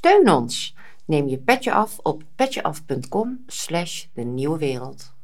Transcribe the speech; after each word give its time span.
Steun 0.00 0.30
ons. 0.30 0.74
Neem 1.06 1.28
je 1.28 1.38
petje 1.38 1.72
af 1.72 1.98
op 2.02 2.22
petjeaf.com 2.36 3.44
slash 3.46 4.04
de 4.14 4.22
nieuwe 4.22 4.58
wereld. 4.58 5.14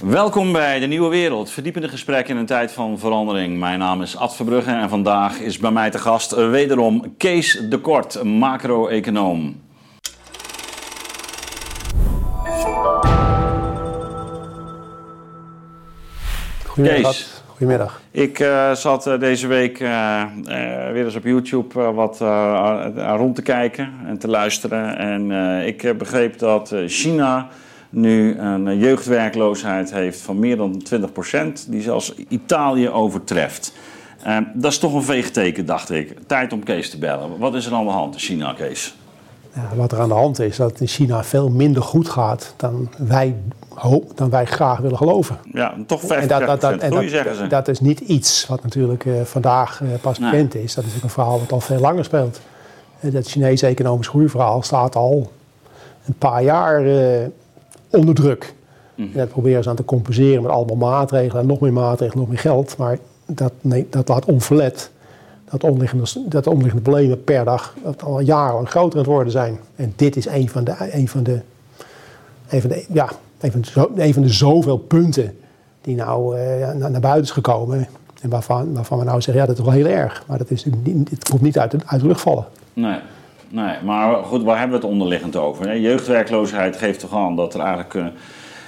Welkom 0.00 0.52
bij 0.52 0.78
De 0.78 0.86
Nieuwe 0.86 1.08
Wereld, 1.08 1.50
verdiepende 1.50 1.88
gesprekken 1.88 2.34
in 2.34 2.40
een 2.40 2.46
tijd 2.46 2.72
van 2.72 2.98
verandering. 2.98 3.58
Mijn 3.58 3.78
naam 3.78 4.02
is 4.02 4.16
Ad 4.16 4.36
Verbrugge 4.36 4.70
en 4.70 4.88
vandaag 4.88 5.38
is 5.38 5.58
bij 5.58 5.70
mij 5.70 5.90
te 5.90 5.98
gast 5.98 6.34
wederom 6.34 7.16
Kees 7.16 7.60
de 7.68 7.78
Kort, 7.78 8.22
macro-econoom. 8.22 9.62
Kees. 16.74 17.33
Goedemiddag. 17.56 18.00
Ik 18.10 18.38
eh, 18.38 18.72
zat 18.72 19.06
eh, 19.06 19.18
deze 19.18 19.46
week 19.46 19.80
eh, 19.80 20.22
weer 20.92 21.04
eens 21.04 21.14
op 21.14 21.24
YouTube 21.24 21.80
wat 21.80 22.18
rond 23.16 23.34
te 23.34 23.42
kijken 23.42 23.92
en 24.06 24.18
te 24.18 24.28
luisteren. 24.28 24.96
En 24.96 25.30
ik 25.66 25.98
begreep 25.98 26.38
dat 26.38 26.74
China 26.86 27.48
nu 27.90 28.38
een 28.38 28.78
jeugdwerkloosheid 28.78 29.92
heeft 29.92 30.20
van 30.20 30.38
meer 30.38 30.56
dan 30.56 30.82
20%, 30.94 31.68
die 31.68 31.82
zelfs 31.82 32.14
Italië 32.28 32.88
overtreft. 32.88 33.72
Dat 34.54 34.72
is 34.72 34.78
toch 34.78 34.94
een 34.94 35.02
veegteken, 35.02 35.66
dacht 35.66 35.90
ik. 35.90 36.16
Tijd 36.26 36.52
om 36.52 36.62
Kees 36.62 36.90
te 36.90 36.98
bellen. 36.98 37.38
Wat 37.38 37.54
is 37.54 37.66
er 37.66 37.74
aan 37.74 37.84
de 37.84 37.90
hand 37.90 38.14
in 38.14 38.20
China, 38.20 38.52
Kees? 38.52 38.96
Ja, 39.54 39.76
wat 39.76 39.92
er 39.92 40.00
aan 40.00 40.08
de 40.08 40.14
hand 40.14 40.40
is, 40.40 40.56
dat 40.56 40.70
het 40.70 40.80
in 40.80 40.86
China 40.86 41.24
veel 41.24 41.50
minder 41.50 41.82
goed 41.82 42.08
gaat 42.08 42.54
dan 42.56 42.90
wij, 42.98 43.36
hoop, 43.74 44.12
dan 44.14 44.30
wij 44.30 44.44
graag 44.44 44.78
willen 44.78 44.96
geloven. 44.96 45.38
Ja, 45.52 45.74
toch 45.86 46.02
50% 46.02 46.06
En 46.06 46.28
dat, 46.28 46.46
dat, 46.46 46.60
dat, 46.60 46.80
en 46.80 46.90
groei, 46.90 47.08
zeggen 47.08 47.36
ze. 47.36 47.46
dat, 47.46 47.68
is 47.68 47.80
niet 47.80 48.00
iets 48.00 48.46
wat 48.46 48.62
natuurlijk 48.62 49.04
eh, 49.04 49.12
vandaag 49.22 49.82
eh, 49.82 49.88
pas 50.00 50.18
Nee. 50.18 50.30
bekend 50.30 50.54
is. 50.54 50.60
Dat 50.60 50.68
is 50.68 50.74
natuurlijk 50.74 51.04
een 51.04 51.10
verhaal 51.10 51.38
wat 51.38 51.52
al 51.52 51.60
veel 51.60 51.80
langer 51.80 52.04
speelt. 52.04 52.40
Eh, 53.00 53.12
dat 53.12 53.26
Chinese 53.26 53.66
economisch 53.66 54.08
groeiverhaal 54.08 54.62
staat 54.62 54.96
al 54.96 55.30
een 56.06 56.18
paar 56.18 56.42
jaar 56.42 56.82
onder 57.90 58.14
druk. 58.14 58.54
Mhm. 58.94 59.08
En 59.12 59.18
dat 59.18 59.28
proberen 59.28 59.62
ze 59.62 59.68
aan 59.68 59.76
te 59.76 59.84
compenseren 59.84 60.42
met 60.42 60.52
allemaal 60.52 60.90
maatregelen 60.90 61.42
en 61.42 61.48
nog 61.48 61.60
meer 61.60 61.72
maatregelen, 61.72 62.18
nog 62.18 62.28
meer 62.28 62.38
geld. 62.38 62.76
Maar 62.76 62.98
dat, 63.26 63.52
nee, 63.60 63.86
dat 63.90 64.08
laat 64.08 64.24
onverlet 64.24 64.90
dat 65.50 65.64
onderliggende, 65.64 66.28
dat 66.28 66.46
onderliggende 66.46 66.90
problemen 66.90 67.24
per 67.24 67.44
dag 67.44 67.74
dat 67.82 68.02
al 68.02 68.20
jarenlang 68.20 68.68
groter 68.68 68.92
aan 68.92 69.04
het 69.04 69.12
worden 69.14 69.32
zijn. 69.32 69.58
En 69.76 69.92
dit 69.96 70.16
is 70.16 70.26
een 70.26 70.48
van 70.48 70.64
de, 70.64 70.74
een 70.78 71.08
van 71.08 71.22
de, 71.22 71.40
een 72.48 72.60
van 72.60 72.70
de, 72.70 72.84
ja, 72.92 73.08
een 73.44 73.52
van 73.52 73.60
de, 73.60 73.70
zo- 73.70 73.90
een 73.96 74.12
van 74.14 74.22
de 74.22 74.28
zoveel 74.32 74.76
punten 74.78 75.36
die 75.80 75.96
nou 75.96 76.38
eh, 76.38 76.72
naar, 76.72 76.90
naar 76.90 77.00
buiten 77.00 77.22
is 77.24 77.30
gekomen. 77.30 77.86
En 78.22 78.30
waarvan, 78.30 78.74
waarvan 78.74 78.98
we 78.98 79.04
nou 79.04 79.20
zeggen, 79.20 79.42
ja, 79.42 79.48
dat 79.48 79.58
is 79.58 79.64
wel 79.64 79.72
heel 79.74 79.86
erg. 79.86 80.24
Maar 80.26 80.38
dat 80.38 80.50
is, 80.50 80.64
het 81.10 81.28
komt 81.28 81.42
niet 81.42 81.58
uit 81.58 81.70
de, 81.70 81.78
uit 81.86 82.00
de 82.00 82.06
lucht 82.06 82.20
vallen. 82.20 82.44
Nee, 82.72 82.98
nee, 83.48 83.74
maar 83.84 84.24
goed, 84.24 84.42
waar 84.42 84.58
hebben 84.58 84.76
we 84.80 84.82
het 84.84 84.92
onderliggend 84.92 85.36
over? 85.36 85.66
hè? 85.68 85.72
Jeugdwerkloosheid 85.72 86.76
geeft 86.76 87.00
toch 87.00 87.14
aan 87.14 87.36
dat 87.36 87.54
er 87.54 87.60
eigenlijk... 87.60 87.94
eh, 87.94 88.04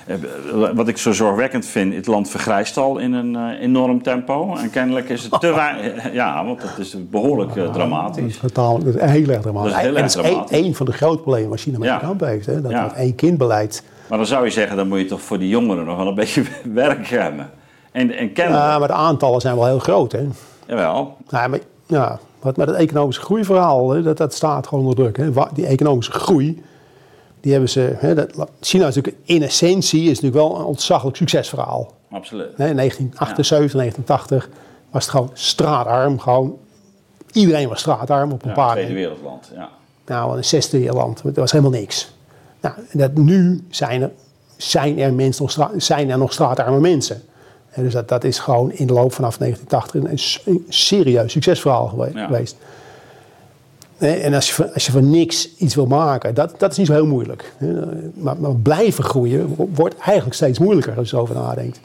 eh, 0.06 0.70
wat 0.74 0.88
ik 0.88 0.96
zo 0.98 1.12
zorgwekkend 1.12 1.66
vind, 1.66 1.94
het 1.94 2.06
land 2.06 2.28
vergrijst 2.30 2.76
al 2.76 2.98
in 2.98 3.12
een 3.12 3.50
enorm 3.52 4.02
tempo. 4.02 4.56
En 4.56 4.70
kennelijk 4.70 5.08
is 5.08 5.22
het 5.30 5.40
te 5.40 5.54
weinig... 5.54 6.12
Ja, 6.12 6.44
want 6.44 6.60
dat 6.60 6.78
is 6.78 6.96
behoorlijk 7.10 7.50
eh, 7.50 7.56
Dat 7.56 7.68
is 7.68 7.72
dramatisch. 7.74 8.36
totaal, 8.38 8.78
dat 8.78 8.94
is 8.94 9.00
heel 9.10 9.28
erg 9.28 9.40
dramatisch. 9.42 9.72
Dat 9.72 9.80
is 9.80 9.86
heel 9.86 9.96
en 9.96 10.02
erg 10.02 10.12
dat 10.12 10.24
is 10.24 10.30
één, 10.30 10.32
dramatisch. 10.34 10.58
één 10.60 10.74
van 10.74 10.86
de 10.86 10.92
grote 10.92 11.22
problemen 11.22 11.48
waar 11.48 11.58
China 11.58 11.78
mee 11.78 11.88
Ja. 11.88 11.96
kampen 11.98 12.28
heeft. 12.28 12.46
Hè? 12.46 12.60
Dat 12.60 12.70
Ja. 12.70 12.82
dat 12.82 12.92
één 12.96 13.14
kindbeleid. 13.14 13.82
Maar 14.08 14.18
dan 14.18 14.26
zou 14.26 14.44
je 14.44 14.50
zeggen, 14.50 14.76
dan 14.76 14.88
moet 14.88 14.98
je 14.98 15.04
toch 15.04 15.20
voor 15.20 15.38
die 15.38 15.48
jongeren 15.48 15.84
nog 15.84 15.96
wel 15.96 16.06
een 16.06 16.14
beetje 16.14 16.42
werk 16.72 17.06
hebben. 17.08 17.50
En, 17.92 18.10
en 18.10 18.32
kennelijk... 18.32 18.64
Ja, 18.64 18.78
maar 18.78 18.88
de 18.88 18.94
aantallen 18.94 19.40
zijn 19.40 19.54
wel 19.56 19.66
heel 19.66 19.78
groot. 19.78 20.12
Hè? 20.12 20.26
Jawel, 20.66 21.16
Ja, 21.28 21.46
maar, 21.48 21.58
ja, 21.86 22.18
wat 22.40 22.56
met 22.56 22.68
het 22.68 22.76
economische 22.76 23.22
groeiverhaal, 23.22 23.90
hè, 23.90 24.02
dat, 24.02 24.16
dat 24.16 24.34
staat 24.34 24.66
gewoon 24.66 24.84
onder 24.84 24.96
druk. 25.12 25.16
Hè. 25.16 25.44
Die 25.54 25.66
economische 25.66 26.12
groei, 26.12 26.62
die 27.40 27.52
hebben 27.52 27.70
ze... 27.70 27.94
Hè, 27.98 28.14
dat, 28.14 28.48
China 28.60 28.86
is 28.86 28.94
natuurlijk 28.94 29.24
in 29.24 29.42
essentie 29.42 30.02
is 30.02 30.20
natuurlijk 30.20 30.34
wel 30.48 30.58
een 30.58 30.64
ontzaglijk 30.64 31.16
succesverhaal. 31.16 31.92
absoluut. 32.10 32.50
Hè, 32.56 32.68
in 32.68 32.76
1978, 32.76 33.72
1980 33.72 34.48
was 34.90 35.02
het 35.02 35.12
gewoon 35.12 35.30
straatarm. 35.32 36.18
Gewoon, 36.18 36.58
iedereen 37.32 37.68
was 37.68 37.80
straatarm 37.80 38.32
op 38.32 38.42
een 38.42 38.48
Ja, 38.48 38.54
paar... 38.54 38.72
Tweede 38.74 38.92
Wereldland, 38.94 39.50
ja. 39.54 39.68
Nou, 40.06 40.36
een 40.36 40.44
zesde 40.44 40.92
land. 40.92 41.22
Dat 41.22 41.36
was 41.36 41.52
helemaal 41.52 41.78
niks. 41.80 42.14
Nou, 42.74 42.86
dat, 42.92 43.14
nu 43.14 43.64
zijn 43.70 44.02
er, 44.02 44.10
zijn, 44.56 44.98
er 44.98 45.12
mensen 45.14 45.48
zijn 45.76 46.10
er 46.10 46.18
nog 46.18 46.32
straatarme 46.32 46.80
mensen. 46.80 47.22
En 47.70 47.82
dus 47.82 47.92
dat, 47.92 48.08
dat 48.08 48.24
is 48.24 48.38
gewoon 48.38 48.72
in 48.72 48.86
de 48.86 48.92
loop 48.92 49.12
vanaf 49.12 49.36
1980 49.38 50.44
een, 50.44 50.62
serieus 50.68 51.32
succesverhaal 51.32 51.86
gewe- 51.88 52.10
Ja. 52.14 52.26
geweest. 52.26 52.56
Hè, 53.96 54.12
En 54.12 54.34
als 54.34 54.46
je, 54.48 54.52
van- 54.54 54.72
als 54.74 54.86
je 54.86 54.92
van 54.92 55.10
niks 55.10 55.56
iets 55.56 55.74
wil 55.74 55.86
maken, 55.86 56.34
dat, 56.34 56.54
dat 56.58 56.70
is 56.70 56.76
niet 56.76 56.86
zo 56.86 56.92
heel 56.92 57.06
moeilijk. 57.06 57.52
Maar, 58.14 58.36
maar 58.36 58.54
blijven 58.54 59.04
groeien 59.04 59.54
wo- 59.56 59.68
wordt 59.74 59.94
eigenlijk 59.98 60.34
steeds 60.36 60.58
moeilijker 60.58 60.96
als 60.96 61.10
je 61.10 61.16
erover 61.16 61.34
nadenkt. 61.34 61.80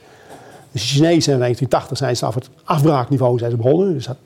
Dus 0.72 0.81
de 0.81 0.88
Chinezen 0.88 1.34
in 1.34 1.40
1980 1.40 1.97
zijn 1.97 2.16
ze 2.18 2.25
af 2.25 2.36
het 2.36 2.50
afbraakniveau 2.64 3.38
zijn 3.38 3.52
ze 3.52 3.58
begonnen. 3.58 3.94
Dus 3.94 4.06
dat, 4.06 4.18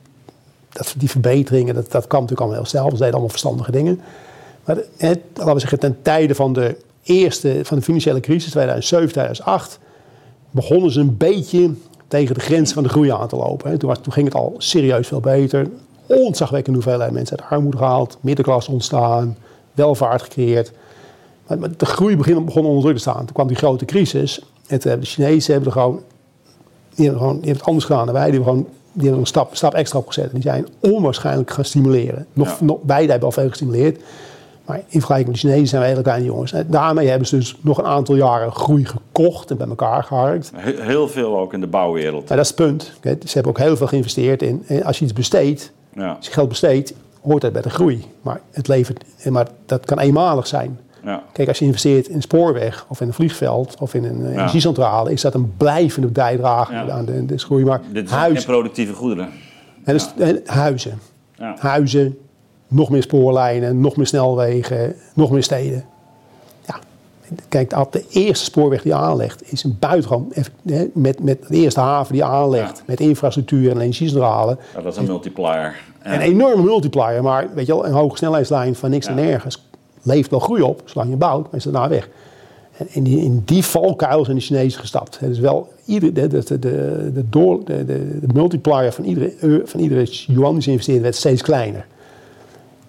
dat, 0.69 0.93
die 0.97 1.09
verbeteringen, 1.09 1.75
dat, 1.75 1.91
dat 1.91 2.07
kwam 2.07 2.21
natuurlijk 2.21 2.39
allemaal 2.39 2.57
heel 2.59 2.69
snel. 2.69 2.85
Ze 2.85 2.91
deden 2.91 3.11
allemaal 3.11 3.29
verstandige 3.29 3.71
dingen. 3.71 4.01
Maar 4.65 4.77
het, 4.97 5.19
laten 5.33 5.53
we 5.53 5.59
zeggen, 5.59 5.79
ten 5.79 5.97
tijde 6.01 6.35
van 6.35 6.53
de 6.53 6.77
eerste, 7.03 7.59
van 7.63 7.77
de 7.77 7.83
financiële 7.83 8.19
crisis, 8.19 8.51
2007, 8.51 9.07
2008, 9.07 9.79
begonnen 10.51 10.91
ze 10.91 10.99
een 10.99 11.17
beetje 11.17 11.71
tegen 12.07 12.35
de 12.35 12.41
grens 12.41 12.73
van 12.73 12.83
de 12.83 12.89
groei 12.89 13.11
aan 13.11 13.27
te 13.27 13.35
lopen. 13.35 13.77
Toen, 13.79 13.89
was, 13.89 13.99
toen 14.01 14.13
ging 14.13 14.25
het 14.25 14.35
al 14.35 14.55
serieus 14.57 15.07
veel 15.07 15.19
beter. 15.19 15.67
Ontzagwekkende 16.07 16.79
hoeveelheid 16.79 17.11
mensen 17.11 17.39
uit 17.39 17.49
armoede 17.49 17.77
gehaald, 17.77 18.17
middenklasse 18.21 18.71
ontstaan, 18.71 19.37
welvaart 19.73 20.21
gecreëerd. 20.21 20.71
Maar, 21.47 21.59
maar 21.59 21.69
de 21.77 21.85
groei 21.85 22.17
begon, 22.17 22.45
begon 22.45 22.65
onder 22.65 22.81
druk 22.81 22.95
te 22.95 23.01
staan. 23.01 23.17
Toen 23.25 23.33
kwam 23.33 23.47
die 23.47 23.57
grote 23.57 23.85
crisis. 23.85 24.39
En 24.67 24.79
hebben 24.81 24.99
de 24.99 25.05
Chinezen 25.05 25.53
hebben 25.53 25.71
er 25.71 25.79
gewoon 25.79 26.01
die 26.95 27.05
hebben, 27.05 27.21
gewoon, 27.21 27.35
die 27.39 27.45
hebben 27.45 27.59
het 27.61 27.67
anders 27.67 27.85
gedaan 27.85 28.05
dan 28.05 28.13
wij. 28.13 28.25
Die 28.25 28.33
hebben, 28.33 28.49
gewoon, 28.53 28.67
die 28.91 29.03
hebben 29.03 29.19
een 29.19 29.27
stap, 29.27 29.55
stap 29.55 29.73
extra 29.73 29.99
opgezet. 29.99 30.25
En 30.25 30.33
die 30.33 30.41
zijn 30.41 30.67
onwaarschijnlijk 30.79 31.51
gaan 31.51 31.65
stimuleren. 31.65 32.25
Nog, 32.33 32.47
Ja. 32.47 32.55
nog, 32.65 32.77
beide 32.81 33.11
hebben 33.11 33.27
al 33.27 33.33
veel 33.33 33.49
gestimuleerd. 33.49 34.01
Maar 34.65 34.77
in 34.77 34.83
vergelijking 34.89 35.31
met 35.31 35.41
de 35.41 35.47
Chinezen 35.47 35.67
zijn 35.67 35.81
we 35.81 35.87
hele 35.87 36.01
kleine 36.01 36.25
jongens. 36.25 36.51
En 36.51 36.65
daarmee 36.69 37.07
hebben 37.07 37.27
ze 37.27 37.35
dus 37.35 37.57
nog 37.61 37.77
een 37.77 37.85
aantal 37.85 38.15
jaren 38.15 38.51
groei 38.51 38.85
gekocht 38.85 39.51
en 39.51 39.57
bij 39.57 39.67
elkaar 39.67 40.03
geharkt. 40.03 40.51
He- 40.55 40.81
Heel 40.83 41.07
veel 41.07 41.37
ook 41.39 41.53
in 41.53 41.61
de 41.61 41.67
bouwwereld. 41.67 42.27
Maar 42.27 42.37
dat 42.37 42.45
is 42.45 42.51
het 42.51 42.55
punt. 42.67 42.91
Ze 43.01 43.33
hebben 43.33 43.51
ook 43.51 43.57
heel 43.59 43.77
veel 43.77 43.87
geïnvesteerd 43.87 44.41
in. 44.41 44.63
En 44.67 44.83
als 44.83 44.97
je 44.99 45.03
iets 45.05 45.13
besteedt, 45.13 45.71
Ja, 45.95 46.11
als 46.17 46.25
je 46.25 46.31
geld 46.31 46.49
besteedt, 46.49 46.93
hoort 47.21 47.41
dat 47.41 47.53
bij 47.53 47.61
de 47.61 47.69
groei. 47.69 48.05
Maar, 48.21 48.39
het 48.51 48.67
levert, 48.67 49.03
maar 49.29 49.47
dat 49.65 49.85
kan 49.85 49.99
eenmalig 49.99 50.47
zijn. 50.47 50.79
ja. 51.03 51.23
Kijk, 51.31 51.47
als 51.47 51.59
je 51.59 51.65
investeert 51.65 52.07
in 52.07 52.15
een 52.15 52.21
spoorweg 52.21 52.85
of 52.87 53.01
in 53.01 53.07
een 53.07 53.13
vliegveld 53.13 53.75
of 53.79 53.93
in 53.93 54.03
een 54.03 54.25
eh, 54.25 54.31
energiecentrale, 54.31 55.11
is 55.11 55.21
dat 55.21 55.33
een 55.33 55.53
blijvende 55.57 56.07
bijdrage 56.07 56.73
Ja. 56.73 56.89
aan 56.89 57.05
de, 57.05 57.25
de 57.25 57.37
groei. 57.37 57.65
Maar 57.65 57.81
Dit 57.93 58.09
zijn 58.09 58.43
productieve 58.45 58.93
goederen. 58.93 59.29
hè, 59.83 59.93
dus, 59.93 60.09
huizen, 60.45 60.99
Ja. 61.37 61.55
huizen, 61.59 62.17
nog 62.67 62.89
meer 62.89 63.01
spoorlijnen, 63.03 63.79
nog 63.81 63.95
meer 63.95 64.07
snelwegen, 64.07 64.95
nog 65.13 65.31
meer 65.31 65.43
steden. 65.43 65.83
Ja, 66.67 66.79
kijk, 67.49 67.69
de- 67.91 68.05
eerste 68.09 68.43
spoorweg 68.45 68.81
die 68.81 68.91
je 68.91 68.97
aanlegt 68.97 69.51
is 69.51 69.63
een 69.63 69.77
buitengewoon, 69.79 70.33
met, 70.93 71.23
met 71.23 71.47
de 71.47 71.55
eerste 71.55 71.79
haven 71.79 72.13
die 72.13 72.21
je 72.23 72.29
aanlegt, 72.29 72.77
Ja. 72.77 72.83
met 72.87 72.99
infrastructuur 72.99 73.71
en 73.71 73.79
energiecentrale. 73.79 74.57
Ja, 74.75 74.81
dat 74.81 74.91
is 74.93 74.97
een 74.99 75.05
multiplier. 75.05 75.75
Ja. 76.03 76.13
Een 76.13 76.19
enorme 76.19 76.63
multiplier, 76.63 77.23
maar 77.23 77.47
weet 77.53 77.65
je 77.65 77.73
wel, 77.73 77.85
een 77.85 77.91
hoge 77.93 78.17
snelheidslijn 78.17 78.75
van 78.75 78.89
niks 78.89 79.05
en 79.07 79.15
nergens 79.15 79.67
levert 80.01 80.31
wel 80.31 80.39
groei 80.39 80.61
op, 80.61 80.81
zolang 80.85 81.09
je 81.09 81.15
bouwt, 81.15 81.43
maar 81.43 81.55
is 81.55 81.63
daarna 81.63 81.89
weg. 81.89 82.09
En 82.77 82.87
in 82.89 83.03
die, 83.03 83.19
in 83.23 83.41
die 83.45 83.63
valkuil 83.65 84.23
zijn 84.25 84.37
de 84.37 84.43
Chinezen 84.43 84.79
gestapt. 84.79 85.19
Het 85.19 85.29
is 85.29 85.39
wel 85.39 85.67
ieder, 85.85 86.13
de, 86.13 86.27
de, 86.27 86.43
de, 86.43 86.59
de, 86.59 87.11
de, 87.13 87.29
door, 87.29 87.65
de, 87.65 87.85
de, 87.85 88.19
de 88.19 88.33
multiplier 88.33 88.91
van 88.91 89.03
iedere, 89.03 89.61
van 89.65 89.79
iedere 89.79 90.03
yuan 90.27 90.53
die 90.53 90.61
ze 90.61 90.69
investeerden 90.69 91.03
werd 91.03 91.15
steeds 91.15 91.41
kleiner. 91.41 91.85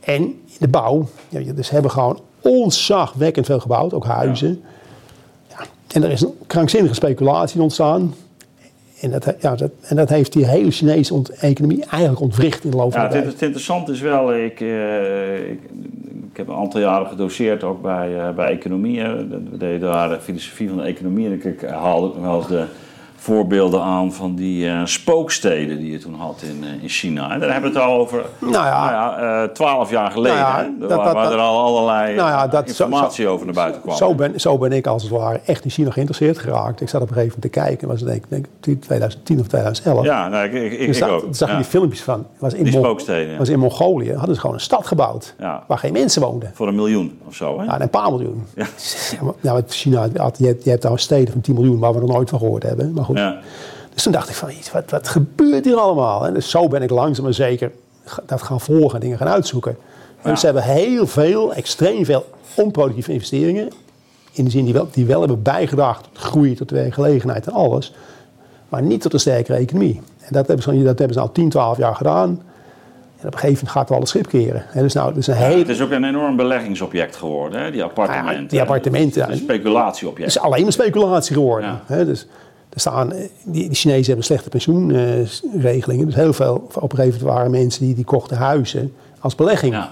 En 0.07 0.23
in 0.23 0.57
de 0.59 0.69
bouw, 0.69 1.09
ja, 1.29 1.53
dus 1.53 1.67
ze 1.67 1.73
hebben 1.73 1.91
gewoon 1.91 2.21
ontzagwekkend 2.41 3.47
veel 3.47 3.61
gebouwd, 3.61 3.95
ook 3.95 4.05
huizen. 4.05 4.63
Ja. 5.49 5.57
En 5.93 6.03
er 6.03 6.11
is 6.11 6.21
een 6.21 6.35
krankzinnige 6.47 6.95
speculatie 6.95 7.61
ontstaan. 7.61 8.15
En 9.01 9.11
dat, 9.11 9.35
ja, 9.41 9.55
dat, 9.55 9.71
en 9.83 9.97
dat 9.97 10.09
heeft 10.09 10.33
die 10.33 10.47
hele 10.47 10.71
Chinese 10.71 11.23
economie 11.41 11.85
eigenlijk 11.91 12.21
ontwricht 12.21 12.65
in 12.65 12.71
de 12.71 12.77
loop 12.77 12.93
van 12.93 13.01
Ja, 13.01 13.07
de 13.09 13.13
tijd. 13.13 13.27
het 13.27 13.43
interessante 13.43 13.93
is 13.93 14.01
wel, 14.01 14.35
ik, 14.35 14.61
eh, 14.61 15.51
ik, 15.51 15.61
ik 16.31 16.37
heb 16.37 16.49
een 16.49 16.55
aantal 16.55 16.81
jaren 16.81 17.07
gedoseerd 17.07 17.65
ook 17.65 17.83
bij, 17.83 18.19
eh, 18.19 18.35
bij 18.35 18.51
economie. 18.51 19.03
We 19.03 19.57
deden 19.59 19.81
daar 19.81 20.09
de 20.09 20.21
filosofie 20.21 20.69
van 20.69 20.77
de 20.77 20.85
economie 20.85 21.27
en 21.27 21.33
ik, 21.33 21.45
ik 21.45 21.61
haalde 21.61 22.07
ook 22.07 22.21
wel 22.21 22.37
eens 22.37 22.49
de 22.49 22.65
voorbeelden 23.17 23.83
aan 23.83 24.13
van 24.13 24.35
die 24.35 24.69
eh, 24.69 24.81
spooksteden 24.85 25.79
die 25.79 25.93
je 25.93 25.99
toen 25.99 26.15
had 26.15 26.43
in, 26.43 26.65
eh, 26.65 26.83
in 26.83 26.89
China. 26.89 27.31
En 27.33 27.41
daar 27.41 27.53
hebben 27.53 27.73
we 27.73 27.79
het 27.79 27.89
al 27.89 27.95
over 27.99 28.25
Nou 28.39 28.53
ja. 28.53 29.49
twaalf 29.49 29.91
jaar 29.91 30.11
geleden. 30.11 30.39
Nou 30.39 30.63
ja, 30.65 30.71
dat- 30.79 30.89
waar, 30.89 31.05
dat- 31.05 31.15
waar 31.15 31.25
dat- 31.25 31.33
er 31.33 31.39
al 31.39 31.61
allerlei 31.65 32.15
Nou 32.17 32.29
ja, 32.29 32.47
dat- 32.49 32.69
informatie 32.69 33.25
zo- 33.25 33.31
over 33.33 33.47
naar 33.47 33.55
buiten 33.55 33.81
kwam. 33.83 33.97
Zo 33.97 34.15
ben, 34.15 34.41
zo 34.41 34.59
ben 34.59 34.73
ik 34.73 34.87
als 34.87 35.03
het 35.03 35.13
ware 35.13 35.41
echt 35.45 35.65
in 35.65 35.71
China 35.71 35.91
geïnteresseerd 35.91 36.39
geraakt. 36.39 36.81
Ik 36.81 36.89
zat 36.89 37.03
op 37.03 37.09
een 37.09 37.15
gegeven 37.15 37.35
moment 37.39 37.55
te 37.55 37.61
kijken, 37.61 37.89
was 37.89 38.01
het 38.01 38.09
denk, 38.09 38.25
denk 38.29 38.47
ik 38.47 38.81
2010 38.83 39.41
of 39.41 39.47
2011. 39.47 40.05
Ja, 40.05 40.29
nou, 40.29 40.45
ik, 40.47 40.73
ik, 40.73 40.79
ik 40.81 40.95
zag, 40.95 41.09
ook. 41.11 41.21
toen 41.21 41.35
zag 41.35 41.51
je 41.51 41.57
die 41.57 41.65
filmpjes 41.65 42.03
van. 42.03 42.27
Was 42.39 42.55
in 42.55 42.65
Die 42.65 42.73
spooksteden. 42.73 43.39
Was 43.39 43.49
in 43.49 43.59
Mongolië 43.59 44.15
hadden 44.15 44.35
ze 44.35 44.41
gewoon 44.41 44.55
een 44.57 44.63
stad 44.63 44.87
gebouwd. 44.87 45.35
Waar 45.67 45.79
geen 45.79 45.93
mensen 45.93 46.23
woonden. 46.23 46.51
Voor 46.55 46.69
een 46.69 46.75
miljoen 46.75 47.19
of 47.27 47.35
zo, 47.35 47.59
hè? 47.59 47.65
Ja, 47.65 47.75
en 47.75 47.83
een 47.83 47.91
paar 47.91 48.11
miljoen. 48.11 48.45
Ja. 48.55 48.67
Nou, 49.41 49.63
China, 49.67 50.09
had- 50.17 50.39
je 50.39 50.47
hebt, 50.47 50.65
je 50.65 50.71
hebt 50.71 50.83
daar 50.83 50.99
steden 50.99 51.33
van 51.33 51.41
10 51.41 51.55
miljoen 51.55 51.79
waar 51.79 51.95
we 51.95 52.01
nog 52.01 52.09
nooit 52.11 52.29
van 52.31 52.39
gehoord 52.39 52.63
hebben. 52.63 52.93
Maar 52.93 53.05
goed. 53.07 53.19
Ja. 53.19 53.39
Dus 53.95 54.03
toen 54.03 54.13
dacht 54.13 54.29
ik 54.29 54.35
van, 54.35 54.51
wat, 54.73 54.91
wat 54.91 55.09
gebeurt 55.09 55.65
hier 55.65 55.77
allemaal? 55.77 56.27
En 56.27 56.35
dus 56.35 56.51
zo 56.51 56.69
ben 56.69 56.83
ik 56.83 56.91
langzaam 56.91 57.25
maar 57.25 57.35
zeker 57.35 57.71
dat 58.27 58.43
gaan 58.43 58.61
volgen 58.61 58.95
en 58.95 59.01
dingen 59.01 59.19
gaan 59.19 59.29
uitzoeken. 59.29 59.77
Ja. 60.23 60.31
Dus 60.31 60.41
ze 60.41 60.47
hebben 60.47 60.65
heel 60.65 61.07
veel, 61.07 61.55
extreem 61.55 62.05
veel 62.05 62.27
onproductieve 62.55 63.13
investeringen. 63.13 63.73
In 64.33 64.45
de 64.45 64.51
zin 64.51 64.65
die 64.65 64.73
wel, 64.73 64.89
die 64.93 65.07
wel 65.07 65.19
hebben 65.19 65.43
bijgedragen 65.43 66.03
tot 66.03 66.23
groei, 66.23 66.55
tot 66.55 66.71
werkgelegenheid 66.71 67.47
en 67.47 67.53
alles. 67.53 67.95
Maar 68.69 68.83
niet 68.83 69.01
tot 69.01 69.13
een 69.13 69.21
sterkere 69.21 69.59
economie. 69.59 70.01
En 70.19 70.33
dat 70.33 70.47
hebben 70.47 70.65
ze, 70.65 70.83
dat 70.83 70.99
hebben 70.99 71.17
ze 71.17 71.23
al 71.23 71.33
10, 71.33 71.49
12 71.49 71.79
jaar 71.79 71.95
gedaan. 71.95 72.43
En 73.21 73.27
op 73.27 73.33
een 73.33 73.39
gegeven 73.39 73.55
moment 73.55 73.71
gaat 73.71 73.89
wel 73.89 73.99
het 73.99 74.09
schip 74.09 74.29
keren. 74.29 74.65
En 74.73 74.83
dus 74.83 74.93
nou, 74.93 75.15
dus 75.15 75.27
een 75.27 75.35
hele, 75.35 75.59
Het 75.59 75.69
is 75.69 75.81
ook 75.81 75.91
een 75.91 76.05
enorm 76.05 76.37
beleggingsobject 76.37 77.17
geworden, 77.17 77.61
hè? 77.61 77.71
die 77.71 77.83
appartementen. 77.83 78.43
Ja, 78.43 78.49
die 78.49 78.61
appartementen, 78.61 79.21
Het 79.21 79.31
is 79.31 79.39
een 79.39 79.45
speculatieobject. 79.45 80.33
Het 80.33 80.37
is 80.37 80.49
alleen 80.51 80.63
maar 80.63 80.73
speculatie 80.73 81.35
geworden. 81.35 81.69
Ja. 81.69 81.83
Hè? 81.87 82.05
Dus, 82.05 82.27
staan, 82.81 83.13
eh, 83.13 83.29
die, 83.45 83.67
die 83.67 83.75
Chinezen 83.75 84.07
hebben 84.07 84.25
slechte 84.25 84.49
pensioenregelingen. 84.49 86.07
dus 86.07 86.15
heel 86.15 86.33
veel, 86.33 86.55
op 86.55 86.93
een 86.93 86.99
gegeven 86.99 87.19
moment 87.19 87.37
waren 87.37 87.51
mensen 87.51 87.85
die, 87.85 87.95
die 87.95 88.05
kochten 88.05 88.37
huizen 88.37 88.93
als 89.21 89.35
belegging. 89.35 89.73
Ja. 89.73 89.91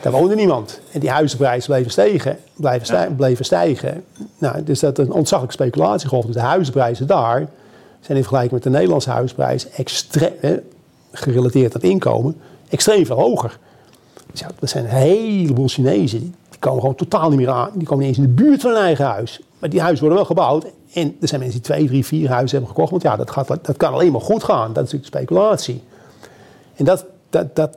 Daar 0.00 0.12
woonde 0.12 0.34
niemand. 0.34 0.80
En 0.92 1.00
die 1.00 1.10
huizenprijzen 1.10 1.70
bleven 1.70 1.90
stijgen. 1.90 2.38
Blijven 2.56 2.86
stijgen, 2.86 3.16
bleven 3.16 3.44
stijgen. 3.44 4.04
Nou, 4.38 4.62
dus 4.64 4.80
dat 4.80 4.98
is 4.98 5.06
een 5.06 5.12
ontzaglijke 5.12 5.54
speculatiegolf. 5.54 6.24
Dus 6.24 6.34
de 6.34 6.40
huizenprijzen 6.40 7.06
daar 7.06 7.48
zijn 8.00 8.16
in 8.16 8.24
vergelijking 8.24 8.52
met 8.52 8.62
de 8.62 8.70
Nederlandse 8.70 9.10
huizenprijzen 9.10 9.72
extreem, 9.72 10.60
gerelateerd 11.12 11.74
aan 11.74 11.80
het 11.80 11.90
inkomen, 11.90 12.36
extreem 12.68 13.06
veel 13.06 13.16
hoger. 13.16 13.58
Dus 14.30 14.40
ja, 14.40 14.50
er 14.60 14.68
zijn 14.68 14.84
een 14.84 14.90
heleboel 14.90 15.68
Chinezen 15.68 16.20
die, 16.20 16.32
die 16.50 16.58
komen 16.58 16.80
gewoon 16.80 16.94
totaal 16.94 17.28
niet 17.28 17.38
meer 17.38 17.50
aan. 17.50 17.70
Die 17.74 17.86
komen 17.86 18.06
niet 18.06 18.16
eens 18.16 18.26
in 18.26 18.34
de 18.34 18.42
buurt 18.42 18.60
van 18.60 18.70
hun 18.70 18.80
eigen 18.80 19.04
huis. 19.04 19.40
Maar 19.58 19.70
die 19.70 19.80
huizen 19.80 20.00
worden 20.00 20.18
wel 20.18 20.36
gebouwd. 20.36 20.64
En 20.92 21.16
er 21.20 21.28
zijn 21.28 21.40
mensen 21.40 21.60
die 21.60 21.70
twee, 21.70 21.86
drie, 21.86 22.04
vier 22.04 22.28
huizen 22.28 22.50
hebben 22.50 22.68
gekocht. 22.68 22.90
Want 22.90 23.02
ja, 23.02 23.16
dat, 23.16 23.30
gaat, 23.30 23.48
dat 23.48 23.76
kan 23.76 23.92
alleen 23.92 24.12
maar 24.12 24.20
goed 24.20 24.44
gaan. 24.44 24.72
Dat 24.72 24.84
is 24.84 24.92
natuurlijk 24.92 25.06
speculatie. 25.06 25.82
En 26.76 26.84
dat, 26.84 27.04
dat, 27.30 27.56
dat, 27.56 27.76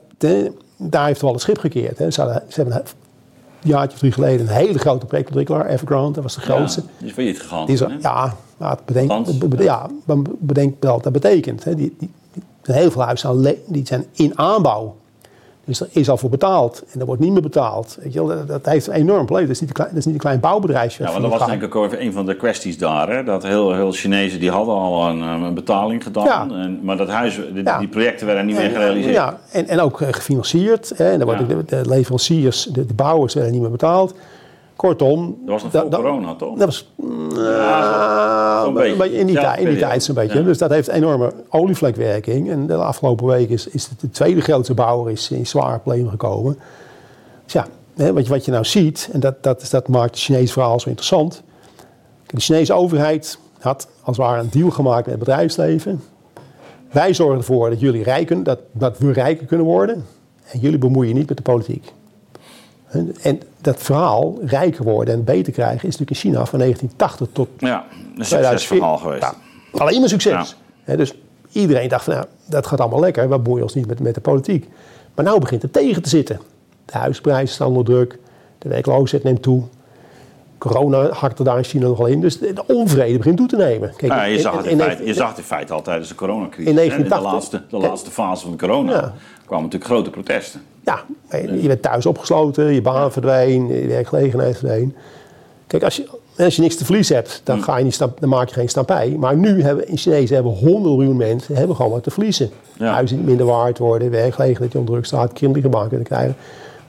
daar 0.76 1.06
heeft 1.06 1.20
wel 1.20 1.32
het 1.32 1.40
schip 1.40 1.58
gekeerd. 1.58 1.98
Hè. 1.98 2.10
Ze, 2.10 2.20
hadden, 2.20 2.42
ze 2.48 2.60
hebben 2.60 2.76
een 2.76 2.84
jaartje 3.60 3.92
of 3.92 3.98
drie 3.98 4.12
geleden 4.12 4.40
een 4.46 4.52
hele 4.52 4.78
grote 4.78 5.06
projectontwikkelaar, 5.06 5.66
Evergrande. 5.66 6.12
Dat 6.12 6.22
was 6.22 6.34
de 6.34 6.40
grootste. 6.40 6.80
Ja, 6.80 6.86
die 6.98 7.08
is 7.08 7.12
failliet 7.12 7.40
gegaan. 7.40 7.66
Die 7.66 7.74
is, 7.74 7.80
ja, 8.00 8.34
maar 8.56 8.68
ja, 8.68 9.88
bedenk 10.38 10.74
wel 10.80 10.92
wat 10.92 11.02
dat 11.02 11.12
betekent. 11.12 11.64
Hè. 11.64 11.74
Die, 11.74 11.94
die, 11.98 12.10
heel 12.62 12.90
veel 12.90 13.02
huizen 13.02 13.56
die 13.66 13.86
zijn 13.86 14.06
in 14.12 14.38
aanbouw. 14.38 14.96
Dus 15.64 15.80
er 15.80 15.88
is 15.90 16.10
al 16.10 16.16
voor 16.16 16.30
betaald 16.30 16.82
en 16.92 17.00
er 17.00 17.06
wordt 17.06 17.20
niet 17.20 17.32
meer 17.32 17.42
betaald. 17.42 17.98
Weet 18.00 18.12
je 18.12 18.26
dat, 18.26 18.48
dat 18.48 18.66
heeft 18.66 18.86
een 18.86 18.92
enorm 18.92 19.24
probleem. 19.24 19.46
Dat 19.46 19.54
is 19.54 19.60
niet 19.60 19.68
een 19.68 19.74
klein, 19.74 19.88
dat 19.90 19.98
is 19.98 20.04
niet 20.04 20.14
een 20.14 20.20
klein 20.20 20.40
bouwbedrijfje. 20.40 21.02
Ja, 21.04 21.10
want 21.10 21.22
dat 21.22 21.30
was 21.30 21.40
failliet 21.40 21.60
denk 21.60 21.72
ik 21.72 21.78
ook 21.78 21.86
even 21.86 22.04
een 22.04 22.12
van 22.12 22.26
de 22.26 22.36
kwesties 22.36 22.78
daar. 22.78 23.08
Hè? 23.08 23.24
Dat 23.24 23.42
heel, 23.42 23.74
heel 23.74 23.92
Chinezen 23.92 24.40
die 24.40 24.50
hadden 24.50 24.74
al 24.74 25.08
een, 25.08 25.22
eh, 25.22 25.46
een 25.46 25.54
betaling 25.54 26.02
gedaan. 26.02 26.24
Ja. 26.24 26.46
En, 26.50 26.80
maar 26.82 26.96
dat 26.96 27.08
huis, 27.08 27.40
die, 27.54 27.64
Ja. 27.64 27.78
die 27.78 27.88
projecten 27.88 28.26
werden 28.26 28.46
niet 28.46 28.56
meer 28.56 28.70
gerealiseerd. 28.70 29.14
Ja, 29.14 29.38
en, 29.50 29.68
en 29.68 29.80
ook 29.80 30.00
eh, 30.00 30.08
gefinancierd. 30.10 30.92
Hè. 30.96 31.10
En 31.10 31.18
dan 31.18 31.26
worden 31.26 31.64
de 31.66 31.82
leveranciers, 31.88 32.64
de, 32.64 32.86
de 32.86 32.94
bouwers 32.94 33.34
werden 33.34 33.52
niet 33.52 33.60
meer 33.62 33.70
betaald. 33.70 34.14
Kortom... 34.82 35.36
Dat 35.46 35.62
was 35.62 35.62
nog 35.62 35.72
voor 35.72 35.90
corona, 35.90 36.34
toch? 36.34 36.58
Dat 36.58 36.66
was 36.66 36.92
Ja, 37.34 38.62
zo'n 38.64 38.68
een 38.80 38.96
beetje. 38.96 39.18
in 39.18 39.26
die, 39.26 39.34
Ja, 39.34 39.40
tijd, 39.42 39.58
in 39.58 39.64
die 39.64 39.72
periode. 39.74 39.80
tijd 39.90 40.02
zo'n 40.02 40.14
beetje. 40.14 40.38
Ja. 40.38 40.44
Dus 40.44 40.58
dat 40.58 40.70
heeft 40.70 40.88
enorme 40.88 41.32
olievlekwerking. 41.48 42.50
En 42.50 42.66
de 42.66 42.74
afgelopen 42.74 43.26
week 43.26 43.48
is, 43.50 43.66
is 43.66 43.88
de, 43.88 43.94
de 44.00 44.10
tweede 44.10 44.40
grootste 44.40 44.74
bouwer 44.74 45.12
is 45.12 45.30
in 45.30 45.46
zware 45.46 45.78
problemen 45.78 46.10
gekomen. 46.10 46.58
Dus 47.44 47.52
ja, 47.52 47.66
hè, 47.96 48.12
wat, 48.12 48.24
je, 48.26 48.30
wat 48.32 48.44
je 48.44 48.50
nou 48.50 48.64
ziet, 48.64 49.08
en 49.12 49.20
dat, 49.20 49.42
dat, 49.42 49.62
is, 49.62 49.70
dat 49.70 49.88
maakt 49.88 50.10
het 50.10 50.18
Chinese 50.18 50.52
verhaal 50.52 50.80
zo 50.80 50.88
interessant. 50.88 51.42
De 52.26 52.40
Chinese 52.40 52.72
overheid 52.72 53.38
had 53.58 53.88
als 54.02 54.16
het 54.16 54.26
ware 54.26 54.40
een 54.40 54.50
deal 54.50 54.70
gemaakt 54.70 55.06
met 55.06 55.14
het 55.14 55.18
bedrijfsleven. 55.24 56.02
Wij 56.90 57.14
zorgen 57.14 57.38
ervoor 57.38 57.70
dat 57.70 57.80
jullie 57.80 58.02
rijken, 58.02 58.42
dat, 58.42 58.58
dat 58.72 58.98
we 58.98 59.12
rijker 59.12 59.46
kunnen 59.46 59.66
worden. 59.66 60.04
En 60.50 60.58
jullie 60.58 60.78
bemoeien 60.78 61.08
je 61.12 61.18
niet 61.18 61.28
met 61.28 61.36
de 61.36 61.42
politiek. 61.42 61.92
En, 62.92 63.14
en 63.22 63.40
dat 63.60 63.82
verhaal, 63.82 64.38
rijker 64.44 64.84
worden 64.84 65.14
en 65.14 65.24
beter 65.24 65.52
krijgen, 65.52 65.88
is 65.88 65.96
natuurlijk 65.98 66.10
in 66.10 66.16
China 66.16 66.44
van 66.46 66.58
1980 66.58 67.28
tot 67.32 67.48
Ja, 67.58 67.84
een 67.90 68.22
2004. 68.22 68.48
succesverhaal 68.58 68.98
geweest. 68.98 69.22
Ja, 69.22 69.34
alleen 69.84 70.00
maar 70.00 70.08
succes. 70.08 70.56
Ja. 70.86 70.96
Dus 70.96 71.14
iedereen 71.52 71.88
dacht 71.88 72.04
van, 72.04 72.14
nou, 72.14 72.26
dat 72.46 72.66
gaat 72.66 72.80
allemaal 72.80 73.00
lekker. 73.00 73.28
We 73.28 73.38
bemoeien 73.38 73.62
ons 73.64 73.74
niet 73.74 73.86
met, 73.86 74.00
met 74.00 74.14
de 74.14 74.20
politiek. 74.20 74.68
Maar 75.14 75.24
nu 75.24 75.38
begint 75.38 75.62
het 75.62 75.72
tegen 75.72 76.02
te 76.02 76.08
zitten. 76.08 76.40
De 76.84 76.98
huisprijzen 76.98 77.54
staan 77.54 77.66
onder 77.66 77.84
druk. 77.84 78.18
De 78.58 78.68
werkloosheid 78.68 79.22
neemt 79.22 79.42
toe. 79.42 79.62
Corona 80.58 81.08
hakt 81.10 81.38
er 81.38 81.44
daar 81.44 81.56
in 81.58 81.64
China 81.64 81.86
nogal 81.86 82.06
in. 82.06 82.20
Dus 82.20 82.38
de, 82.38 82.52
de 82.52 82.66
onvrede 82.66 83.18
begint 83.18 83.36
toe 83.36 83.46
te 83.46 83.56
nemen. 83.56 83.92
Kijk, 83.96 84.12
Ja, 84.12 84.22
je, 84.24 84.38
zag 84.38 84.56
het 84.56 84.64
in 84.64 84.70
in- 84.70 84.78
in- 84.78 84.84
feite, 84.84 85.04
je 85.04 85.14
zag 85.14 85.28
het 85.28 85.38
in 85.38 85.44
feite 85.44 85.72
al 85.72 85.82
tijdens 85.82 86.08
de 86.08 86.14
coronacrisis. 86.14 86.70
In 86.70 86.76
hè. 86.76 86.86
1980 86.86 87.50
de, 87.60 87.66
laatste, 87.66 87.76
de 87.80 87.88
laatste 87.88 88.10
fase 88.10 88.42
van 88.42 88.50
de 88.50 88.56
corona 88.58 88.92
Ja. 88.92 89.14
kwamen 89.46 89.64
natuurlijk 89.64 89.90
grote 89.92 90.10
protesten. 90.10 90.62
Ja, 90.84 91.04
je 91.30 91.66
werd 91.68 91.82
thuis 91.82 92.06
opgesloten, 92.06 92.72
je 92.74 92.82
baan 92.82 93.12
verdween, 93.12 93.66
je 93.68 93.86
werkgelegenheid 93.86 94.56
verdween. 94.58 94.94
Kijk, 95.66 95.82
als 95.82 95.96
je, 95.96 96.08
als 96.38 96.56
je 96.56 96.62
niks 96.62 96.76
te 96.76 96.84
verliezen 96.84 97.14
hebt, 97.16 97.40
dan, 97.44 97.56
Hm. 97.56 97.62
ga 97.62 97.76
je 97.76 97.84
niet 97.84 97.98
dan 97.98 98.12
maak 98.28 98.48
je 98.48 98.54
geen 98.54 98.68
stampij. 98.68 99.16
Maar 99.18 99.36
nu 99.36 99.62
hebben 99.62 99.88
in 99.88 99.96
Chinezen 99.96 100.34
hebben 100.34 100.52
100 100.52 100.96
miljoen 100.96 101.16
mensen 101.16 101.56
hebben 101.56 101.76
gewoon 101.76 101.90
wat 101.90 102.02
te 102.02 102.10
verliezen. 102.10 102.50
Ja. 102.78 102.92
Huizen 102.92 103.24
minder 103.24 103.46
waard 103.46 103.78
worden, 103.78 104.10
werkgelegenheid 104.10 104.74
onder 104.74 104.92
druk 104.92 105.04
staat, 105.06 105.32
kinderen 105.32 105.70
baan 105.70 105.88
kunnen 105.88 106.06
krijgen. 106.06 106.36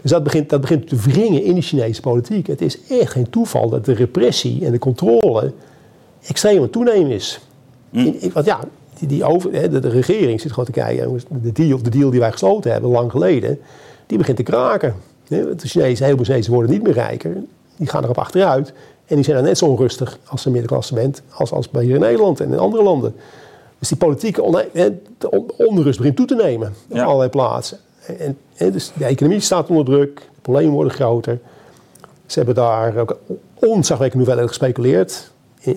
Dus 0.02 0.12
dat 0.12 0.24
begint, 0.24 0.50
dat 0.50 0.62
begint 0.62 0.88
te 0.90 0.96
wringen 0.96 1.44
in 1.44 1.56
de 1.56 1.62
Chinese 1.62 2.02
politiek. 2.02 2.48
Het 2.48 2.62
is 2.62 2.78
echt 2.90 3.12
geen 3.12 3.30
toeval 3.30 3.70
dat 3.70 3.86
de 3.86 3.94
repressie 3.94 4.66
en 4.66 4.72
de 4.72 4.80
controle 4.80 5.52
extreem 6.28 6.62
aan 6.62 6.70
toenemen 6.70 7.12
is. 7.12 7.40
In- 7.92 8.22
in- 8.22 8.32
want 8.34 8.46
ja, 8.46 8.60
die, 9.08 9.18
die 9.18 9.24
over, 9.28 9.54
hè, 9.54 9.70
de, 9.70 9.80
de 9.80 9.90
regering 9.90 10.42
zit 10.42 10.50
gewoon 10.50 10.66
te 10.66 10.72
kijken. 10.72 11.22
De 11.42 11.52
deal, 11.52 11.82
de 11.82 11.90
deal 11.90 12.10
die 12.10 12.20
wij 12.20 12.32
gesloten 12.32 12.72
hebben, 12.72 12.90
lang 12.92 13.12
geleden, 13.12 13.60
die 14.08 14.18
begint 14.18 14.38
te 14.38 14.44
kraken. 14.44 14.96
De 15.28 15.56
Chinezen, 15.58 16.06
heel 16.06 16.16
veel 16.16 16.26
Chinezen 16.26 16.54
worden 16.54 16.72
niet 16.72 16.84
meer 16.84 16.94
rijker. 16.94 17.36
Die 17.78 17.88
gaan 17.88 18.04
erop 18.04 18.18
achteruit. 18.18 18.74
En 19.06 19.16
die 19.16 19.24
zijn 19.24 19.38
dan 19.38 19.46
net 19.46 19.58
zo 19.58 19.66
onrustig 19.66 20.18
als 20.26 20.46
een 20.46 20.52
middenklasse 20.52 20.94
bent, 20.94 21.22
als, 21.34 21.52
als 21.52 21.70
bij 21.70 21.84
hier 21.84 21.96
in 21.96 22.02
Nederland 22.02 22.40
en 22.40 22.52
in 22.52 22.60
andere 22.60 22.84
landen. 22.84 23.16
Dus 23.80 23.88
die 23.88 23.98
politieke 23.98 24.42
on- 24.42 24.62
hè, 24.74 24.90
de 25.18 25.32
on- 25.32 25.52
onrust 25.58 25.98
begint 25.98 26.16
toe 26.16 26.26
te 26.26 26.36
nemen 26.36 26.74
op 26.90 26.96
Ja. 26.96 27.04
allerlei 27.04 27.30
plaatsen. 27.30 27.78
En, 28.18 28.38
dus 28.74 28.92
de 28.98 29.06
economie 29.06 29.40
staat 29.40 29.70
onder 29.70 29.86
druk, 29.86 30.16
de 30.16 30.42
problemen 30.42 30.74
worden 30.74 30.94
groter. 30.94 31.40
Ze 32.26 32.38
hebben 32.38 32.56
daar 32.56 32.98
ook 32.98 33.18
onzagwekkend 33.54 34.18
hoeveelheid 34.22 34.48
gespeculeerd 34.48 35.32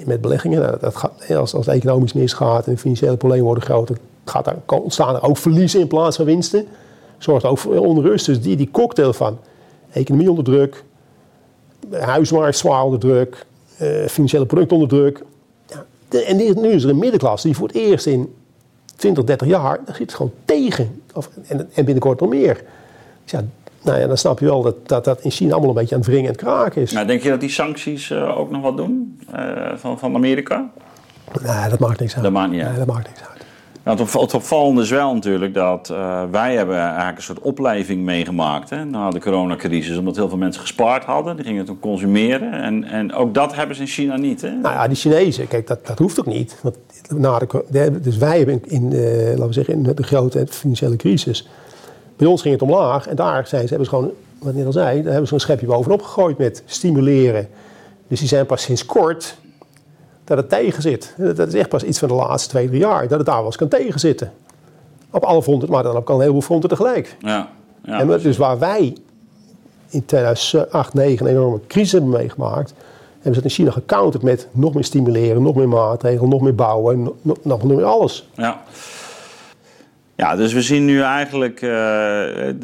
met 0.07 0.21
beleggingen. 0.21 0.61
Nou, 0.61 0.76
dat 0.81 0.97
gaat, 0.97 1.37
als, 1.37 1.55
als 1.55 1.66
het 1.66 1.75
economisch 1.75 2.12
misgaat 2.12 2.66
en 2.66 2.73
de 2.73 2.78
financiële 2.78 3.16
problemen 3.16 3.45
worden 3.45 3.64
groter, 3.64 3.97
gaat 4.25 4.52
kan- 4.66 4.81
ontstaan 4.81 5.14
er 5.14 5.23
ook 5.23 5.37
verliezen 5.37 5.81
in 5.81 5.87
plaats 5.87 6.16
van 6.16 6.25
winsten. 6.25 6.66
Zorgt 7.19 7.45
ook 7.45 7.59
voor 7.59 7.78
onrust. 7.78 8.26
Dus 8.26 8.40
die, 8.40 8.57
die 8.57 8.71
cocktail 8.71 9.12
van 9.12 9.38
economie 9.93 10.31
onder 10.31 10.45
druk, 10.45 10.85
huismarkt 11.90 12.57
zwaar 12.57 12.85
onder 12.85 12.99
druk, 12.99 13.47
eh, 13.76 14.07
financiële 14.07 14.47
producten 14.47 14.76
onder 14.76 14.88
druk. 14.88 15.23
Ja, 16.11 16.21
en 16.21 16.37
nu 16.37 16.52
nu 16.52 16.69
is 16.69 16.85
er 16.85 16.90
een 16.90 16.99
middenklasse 16.99 17.47
die 17.47 17.57
voor 17.57 17.66
het 17.66 17.76
eerst 17.76 18.07
in 18.07 18.35
20, 18.97 19.25
30 19.25 19.49
jaar, 19.49 19.81
daar 19.85 19.95
zit 19.95 20.07
het 20.07 20.14
gewoon 20.14 20.33
tegen. 20.45 21.02
Of, 21.14 21.31
en, 21.47 21.59
en 21.75 21.85
binnenkort 21.85 22.21
nog 22.21 22.28
meer. 22.28 22.64
Dus 23.25 23.40
nou 23.87 23.99
ja, 23.99 24.07
dan 24.07 24.16
snap 24.16 24.38
je 24.38 24.45
wel 24.45 24.62
dat, 24.62 24.88
dat 24.88 25.05
dat 25.05 25.21
in 25.21 25.31
China 25.31 25.52
allemaal 25.52 25.69
een 25.69 25.75
beetje 25.75 25.95
aan 25.95 26.00
het 26.00 26.11
wringen 26.11 26.31
en 26.31 26.37
kraken 26.37 26.83
is. 26.83 26.93
Nou, 26.93 27.07
denk 27.07 27.23
je 27.23 27.28
dat 27.28 27.40
die 27.40 27.50
sancties 27.50 28.11
eh, 28.11 28.38
ook 28.38 28.50
nog 28.50 28.62
wat 28.62 28.76
doen 28.76 29.21
eh, 29.33 29.73
van, 29.76 29.99
van 29.99 30.14
Amerika? 30.14 30.71
Nee, 31.43 31.69
dat 31.69 31.78
maakt 31.78 32.00
niks 32.00 32.14
uit. 32.14 32.23
Dat 32.23 32.33
maakt 32.33 32.50
niet 32.50 32.61
uit. 32.61 32.71
Nee, 32.71 32.78
dat 32.78 32.95
maakt 32.95 33.07
niks 33.09 33.21
uit. 33.21 33.37
Nou, 33.87 33.99
het, 33.99 34.14
op, 34.14 34.21
het 34.21 34.35
opvallende 34.35 34.83
is 34.83 34.90
wel 34.90 35.14
natuurlijk 35.14 35.55
dat 35.55 35.90
eh, 35.90 36.23
wij 36.31 36.55
hebben 36.55 36.78
eigenlijk 36.78 37.16
een 37.16 37.23
soort 37.23 37.40
opleving 37.40 38.02
meegemaakt 38.02 38.71
hè, 38.71 38.85
na 38.85 39.11
de 39.11 39.21
coronacrisis. 39.21 39.97
Omdat 39.97 40.16
heel 40.16 40.28
veel 40.28 40.38
mensen 40.38 40.61
gespaard 40.61 41.05
hadden. 41.05 41.37
Die 41.37 41.45
gingen 41.45 41.64
toen 41.64 41.81
consumeren. 41.81 42.52
En, 42.52 42.85
en 42.85 43.14
ook 43.14 43.35
dat 43.35 43.55
hebben 43.55 43.76
ze 43.76 43.83
in 43.83 43.88
China 43.88 44.16
niet. 44.16 44.40
Hè? 44.40 44.50
Nou 44.50 44.75
ja, 44.75 44.88
die 44.88 44.97
Chinezen, 44.97 45.49
kijk, 45.49 45.66
dat, 45.66 45.87
dat 45.87 45.99
hoeft 45.99 46.21
ook 46.21 46.26
niet. 46.26 46.59
Want 46.62 46.76
na 47.09 47.38
de, 47.71 48.00
dus 48.00 48.16
wij 48.16 48.38
hebben 48.38 48.62
in, 48.64 48.93
eh, 48.93 49.28
laten 49.28 49.47
we 49.47 49.52
zeggen, 49.52 49.75
in 49.75 49.83
de 49.83 50.02
grote 50.02 50.47
financiële 50.50 50.97
crisis. 50.97 51.49
Bij 52.16 52.26
ons 52.26 52.42
ging 52.42 52.54
het 52.54 52.62
omlaag 52.62 53.06
en 53.06 53.16
daar 53.16 53.46
zijn 53.46 53.62
ze, 53.62 53.68
hebben 53.68 53.85
ze 53.87 53.94
gewoon, 53.94 54.11
wat 54.38 54.50
ik 54.50 54.56
net 54.56 54.66
al 54.66 54.73
zei, 54.73 55.02
daar 55.02 55.11
hebben 55.11 55.28
ze 55.28 55.35
een 55.35 55.40
schepje 55.40 55.66
bovenop 55.66 56.02
gegooid 56.02 56.38
met 56.38 56.62
stimuleren. 56.66 57.49
Dus 58.08 58.18
die 58.18 58.28
zijn 58.28 58.46
pas 58.46 58.62
sinds 58.62 58.87
kort 58.87 59.37
dat 60.25 60.37
het 60.37 60.49
tegen 60.49 60.82
zit. 60.82 61.14
Dat 61.16 61.49
is 61.49 61.54
echt 61.54 61.68
pas 61.68 61.82
iets 61.82 61.99
van 61.99 62.08
de 62.08 62.14
laatste 62.14 62.49
twee, 62.49 62.68
drie 62.68 62.80
jaar. 62.80 63.08
Dat 63.08 63.18
het 63.18 63.26
daar 63.26 63.37
wel 63.37 63.46
eens 63.46 63.56
kan 63.56 63.68
tegenzitten. 63.68 64.32
Op 65.11 65.25
alle 65.25 65.42
fronten, 65.42 65.70
maar 65.70 65.82
dan 65.82 65.96
ook 65.96 66.08
al 66.08 66.14
een 66.14 66.20
heleboel 66.20 66.42
fronten 66.42 66.68
tegelijk. 66.68 67.16
Ja. 67.20 67.49
ja. 67.85 68.00
en 68.00 68.06
dus 68.06 68.37
waar 68.37 68.58
wij 68.58 68.96
in 69.88 70.04
2008, 70.04 70.90
2009 70.90 71.26
een 71.26 71.32
enorme 71.32 71.61
crisis 71.66 71.92
hebben 71.92 72.11
meegemaakt... 72.11 72.73
hebben 73.12 73.35
ze 73.35 73.40
het 73.40 73.44
in 73.44 73.50
China 73.50 73.70
gecounterd 73.70 74.23
met 74.23 74.49
nog 74.50 74.75
meer 74.75 74.85
stimuleren, 74.85 75.42
nog 75.42 75.54
meer 75.54 75.68
maatregelen, 75.68 76.30
nog 76.30 76.40
meer 76.40 76.54
bouwen, 76.54 77.02
nog, 77.02 77.14
nog, 77.23 77.38
nog 77.42 77.64
meer 77.64 77.85
alles. 77.85 78.28
Ja. 78.35 78.62
Ja, 80.16 80.37
dus 80.37 80.52
we 80.52 80.62
zien 80.62 80.85
nu 80.85 81.00
eigenlijk 81.00 81.62
uh, 81.62 81.70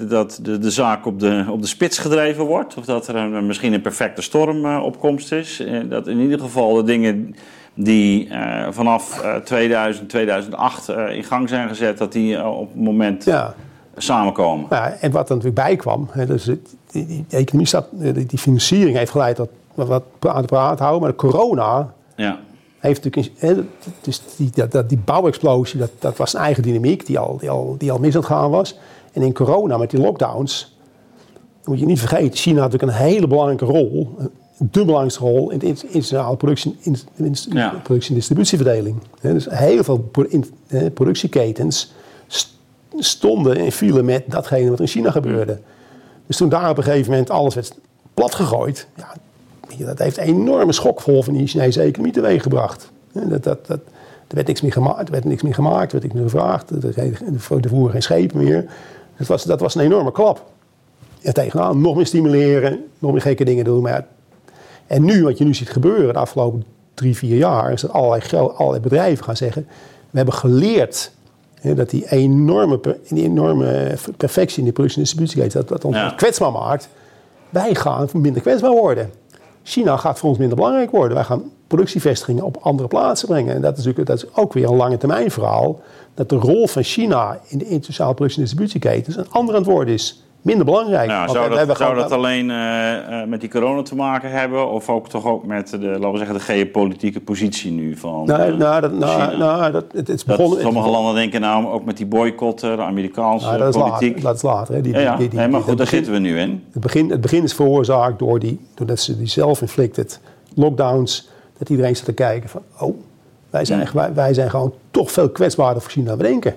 dat 0.09 0.38
de, 0.42 0.59
de 0.59 0.71
zaak 0.71 1.06
op 1.06 1.21
de, 1.21 1.44
op 1.49 1.61
de 1.61 1.68
spits 1.68 1.99
gedreven 1.99 2.44
wordt. 2.44 2.76
Of 2.76 2.85
dat 2.85 3.09
er 3.09 3.16
een, 3.16 3.47
misschien 3.47 3.73
een 3.73 3.80
perfecte 3.80 4.23
stormopkomst 4.23 5.32
uh, 5.32 5.38
is. 5.38 5.61
Uh, 5.61 5.90
dat 5.90 6.06
in 6.06 6.18
ieder 6.18 6.38
geval 6.38 6.75
de 6.75 6.82
dingen 6.82 7.35
die 7.75 8.28
vanaf 8.71 9.25
2000, 9.44 10.09
2008 10.09 10.88
in 10.88 11.25
gang 11.25 11.49
zijn 11.49 11.68
gezet, 11.68 11.99
dat 11.99 12.12
die 12.12 12.44
op 12.47 12.68
het 12.73 12.82
moment 12.82 13.25
ja. 13.25 13.54
samenkomen. 13.97 14.66
Ja, 14.71 14.90
en 15.00 15.11
wat 15.11 15.28
er 15.28 15.37
natuurlijk 15.37 15.64
bij 15.64 15.76
kwam, 15.76 16.09
hè, 16.11 16.26
dus 16.26 16.44
die, 16.44 16.61
die, 16.90 17.25
economie 17.30 17.66
staat, 17.66 17.87
die, 18.28 18.38
financiering 18.38 18.97
heeft 18.97 19.11
geleid 19.11 19.37
tot 19.37 19.50
wat 19.75 20.04
aan 20.21 20.40
de 20.40 20.47
praat 20.47 20.78
houden, 20.78 21.00
maar 21.00 21.11
de 21.11 21.16
corona 21.16 21.92
ja 22.16 22.38
heeft 22.82 23.04
natuurlijk, 23.04 23.66
dus 24.00 24.22
die, 24.36 24.50
dat, 24.68 24.88
die 24.88 24.98
bouwexplosie, 24.98 25.78
dat, 25.78 25.90
dat 25.98 26.16
was 26.16 26.34
een 26.34 26.40
eigen 26.40 26.62
dynamiek 26.62 27.06
die 27.06 27.18
al, 27.18 27.36
die, 27.36 27.50
al, 27.50 27.74
die 27.78 27.92
al 27.92 27.98
mis 27.98 28.14
aan 28.14 28.20
het 28.20 28.30
gaan 28.30 28.50
was. 28.50 28.78
En 29.12 29.22
in 29.22 29.32
corona 29.32 29.76
met 29.76 29.90
die 29.90 30.00
lockdowns, 30.00 30.76
moet 31.64 31.78
je 31.78 31.86
niet 31.86 31.98
vergeten, 31.98 32.36
China 32.36 32.60
had 32.60 32.72
natuurlijk 32.72 32.98
een 32.98 33.06
hele 33.06 33.26
belangrijke 33.26 33.64
rol, 33.64 34.16
de 34.58 34.84
belangrijkste 34.84 35.20
rol 35.20 35.50
in 35.50 35.58
de 35.58 35.66
internationale 35.66 36.36
productie, 36.36 36.76
in, 36.80 36.96
in, 37.14 37.34
ja. 37.48 37.80
productie- 37.82 38.10
en 38.10 38.16
distributieverdeling. 38.16 38.96
Dus 39.20 39.46
heel 39.50 39.84
veel 39.84 40.10
productieketens 40.94 41.92
stonden 42.98 43.56
en 43.56 43.72
vielen 43.72 44.04
met 44.04 44.24
datgene 44.26 44.70
wat 44.70 44.80
in 44.80 44.86
China 44.86 45.10
gebeurde. 45.10 45.60
Dus 46.26 46.36
toen 46.36 46.48
daar 46.48 46.70
op 46.70 46.76
een 46.76 46.82
gegeven 46.82 47.10
moment 47.10 47.30
alles 47.30 47.54
werd 47.54 47.74
platgegooid, 48.14 48.86
ja, 48.96 49.14
dat 49.79 49.99
heeft 49.99 50.19
een 50.19 50.25
enorme 50.25 50.73
schokgolf 50.73 51.26
in 51.26 51.33
die 51.33 51.47
Chinese 51.47 51.83
economie 51.83 52.12
teweeggebracht. 52.12 52.91
Dat, 53.12 53.43
dat, 53.43 53.67
dat, 53.67 53.81
er 54.29 54.35
werd 54.35 54.47
niks 54.47 54.61
meer 54.61 54.73
gemaakt, 54.73 55.07
er 55.07 55.12
werd 55.12 55.25
niks 55.25 55.43
meer 55.43 55.55
gemaakt, 55.55 55.93
er 55.93 56.00
werd 56.00 56.02
niks 56.02 56.14
meer 56.14 56.31
gevraagd. 56.31 56.71
Er 57.64 57.69
voeren 57.69 57.91
geen 57.91 58.02
schepen 58.02 58.45
meer. 58.45 58.67
Dat 59.17 59.26
was, 59.26 59.45
dat 59.45 59.61
was 59.61 59.75
een 59.75 59.81
enorme 59.81 60.12
klap. 60.12 60.50
En 61.23 61.35
tegenaan 61.35 61.81
nog 61.81 61.97
meer 61.97 62.07
stimuleren, 62.07 62.85
nog 62.99 63.12
meer 63.12 63.21
gekke 63.21 63.45
dingen 63.45 63.64
doen. 63.64 63.83
Maar 63.83 63.93
ja, 63.93 64.07
en 64.87 65.05
nu, 65.05 65.23
wat 65.23 65.38
je 65.38 65.45
nu 65.45 65.55
ziet 65.55 65.71
gebeuren 65.71 66.12
de 66.12 66.19
afgelopen 66.19 66.64
drie, 66.95 67.17
vier 67.17 67.37
jaar, 67.37 67.73
is 67.73 67.81
dat 67.81 67.93
allerlei, 67.93 68.23
allerlei 68.33 68.81
bedrijven 68.81 69.25
gaan 69.25 69.37
zeggen: 69.37 69.67
we 70.11 70.17
hebben 70.17 70.35
geleerd 70.35 71.12
dat 71.62 71.91
die 71.91 72.11
enorme, 72.11 72.81
die 73.09 73.23
enorme 73.23 73.95
perfectie 74.17 74.59
in 74.59 74.64
die 74.64 74.73
productie- 74.73 74.99
en 74.99 75.05
distributieketen, 75.05 75.61
dat, 75.61 75.69
dat 75.69 75.85
ons 75.85 75.97
ja. 75.97 76.11
kwetsbaar 76.11 76.52
maakt. 76.52 76.88
Wij 77.50 77.75
gaan 77.75 78.09
minder 78.12 78.43
kwetsbaar 78.43 78.71
worden. 78.71 79.11
China 79.62 79.97
gaat 79.97 80.19
voor 80.19 80.28
ons 80.28 80.38
minder 80.38 80.57
belangrijk 80.57 80.90
worden. 80.90 81.14
Wij 81.14 81.25
gaan 81.25 81.50
productievestigingen 81.66 82.45
op 82.45 82.57
andere 82.57 82.88
plaatsen 82.88 83.28
brengen. 83.28 83.54
En 83.54 83.61
dat 83.61 83.78
is, 83.78 83.85
natuurlijk, 83.85 84.09
dat 84.09 84.23
is 84.23 84.35
ook 84.35 84.52
weer 84.52 84.69
een 84.69 84.76
lange 84.76 84.97
termijn 84.97 85.31
verhaal. 85.31 85.81
Dat 86.14 86.28
de 86.28 86.37
rol 86.37 86.66
van 86.66 86.83
China 86.83 87.40
in 87.49 87.59
de 87.59 87.69
internationale 87.69 88.14
productie- 88.14 88.40
en 88.40 88.47
distributieketens 88.47 89.16
een 89.16 89.31
ander 89.31 89.62
worden 89.62 89.95
is. 89.95 90.23
Minder 90.42 90.64
belangrijk. 90.64 91.11
Ja, 91.11 91.28
zou 91.28 91.49
dat, 91.49 91.58
zou 91.58 91.76
gewoon, 91.76 91.96
dat 91.96 92.12
alleen 92.12 92.49
uh, 92.49 92.92
uh, 93.11 93.25
met 93.25 93.40
die 93.40 93.50
corona 93.50 93.82
te 93.82 93.94
maken 93.94 94.30
hebben? 94.30 94.70
Of 94.70 94.88
ook 94.88 95.08
toch 95.08 95.26
ook 95.26 95.46
met 95.46 95.68
de, 95.68 95.76
laten 95.78 96.11
we 96.11 96.16
zeggen, 96.16 96.34
de 96.34 96.42
geopolitieke 96.42 97.20
positie 97.20 97.70
nu 97.70 97.96
van 97.96 98.25
nou, 98.26 98.52
uh, 98.52 98.58
nou, 98.58 98.80
dat, 98.80 98.92
nou, 98.92 99.37
nou, 99.37 99.72
dat, 99.72 99.84
het, 99.92 100.08
is 100.08 100.25
begonnen, 100.25 100.54
dat 100.54 100.64
sommige 100.64 100.88
landen 100.88 101.14
denken 101.14 101.40
nou 101.40 101.66
ook 101.66 101.84
met 101.84 101.96
die 101.96 102.06
boycott, 102.06 102.61
de 102.61 102.76
Amerikaanse 102.76 103.46
nou, 103.46 103.58
dat 103.58 103.72
politiek. 103.72 104.08
Later, 104.08 104.22
dat 104.22 104.37
is 104.37 104.42
later. 104.42 104.75
Hè. 104.75 104.80
Die, 104.80 104.92
ja, 104.92 105.00
ja. 105.00 105.16
Die, 105.16 105.28
die, 105.28 105.38
nee, 105.38 105.49
maar 105.49 105.61
goed, 105.61 105.68
daar 105.68 105.76
begin, 105.76 105.96
zitten 105.96 106.12
we 106.12 106.18
nu 106.18 106.38
in. 106.38 106.64
Het 106.72 106.82
begin, 106.82 107.11
het 107.11 107.20
begin 107.20 107.42
is 107.42 107.54
veroorzaakt 107.54 108.18
door 108.18 108.38
die, 108.38 108.61
doordat 108.75 109.00
ze 109.00 109.18
die 109.18 109.28
self-inflicted 109.28 110.20
lockdowns, 110.54 111.28
dat 111.58 111.68
iedereen 111.68 111.96
zit 111.96 112.04
te 112.04 112.12
kijken 112.12 112.49
van, 112.49 112.62
oh, 112.78 112.96
wij 113.50 113.64
zijn, 113.64 113.88
wij, 113.92 114.14
wij 114.14 114.34
zijn 114.34 114.50
gewoon 114.50 114.72
toch 114.90 115.12
veel 115.12 115.28
kwetsbaarder 115.28 115.82
voor 115.82 115.90
China 115.90 116.08
dan 116.08 116.16
we 116.16 116.22
denken. 116.22 116.54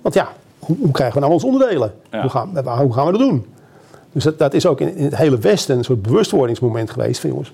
Want 0.00 0.14
ja, 0.14 0.28
hoe, 0.58 0.76
hoe, 0.80 0.90
krijgen 0.90 1.14
we 1.14 1.20
nou 1.20 1.32
onze 1.32 1.46
onderdelen? 1.46 1.92
Ja. 2.10 2.20
Hoe, 2.20 2.30
gaan, 2.30 2.48
hoe, 2.78 2.92
gaan, 2.92 3.06
we 3.06 3.12
dat 3.12 3.20
doen? 3.20 3.46
Dus 4.12 4.24
dat, 4.24 4.38
dat 4.38 4.54
is 4.54 4.66
ook 4.66 4.80
in, 4.80 4.96
in, 4.96 5.04
het 5.04 5.16
hele 5.16 5.38
Westen 5.38 5.78
een 5.78 5.84
soort 5.84 6.02
bewustwordingsmoment 6.02 6.90
geweest 6.90 7.20
van 7.20 7.30
jongens. 7.30 7.52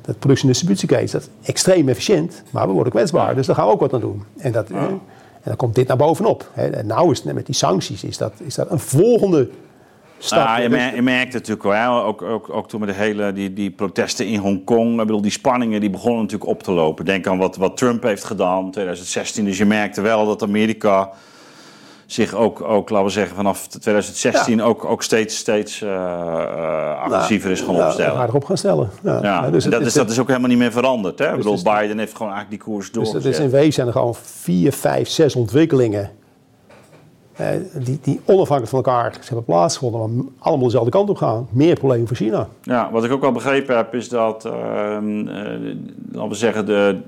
Dat 0.00 0.18
productie- 0.18 0.46
en 0.46 0.52
distributieketens, 0.52 1.12
dat 1.12 1.22
is 1.22 1.48
extreem 1.48 1.88
efficiënt, 1.88 2.42
maar 2.50 2.66
we 2.66 2.72
worden 2.72 2.92
kwetsbaar. 2.92 3.28
Ja. 3.28 3.34
Dus 3.34 3.46
daar 3.46 3.56
gaan 3.56 3.66
we 3.66 3.72
ook 3.72 3.80
wat 3.80 3.94
aan 3.94 4.00
doen. 4.00 4.24
En, 4.36 4.52
dat, 4.52 4.68
ja. 4.68 4.76
en 4.76 5.00
dan 5.42 5.56
komt 5.56 5.74
dit 5.74 5.88
naar 5.88 5.96
bovenop. 5.96 6.50
En 6.54 6.86
nou 6.86 7.10
is 7.10 7.22
het 7.22 7.34
met 7.34 7.46
die 7.46 7.54
sancties, 7.54 8.04
is 8.04 8.18
dat, 8.18 8.32
is 8.36 8.54
dat 8.54 8.70
een 8.70 8.78
volgende 8.78 9.48
stap. 10.18 10.46
Nou, 10.46 10.62
je, 10.62 10.68
mer 10.68 10.94
je 10.94 11.02
merkt 11.02 11.32
het 11.32 11.48
natuurlijk 11.48 11.62
wel, 11.62 12.04
ook, 12.04 12.22
ook, 12.22 12.50
ook 12.50 12.68
toen 12.68 12.80
met 12.80 12.88
de 12.88 12.94
hele 12.94 13.32
die, 13.32 13.52
die 13.52 13.70
protesten 13.70 14.26
in 14.26 14.38
Hongkong. 14.38 15.00
Ik 15.00 15.06
bedoel, 15.06 15.22
die 15.22 15.30
spanningen 15.30 15.80
die 15.80 15.90
begonnen 15.90 16.22
natuurlijk 16.22 16.50
op 16.50 16.62
te 16.62 16.72
lopen. 16.72 17.04
Denk 17.04 17.26
aan 17.26 17.38
wat, 17.38 17.56
wat 17.56 17.76
Trump 17.76 18.02
heeft 18.02 18.24
gedaan 18.24 18.64
in 18.64 18.70
2016. 18.70 19.44
Dus 19.44 19.58
je 19.58 19.64
merkte 19.64 20.00
wel 20.00 20.26
dat 20.26 20.42
Amerika 20.42 21.10
zich 22.12 22.34
ook, 22.34 22.60
ook, 22.60 22.90
laten 22.90 23.06
we 23.06 23.12
zeggen, 23.12 23.36
vanaf 23.36 23.66
2016 23.66 24.56
ja. 24.56 24.64
ook, 24.64 24.84
ook 24.84 25.02
steeds, 25.02 25.36
steeds 25.36 25.80
uh, 25.80 27.02
agressiever 27.02 27.50
is 27.50 27.60
gaan 27.60 27.74
opstellen. 27.74 28.14
Ja, 28.14 28.26
erop 28.26 28.44
gaan 28.44 28.56
stellen. 28.56 28.90
Ja. 29.02 29.18
ja. 29.22 29.50
dus 29.50 29.64
dat, 29.64 29.72
het, 29.72 29.86
is, 29.86 29.92
dat 29.92 30.10
is 30.10 30.18
ook 30.18 30.26
helemaal 30.26 30.48
niet 30.48 30.58
meer 30.58 30.72
veranderd. 30.72 31.18
Hè? 31.18 31.24
Dus 31.24 31.34
ik 31.34 31.42
bedoel, 31.42 31.74
Biden 31.74 31.98
heeft 31.98 32.16
gewoon 32.16 32.32
eigenlijk 32.32 32.62
die 32.62 32.72
koers 32.72 32.90
door. 32.90 33.02
Dus 33.02 33.12
het 33.12 33.24
is 33.24 33.38
in 33.38 33.50
wezen 33.50 33.72
zijn 33.72 33.86
er 33.86 33.92
gewoon 33.92 34.14
vier, 34.14 34.72
vijf, 34.72 35.08
zes 35.08 35.36
ontwikkelingen 35.36 36.10
uh, 37.40 37.46
die, 37.74 37.98
die 38.02 38.20
onafhankelijk 38.24 38.68
van 38.68 38.78
elkaar 38.84 39.18
hebben 39.24 39.44
plaatsgevonden, 39.44 40.16
maar 40.16 40.24
allemaal 40.38 40.64
dezelfde 40.64 40.90
kant 40.90 41.10
op 41.10 41.16
gaan. 41.16 41.48
Meer 41.50 41.74
problemen 41.74 42.06
voor 42.06 42.16
China. 42.16 42.48
Ja, 42.62 42.90
wat 42.90 43.04
ik 43.04 43.12
ook 43.12 43.20
wel 43.20 43.32
begrepen 43.32 43.76
heb, 43.76 43.94
is 43.94 44.08
dat, 44.08 44.44
laten 44.44 46.28
we 46.28 46.34
zeggen, 46.34 46.66
de 46.66 47.00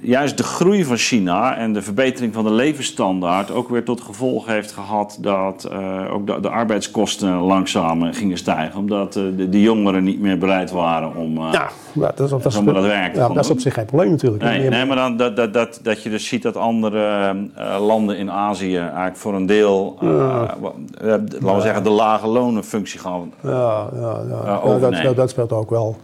juist 0.00 0.36
de 0.36 0.42
groei 0.42 0.84
van 0.84 0.96
China 0.96 1.56
en 1.56 1.72
de 1.72 1.82
verbetering 1.82 2.34
van 2.34 2.44
de 2.44 2.50
levensstandaard 2.50 3.50
ook 3.50 3.68
weer 3.68 3.84
tot 3.84 4.00
gevolg 4.00 4.46
heeft 4.46 4.72
gehad 4.72 5.18
dat 5.20 5.68
uh, 5.72 6.14
ook 6.14 6.26
de, 6.26 6.40
de, 6.40 6.48
arbeidskosten 6.48 7.34
langzaam 7.34 8.12
gingen 8.12 8.38
stijgen. 8.38 8.78
Omdat 8.78 9.16
uh, 9.16 9.24
de, 9.36 9.48
de, 9.48 9.60
jongeren 9.60 10.04
niet 10.04 10.20
meer 10.20 10.38
bereid 10.38 10.70
waren 10.70 11.16
om, 11.16 11.36
uh, 11.36 11.52
ja, 11.52 11.68
dat, 11.92 12.20
is 12.20 12.30
dat, 12.30 12.42
dat 12.42 12.84
werk 12.84 13.12
te 13.12 13.20
ja, 13.20 13.28
Dat 13.28 13.44
is 13.44 13.50
op 13.50 13.60
zich 13.60 13.74
geen 13.74 13.84
probleem 13.84 14.10
natuurlijk. 14.10 14.42
Nee, 14.42 14.68
nee 14.68 14.84
maar 14.84 14.96
dan, 14.96 15.16
dat, 15.16 15.36
dat, 15.36 15.52
dat, 15.52 15.80
dat 15.82 16.02
je 16.02 16.10
dus 16.10 16.26
ziet 16.26 16.42
dat 16.42 16.56
andere 16.56 17.34
landen 17.78 18.16
in 18.16 18.30
Azië 18.30 18.76
eigenlijk 18.76 19.16
voor 19.16 19.34
een 19.34 19.46
deel, 19.46 19.96
ja. 20.00 20.56
laten 21.00 21.54
we 21.54 21.60
zeggen, 21.60 21.82
de 21.82 21.90
lage 21.90 22.26
lonenfunctie 22.26 23.00
gaan 23.00 23.32
ja, 23.42 23.88
ja, 23.94 24.20
ja. 24.28 24.60
overnemen. 24.62 25.02
Dat, 25.02 25.16
dat 25.16 25.30
speelt 25.30 25.52
ook 25.52 25.70
wel. 25.70 25.96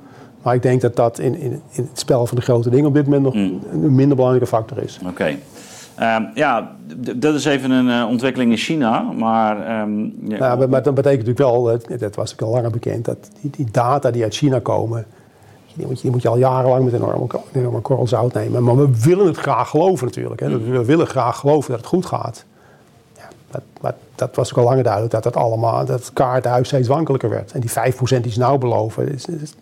Maar 0.47 0.55
ik 0.55 0.63
denk 0.63 0.81
dat 0.81 0.97
dat 0.97 1.19
in, 1.19 1.39
in, 1.39 1.63
in, 1.71 1.89
het 1.91 1.99
spel 1.99 2.27
van 2.27 2.37
de 2.37 2.43
grote 2.43 2.71
dingen 2.71 2.87
op 2.87 2.95
dit 2.95 3.05
moment 3.05 3.23
nog 3.23 3.35
mm. 3.35 3.61
een 3.73 3.95
minder 3.95 4.17
belangrijke 4.17 4.49
factor 4.49 4.83
is. 4.83 4.99
Oké. 5.01 5.11
Okay. 5.11 5.39
Um, 6.17 6.31
ja, 6.35 6.77
dat 7.17 7.35
is 7.35 7.45
even 7.45 7.71
een 7.71 7.87
uh, 7.87 8.09
ontwikkeling 8.09 8.51
in 8.51 8.57
China, 8.57 9.01
maar... 9.01 9.81
Um, 9.81 10.15
ja, 10.29 10.37
ja, 10.37 10.57
maar, 10.57 10.69
maar 10.69 10.83
dat 10.83 10.95
betekent 10.95 11.27
natuurlijk 11.27 11.51
wel, 11.51 11.63
dat, 11.63 12.01
dat 12.01 12.15
was 12.15 12.33
ook 12.33 12.43
al 12.43 12.51
langer 12.51 12.71
bekend, 12.71 13.05
dat 13.05 13.17
die, 13.41 13.51
die, 13.51 13.67
data 13.71 14.11
die 14.11 14.23
uit 14.23 14.35
China 14.35 14.59
komen, 14.59 15.07
die 15.75 15.87
moet, 15.87 15.97
je, 15.97 16.03
die 16.03 16.11
moet 16.11 16.23
je 16.23 16.29
al 16.29 16.39
jarenlang 16.39 16.85
met 16.85 16.93
een 16.93 17.03
enorme, 17.03 17.41
enorme 17.53 17.81
korrel 17.81 18.07
zout 18.07 18.35
nemen. 18.35 18.65
Maar 18.65 18.77
we 18.77 19.01
willen 19.01 19.27
het 19.27 19.37
graag 19.37 19.71
geloven 19.71 20.07
natuurlijk. 20.07 20.41
Hè. 20.41 20.49
Mm. 20.49 20.71
We 20.71 20.85
willen 20.85 21.07
graag 21.07 21.39
geloven 21.39 21.71
dat 21.71 21.79
het 21.79 21.89
goed 21.89 22.07
gaat. 22.07 22.45
Ja, 23.17 23.29
maar, 23.51 23.63
maar 23.81 23.95
dat 24.15 24.37
was 24.37 24.51
ook 24.51 24.59
al 24.59 24.65
langer 24.65 24.83
duidelijk, 24.83 25.13
dat 25.13 25.23
dat 25.23 25.37
allemaal, 25.37 25.85
dat 25.85 25.99
het 25.99 26.13
kaartenhuis 26.13 26.67
steeds 26.67 26.89
wankelijker 26.89 27.29
werd. 27.31 27.53
En 27.53 27.61
die 27.61 27.71
5% 27.71 28.21
die 28.21 28.33
ze 28.33 28.39
nou 28.39 28.59
beloven, 28.59 29.13
is, 29.13 29.27
is, 29.27 29.55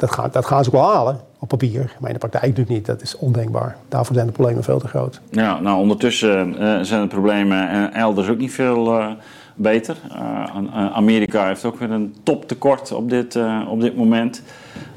dat, 0.00 0.12
gaat, 0.12 0.32
dat 0.32 0.46
gaan 0.46 0.64
ze 0.64 0.70
ook 0.70 0.82
wel 0.82 0.92
halen 0.92 1.20
op 1.38 1.48
papier. 1.48 1.96
Maar 1.98 2.08
in 2.08 2.18
de 2.18 2.28
praktijk 2.28 2.42
natuurlijk 2.42 2.76
niet. 2.76 2.86
Dat 2.86 3.02
is 3.02 3.16
ondenkbaar. 3.16 3.76
Daarvoor 3.88 4.14
zijn 4.14 4.26
de 4.26 4.32
problemen 4.32 4.64
veel 4.64 4.78
te 4.78 4.88
groot. 4.88 5.20
Ja, 5.30 5.60
nou 5.60 5.78
ondertussen 5.78 6.62
uh, 6.62 6.80
zijn 6.80 7.00
de 7.02 7.06
problemen 7.06 7.92
elders 7.92 8.28
ook 8.28 8.38
niet 8.38 8.52
veel 8.52 8.98
uh, 8.98 9.10
beter. 9.54 9.96
Uh, 10.10 10.92
Amerika 10.92 11.46
heeft 11.46 11.64
ook 11.64 11.78
weer 11.78 11.90
een 11.90 12.14
toptekort 12.22 12.92
op 12.92 13.10
dit, 13.10 13.38
op 13.68 13.80
dit 13.80 13.96
moment. 13.96 14.42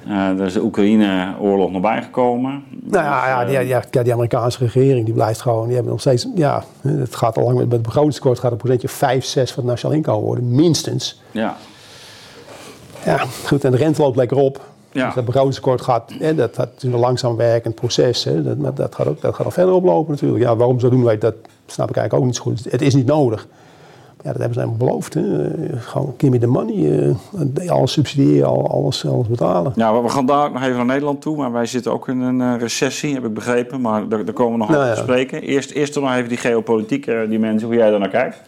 er 0.08 0.42
is 0.42 0.54
de 0.54 0.64
Oekraïne-oorlog 0.64 1.72
nog 1.72 1.82
bijgekomen. 1.82 2.64
Nou 2.70 3.04
ja, 3.04 3.28
ja, 3.28 3.46
die, 3.46 3.68
ja, 3.68 4.04
die 4.04 4.14
Amerikaanse 4.14 4.60
regering 4.60 5.06
die 5.06 5.14
blijft 5.14 5.42
gewoon. 5.42 5.66
Die 5.66 5.74
hebben 5.74 5.92
nog 5.92 6.02
steeds. 6.02 6.28
Ja, 6.36 6.64
het 6.82 7.16
gaat 7.16 7.38
al 7.38 7.44
lang 7.44 7.58
met 7.58 7.72
het 7.72 7.82
begrotingstekort 7.82 8.40
gaat 8.40 8.52
een 8.52 8.58
procentje 8.58 8.88
5, 8.88 9.26
6 9.26 9.52
van 9.52 9.64
het 9.64 9.72
nationaal 9.72 9.98
inkomen 9.98 10.26
worden, 10.26 10.56
minstens. 10.56 11.22
Ja. 11.32 11.56
Ja, 13.06 13.18
goed. 13.46 13.64
En 13.64 13.72
de 13.72 13.78
rente 13.78 14.02
loopt 14.02 14.16
lekker 14.16 14.38
op. 14.38 14.73
Ja. 14.94 15.06
Dus 15.06 15.16
dat 15.16 15.26
begrotingskort 15.26 15.82
gaat, 15.82 16.14
hè, 16.20 16.36
dat, 16.36 16.56
dat 16.56 16.70
is 16.78 16.84
een 16.84 16.96
langzaam 17.00 17.36
werkend 17.36 17.76
proces. 17.76 18.24
Hè, 18.24 18.58
dat, 18.58 18.78
dat, 18.78 18.96
gaat 18.96 19.08
ook, 19.08 19.22
dat 19.22 19.36
gaat 19.36 19.46
nog 19.46 19.54
verder 19.54 19.74
oplopen 19.74 20.12
natuurlijk. 20.12 20.44
Ja, 20.44 20.56
waarom 20.56 20.80
zo 20.80 20.90
doen 20.90 21.04
wij 21.04 21.18
dat, 21.18 21.36
snap 21.66 21.90
ik 21.90 21.96
eigenlijk 21.96 22.14
ook 22.14 22.26
niet 22.26 22.36
zo 22.36 22.42
goed. 22.44 22.72
Het 22.72 22.82
is 22.82 22.96
niet 22.96 23.06
nodig. 23.06 23.48
Ja, 24.24 24.30
dat 24.32 24.38
hebben 24.42 24.54
ze 24.54 24.60
helemaal 24.60 24.88
beloofd. 24.88 25.14
Hè. 25.14 25.48
Eh, 25.48 25.78
Gewoon 25.82 26.14
give 26.18 26.32
me 26.32 26.40
the 26.40 26.48
money. 26.48 27.08
eh, 27.60 27.70
alles 27.72 27.92
subsidiëren, 27.92 28.48
al- 28.48 28.70
alles, 28.70 29.06
alles 29.08 29.28
betalen. 29.28 29.72
Ja, 29.76 30.02
we 30.02 30.10
gaan 30.10 30.26
daar 30.26 30.52
nog 30.52 30.62
even 30.64 30.76
naar 30.76 30.86
Nederland 30.86 31.22
toe, 31.22 31.38
maar 31.38 31.52
wij 31.52 31.66
zitten 31.66 31.92
ook 31.92 32.08
in 32.08 32.20
een 32.22 32.42
eh, 32.42 32.60
recessie, 32.60 33.14
heb 33.14 33.26
ik 33.26 33.34
begrepen. 33.34 33.82
Maar 33.82 34.08
daar, 34.10 34.26
daar 34.26 34.34
komen 34.34 34.52
we 34.54 34.58
nog 34.60 34.70
Nou 34.70 34.82
over 34.82 34.96
te 34.96 35.02
spreken. 35.02 35.42
Eerst, 35.42 35.72
eerst 35.72 35.96
nog 36.00 36.14
even 36.16 36.30
die 36.30 36.38
geopolitieke 36.38 37.26
dimensie, 37.30 37.68
hoe 37.68 37.76
jij 37.76 37.90
daar 37.90 38.00
naar 38.00 38.10
kijkt. 38.10 38.42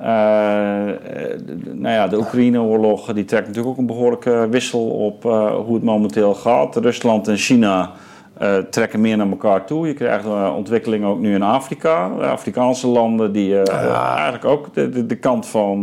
Eh, 0.00 0.88
eh, 0.88 1.40
nou 1.72 1.94
ja, 1.94 2.08
de 2.08 2.18
Oekraïne-oorlog 2.18 3.12
die 3.12 3.24
trekt 3.24 3.46
natuurlijk 3.46 3.72
ook 3.72 3.78
een 3.78 3.86
behoorlijke 3.86 4.46
wissel 4.50 4.88
op 4.88 5.24
eh, 5.24 5.54
hoe 5.54 5.74
het 5.74 5.84
momenteel 5.84 6.34
gaat. 6.34 6.76
Rusland 6.76 7.28
en 7.28 7.36
China 7.36 7.90
trekken 8.70 9.00
meer 9.00 9.16
naar 9.16 9.30
elkaar 9.30 9.64
toe. 9.64 9.86
Je 9.86 9.94
krijgt 9.94 10.24
eh, 10.24 10.54
ontwikkelingen 10.56 11.08
ook 11.08 11.18
nu 11.18 11.34
in 11.34 11.42
Afrika. 11.42 12.08
De 12.08 12.24
Afrikaanse 12.24 12.86
landen 12.86 13.32
die 13.32 13.62
eh, 13.62 13.96
eigenlijk 14.14 14.44
ook 14.44 14.74
de, 14.74 14.88
de, 14.88 15.06
de 15.06 15.16
kant 15.16 15.46
van 15.46 15.82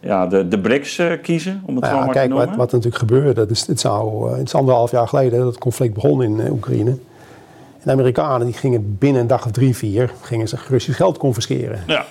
ja, 0.00 0.26
de, 0.26 0.48
de 0.48 0.58
BRICS 0.58 1.00
kiezen, 1.22 1.62
om 1.66 1.74
het 1.74 1.84
Nou 1.84 1.94
zo 1.94 1.98
ja, 1.98 2.04
maar 2.04 2.14
kijk, 2.14 2.28
te 2.28 2.34
wat, 2.34 2.40
noemen. 2.40 2.58
wat 2.58 2.72
er 2.72 2.76
natuurlijk 2.76 3.10
gebeurde. 3.10 3.46
Dus 3.46 3.66
het, 3.66 3.80
zou, 3.80 4.30
het 4.30 4.46
is 4.46 4.54
anderhalf 4.54 4.90
jaar 4.90 5.08
geleden 5.08 5.38
dat 5.38 5.48
het 5.48 5.58
conflict 5.58 5.94
begon 5.94 6.22
in 6.22 6.50
Oekraïne. 6.50 6.90
En 6.90 7.86
de 7.86 7.92
Amerikanen 7.92 8.46
die 8.46 8.56
gingen 8.56 8.96
binnen 8.98 9.20
een 9.20 9.26
dag 9.26 9.44
of 9.44 9.50
drie, 9.50 9.76
vier... 9.76 10.12
gingen 10.20 10.48
ze 10.48 10.56
Russisch 10.68 10.96
geld 10.96 11.18
confisceren. 11.18 11.80
Ja. 11.86 12.04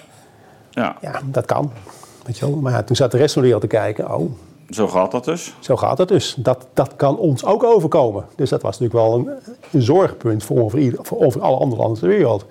Ja, 0.72 0.96
Ja, 1.02 1.22
dat 1.26 1.46
kan. 1.46 1.72
Weet 2.26 2.38
je 2.38 2.46
wel. 2.50 2.56
Maar 2.56 2.72
ja, 2.72 2.84
toen 2.84 2.96
zat 2.96 3.12
de 3.12 3.18
rest 3.18 3.34
van 3.34 3.42
de 3.42 3.48
wereld 3.48 3.70
te 3.70 3.76
kijken. 3.78 4.16
Oh, 4.16 4.32
zo 4.70 4.88
gaat 4.88 5.12
dat 5.12 5.26
dus. 5.26 5.56
Zo 5.60 5.76
gaat 5.78 5.98
het 5.98 6.08
dus. 6.08 6.36
Dat, 6.38 6.66
dat 6.74 6.96
kan 6.96 7.18
ons 7.18 7.46
ook 7.46 7.64
overkomen. 7.64 8.26
Dus 8.36 8.50
dat 8.50 8.62
was 8.62 8.80
natuurlijk 8.80 9.08
wel 9.08 9.18
een, 9.20 9.30
een 9.72 9.82
zorgpunt 9.82 10.44
voor 10.44 10.62
ongeveer, 10.62 10.80
ieder- 10.80 11.00
voor 11.06 11.18
ongeveer 11.18 11.42
alle 11.42 11.58
andere 11.58 11.82
landen 11.82 12.00
ter 12.00 12.08
wereld. 12.08 12.46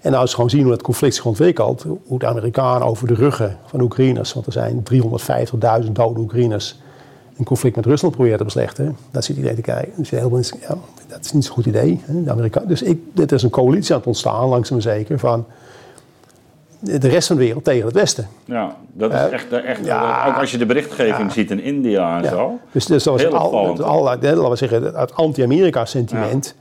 En 0.00 0.10
nou 0.12 0.24
is 0.24 0.34
gewoon 0.34 0.50
zien 0.50 0.62
hoe 0.62 0.72
het 0.72 0.82
conflict 0.82 1.14
zich 1.14 1.24
ontwikkelt. 1.26 1.84
Hoe 2.06 2.18
de 2.18 2.26
Amerikanen 2.26 2.86
over 2.86 3.06
de 3.06 3.14
ruggen 3.14 3.58
van 3.66 3.80
Oekraïners, 3.80 4.32
want 4.32 4.46
er 4.46 4.52
zijn 4.52 4.82
350.000 5.84 5.92
dode 5.92 6.20
Oekraïners, 6.20 6.78
een 7.38 7.44
conflict 7.44 7.76
met 7.76 7.86
Rusland 7.86 8.14
proberen 8.14 8.38
te 8.38 8.44
beslechten. 8.44 8.96
Daar 9.10 9.22
zit 9.22 9.36
iedereen 9.36 9.56
te 9.56 9.62
kijken. 9.62 9.92
Dus 9.96 10.10
heel 10.10 10.30
mensen, 10.30 10.58
ja, 10.60 10.74
dat 11.08 11.24
is 11.24 11.32
niet 11.32 11.44
zo'n 11.44 11.54
goed 11.54 11.66
idee. 11.66 12.00
Hè. 12.04 12.22
De 12.24 12.30
Amerika 12.30 12.60
dus 12.60 12.82
ik, 12.82 13.00
er 13.16 13.32
is 13.32 13.42
een 13.42 13.50
coalitie 13.50 13.92
aan 13.92 13.98
het 13.98 14.06
ontstaan, 14.06 14.48
langzaam 14.48 14.72
maar 14.82 14.82
zeker, 14.94 15.18
van 15.18 15.44
de 16.80 17.08
rest 17.08 17.26
van 17.26 17.36
de 17.36 17.42
wereld 17.42 17.64
tegen 17.64 17.84
het 17.86 17.94
Westen. 17.94 18.28
Ja, 18.44 18.76
dat 18.92 19.12
is 19.12 19.18
Eh, 19.18 19.32
echt, 19.32 19.52
echt 19.52 19.84
ja. 19.84 20.26
ook 20.28 20.36
als 20.36 20.50
je 20.50 20.58
de 20.58 20.66
berichtgeving 20.66 21.32
ziet 21.32 21.50
in 21.50 21.60
India 21.62 22.16
en 22.16 22.22
Ja. 22.22 22.28
zo. 22.28 22.58
Dus, 22.72 22.86
dus 22.86 23.02
dat 23.04 23.14
was 23.14 23.24
al, 23.32 23.68
het 23.68 23.82
al, 23.82 24.10
het- 24.10 24.20
laten 24.22 24.48
we 24.50 24.56
zeggen, 24.56 24.82
het 24.94 25.14
anti-Amerika-sentiment 25.14 26.54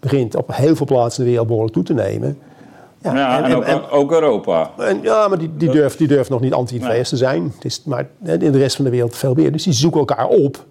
begint 0.00 0.36
op 0.36 0.48
heel 0.52 0.76
veel 0.76 0.86
plaatsen 0.86 1.18
in 1.18 1.24
de 1.24 1.30
wereld 1.30 1.46
behoorlijk 1.48 1.74
toe 1.74 1.84
te 1.84 1.94
nemen. 1.94 2.38
Ja, 3.02 3.42
en, 3.44 3.54
ook, 3.54 3.64
en- 3.64 3.90
ook 3.90 4.12
Europa. 4.12 4.70
en- 4.78 4.98
ja, 5.02 5.28
maar 5.28 5.38
die, 5.38 5.50
die, 5.56 5.70
durft, 5.70 5.98
die 5.98 6.08
durft 6.08 6.30
nog 6.30 6.40
niet 6.40 6.52
anti-VS 6.52 7.08
te 7.08 7.16
zijn. 7.16 7.52
Het 7.54 7.64
is, 7.64 7.82
maar 7.84 8.06
in 8.24 8.38
de 8.52 8.58
rest 8.58 8.76
van 8.76 8.84
de 8.84 8.90
wereld 8.90 9.16
veel 9.16 9.34
meer. 9.34 9.52
Dus 9.52 9.62
die 9.62 9.72
zoeken 9.72 10.00
elkaar 10.00 10.26
op. 10.26 10.64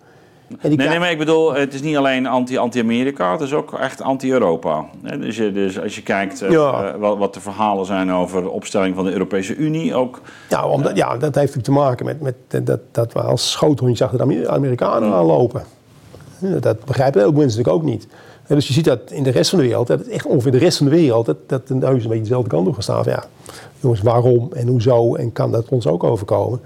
Nee, 0.62 0.75
nee, 0.75 1.00
maar 1.00 1.12
ik 1.12 1.18
bedoel, 1.18 1.54
het 1.54 1.74
is 1.74 1.82
niet 1.82 1.98
alleen 1.98 2.25
anti- 2.28 2.58
anti-Amerika, 2.58 3.32
het 3.32 3.42
is 3.42 3.54
ook 3.54 3.74
echt 3.74 4.02
anti-Europa. 4.02 4.86
Dus, 5.20 5.38
dus 5.38 5.82
als 5.82 5.96
je 5.96 6.02
kijkt 6.04 6.42
eh, 6.42 6.52
Ja. 6.52 6.84
eh, 6.94 7.00
wat, 7.00 7.18
wat 7.18 7.34
de 7.34 7.40
verhalen 7.40 7.86
zijn 7.86 8.12
over 8.12 8.42
de 8.42 8.50
opstelling 8.50 8.96
van 8.96 9.06
de 9.06 9.12
Europese 9.12 9.56
Unie, 9.56 9.96
ook. 9.96 10.22
ja, 10.50 10.68
omdat, 10.68 10.98
ja, 10.98 11.08
dat 11.10 11.22
heeft 11.36 11.56
natuurlijk 11.56 11.64
te 11.66 11.72
maken 11.72 12.06
met, 12.06 12.22
met 12.22 12.66
dat, 12.68 12.80
dat 12.92 13.14
we 13.14 13.22
als 13.22 13.52
schoothondjes 13.52 14.02
achter 14.02 14.18
de 14.18 14.24
Amer- 14.24 14.50
Amerikanen 14.50 15.14
aanlopen. 15.14 15.64
Dat 16.40 16.86
begrijpen 16.86 17.20
heel 17.22 17.30
veel 17.30 17.40
mensen 17.40 17.58
natuurlijk 17.58 17.84
ook 17.86 17.92
niet. 17.92 18.08
En 18.48 18.56
dus 18.56 18.68
je 18.68 18.74
ziet 18.74 18.86
dat 18.86 19.00
in 19.12 19.24
de 19.24 19.30
rest 19.30 19.50
van 19.50 19.60
de 19.60 19.66
wereld, 19.66 19.88
dat 19.88 20.00
het 20.00 20.08
echt 20.10 20.25
ongeveer 20.25 20.52
de 20.52 20.58
rest 20.58 20.78
van 20.78 20.86
de 20.90 20.96
wereld, 20.96 21.25
dat, 21.25 21.38
dat 21.48 21.68
de 21.68 21.75
neus 21.75 22.04
een 22.04 22.10
beetje 22.10 22.24
dezelfde 22.24 22.50
kant 22.50 22.68
op 22.68 22.74
gaan 22.74 22.84
staan. 22.84 23.04
Van, 23.04 23.12
ja, 23.14 23.24
jongens, 23.80 24.02
waarom 24.02 24.50
en 24.54 24.68
hoezo 24.68 25.16
en 25.16 25.32
kan 25.32 25.52
dat 25.52 25.70
ons 25.70 25.88
ook 25.88 26.04
overkomen? 26.04 26.60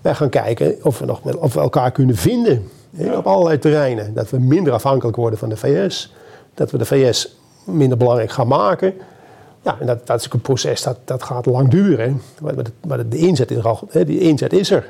Wij 0.00 0.14
gaan 0.14 0.28
kijken 0.28 0.76
of 0.82 0.98
we, 0.98 1.04
nog 1.04 1.22
met, 1.24 1.36
of 1.36 1.54
we 1.54 1.60
elkaar 1.60 1.90
kunnen 1.90 2.16
vinden 2.16 2.68
op 3.16 3.26
allerlei 3.26 3.58
terreinen. 3.58 4.14
Dat 4.14 4.30
we 4.30 4.38
minder 4.38 4.72
afhankelijk 4.72 5.16
worden 5.16 5.38
van 5.38 5.48
de 5.48 5.56
VS. 5.56 6.14
Dat 6.54 6.70
we 6.70 6.78
de 6.78 6.84
VS 6.84 7.36
minder 7.64 7.98
belangrijk 7.98 8.30
gaan 8.30 8.48
maken. 8.48 8.94
Ja, 9.62 9.76
en 9.80 9.86
dat, 9.86 10.06
dat 10.06 10.20
is 10.20 10.28
een 10.32 10.40
proces 10.40 10.82
dat, 10.82 10.98
dat 11.04 11.22
gaat 11.22 11.46
lang 11.46 11.68
duren. 11.68 12.20
Maar, 12.40 12.54
maar 12.86 13.08
de, 13.08 13.16
inzet 13.16 13.50
is 13.50 13.56
er 13.56 13.68
al, 13.68 13.88
die 14.06 14.18
inzet 14.20 14.52
is 14.52 14.70
er. 14.70 14.88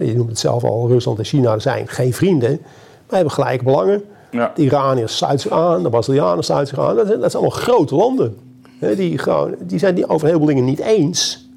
Je 0.00 0.12
noemt 0.16 0.28
het 0.28 0.38
zelf 0.38 0.64
al, 0.64 0.88
Rusland 0.88 1.18
en 1.18 1.24
China 1.24 1.58
zijn 1.58 1.88
geen 1.88 2.14
vrienden. 2.14 2.58
Maar 3.06 3.16
hebben 3.16 3.32
gelijke 3.32 3.64
belangen. 3.64 4.02
Ja. 4.30 4.52
De 4.54 4.62
Iraniërs 4.62 5.16
sluiten 5.16 5.40
zich 5.40 5.58
aan, 5.58 5.82
de 5.82 5.88
Brazilianen 5.88 6.44
sluiten 6.44 6.76
zich 6.76 6.84
aan. 6.86 6.96
Dat, 6.96 7.06
zijn- 7.06 7.20
dat 7.20 7.30
zijn 7.30 7.42
allemaal 7.42 7.60
grote 7.60 7.94
landen. 7.94 8.36
Die, 8.96 9.18
gewoon, 9.18 9.54
die 9.60 9.78
zijn 9.78 9.94
die 9.94 10.08
over 10.08 10.28
heel 10.28 10.36
veel 10.36 10.46
dingen 10.46 10.64
niet 10.64 10.78
eens. 10.80 11.48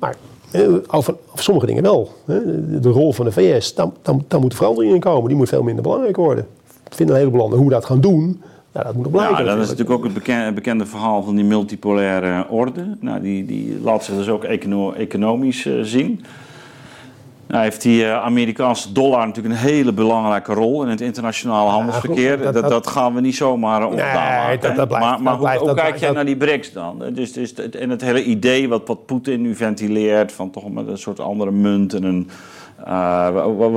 Maar 0.00 0.14
over, 0.86 1.14
over 1.30 1.42
sommige 1.42 1.66
dingen 1.66 1.82
wel. 1.82 2.10
De, 2.24 2.90
rol 2.90 3.12
van 3.12 3.24
de 3.24 3.32
VS, 3.32 3.74
daar, 3.74 3.88
daar, 4.02 4.14
daar 4.28 4.40
moet 4.40 4.54
verandering 4.54 4.94
in 4.94 5.00
komen. 5.00 5.28
Die 5.28 5.36
moet 5.36 5.48
veel 5.48 5.62
minder 5.62 5.82
belangrijk 5.82 6.16
worden. 6.16 6.46
Ik 6.86 6.94
vind 6.94 7.10
een 7.10 7.16
heleboel 7.16 7.40
landen 7.40 7.58
hoe 7.58 7.68
we 7.68 7.74
dat 7.74 7.84
gaan 7.84 8.00
doen. 8.00 8.42
Nou, 8.72 8.86
dat 8.86 8.94
moet 8.94 9.02
nog 9.02 9.12
blijken. 9.12 9.44
Ja, 9.44 9.54
dat 9.54 9.62
is 9.62 9.68
natuurlijk. 9.68 9.98
ook 9.98 10.04
het 10.04 10.14
bekende, 10.14 10.52
bekende 10.52 10.86
verhaal 10.86 11.22
van 11.22 11.34
die 11.34 11.44
multipolaire 11.44 12.48
orde. 12.48 12.96
Nou, 13.00 13.20
die, 13.20 13.44
die 13.44 13.80
laat 13.82 14.04
zich 14.04 14.14
dus 14.14 14.28
ook 14.28 14.44
econo- 14.44 14.92
economisch 14.92 15.66
eh, 15.66 15.80
zien. 15.82 16.24
Nou 17.48 17.62
heeft 17.62 17.82
die 17.82 18.04
eh, 18.04 18.22
Amerikaanse 18.22 18.92
dollar 18.92 19.26
natuurlijk 19.26 19.54
een 19.54 19.60
hele 19.60 19.92
belangrijke 19.92 20.52
rol 20.54 20.82
in 20.82 20.88
het 20.88 21.00
internationale 21.00 21.70
handelsverkeer. 21.70 22.38
goed, 22.44 22.52
dat- 22.54 22.68
dat, 22.68 22.86
gaan 22.86 23.14
we 23.14 23.20
niet 23.20 23.36
zomaar 23.36 23.80
uh, 23.80 23.86
ongedaan 23.86 24.14
Nee, 24.14 24.38
maken. 24.46 24.60
dat- 24.60 24.70
hè. 24.70 24.76
dat 24.76 24.88
blijft- 24.88 25.06
maar 25.06 25.20
maar 25.40 25.56
hoe, 25.58 25.74
kijk 25.74 25.96
jij 25.96 26.10
naar 26.10 26.24
die 26.24 26.36
BRICS 26.36 26.72
dan? 26.72 27.02
Dus, 27.12 27.32
dus 27.32 27.52
het, 27.56 27.74
en 27.76 27.90
het 27.90 28.00
hele 28.00 28.24
idee 28.24 28.68
wat, 28.68 28.82
wat 28.86 29.06
Poetin 29.06 29.40
nu 29.40 29.54
ventileert 29.54 30.32
van 30.32 30.50
toch 30.50 30.70
met 30.70 30.88
een 30.88 30.98
soort 30.98 31.20
andere 31.20 31.50
munt 31.50 31.94
en 31.94 32.02
een... 32.04 32.30
eh, 32.84 33.28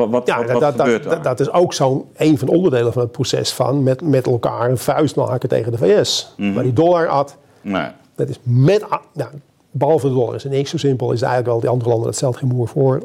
wat, 0.10 0.28
Ja, 0.28 0.38
wat, 0.38 0.48
dat, 0.48 0.52
wat 0.52 0.62
dat, 0.62 0.74
gebeurt 0.76 1.04
dat, 1.04 1.24
dat 1.24 1.40
is 1.40 1.52
ook 1.52 1.74
zo'n 1.74 2.06
een 2.18 2.38
van 2.38 2.48
de 2.48 2.54
onderdelen 2.54 2.94
van 2.94 3.02
het 3.02 3.12
proces 3.12 3.54
van 3.54 3.84
met, 3.84 4.02
met 4.02 4.28
elkaar 4.28 4.70
een 4.70 4.78
vuist 4.78 5.16
maken 5.16 5.50
tegen 5.50 5.72
de 5.72 5.78
VS. 5.78 6.34
Mhm. 6.38 6.54
Maar 6.54 6.64
die 6.64 6.74
dollar 6.74 7.08
had, 7.08 7.38
nee. 7.62 7.88
dat 8.16 8.30
is 8.30 8.40
met, 8.44 8.86
nou, 9.14 9.30
behalve 9.72 10.08
de 10.08 10.14
dollar 10.14 10.36
is 10.36 10.44
het 10.44 10.52
niks 10.52 10.70
zo 10.70 10.78
simpel, 10.78 11.12
is 11.12 11.22
eigenlijk 11.22 11.52
wel 11.52 11.60
die 11.60 11.70
andere 11.70 11.90
landen 11.90 12.08
dat 12.08 12.16
stelt 12.16 12.38
geen 12.38 12.50
moer 12.50 12.68
voor. 12.68 13.02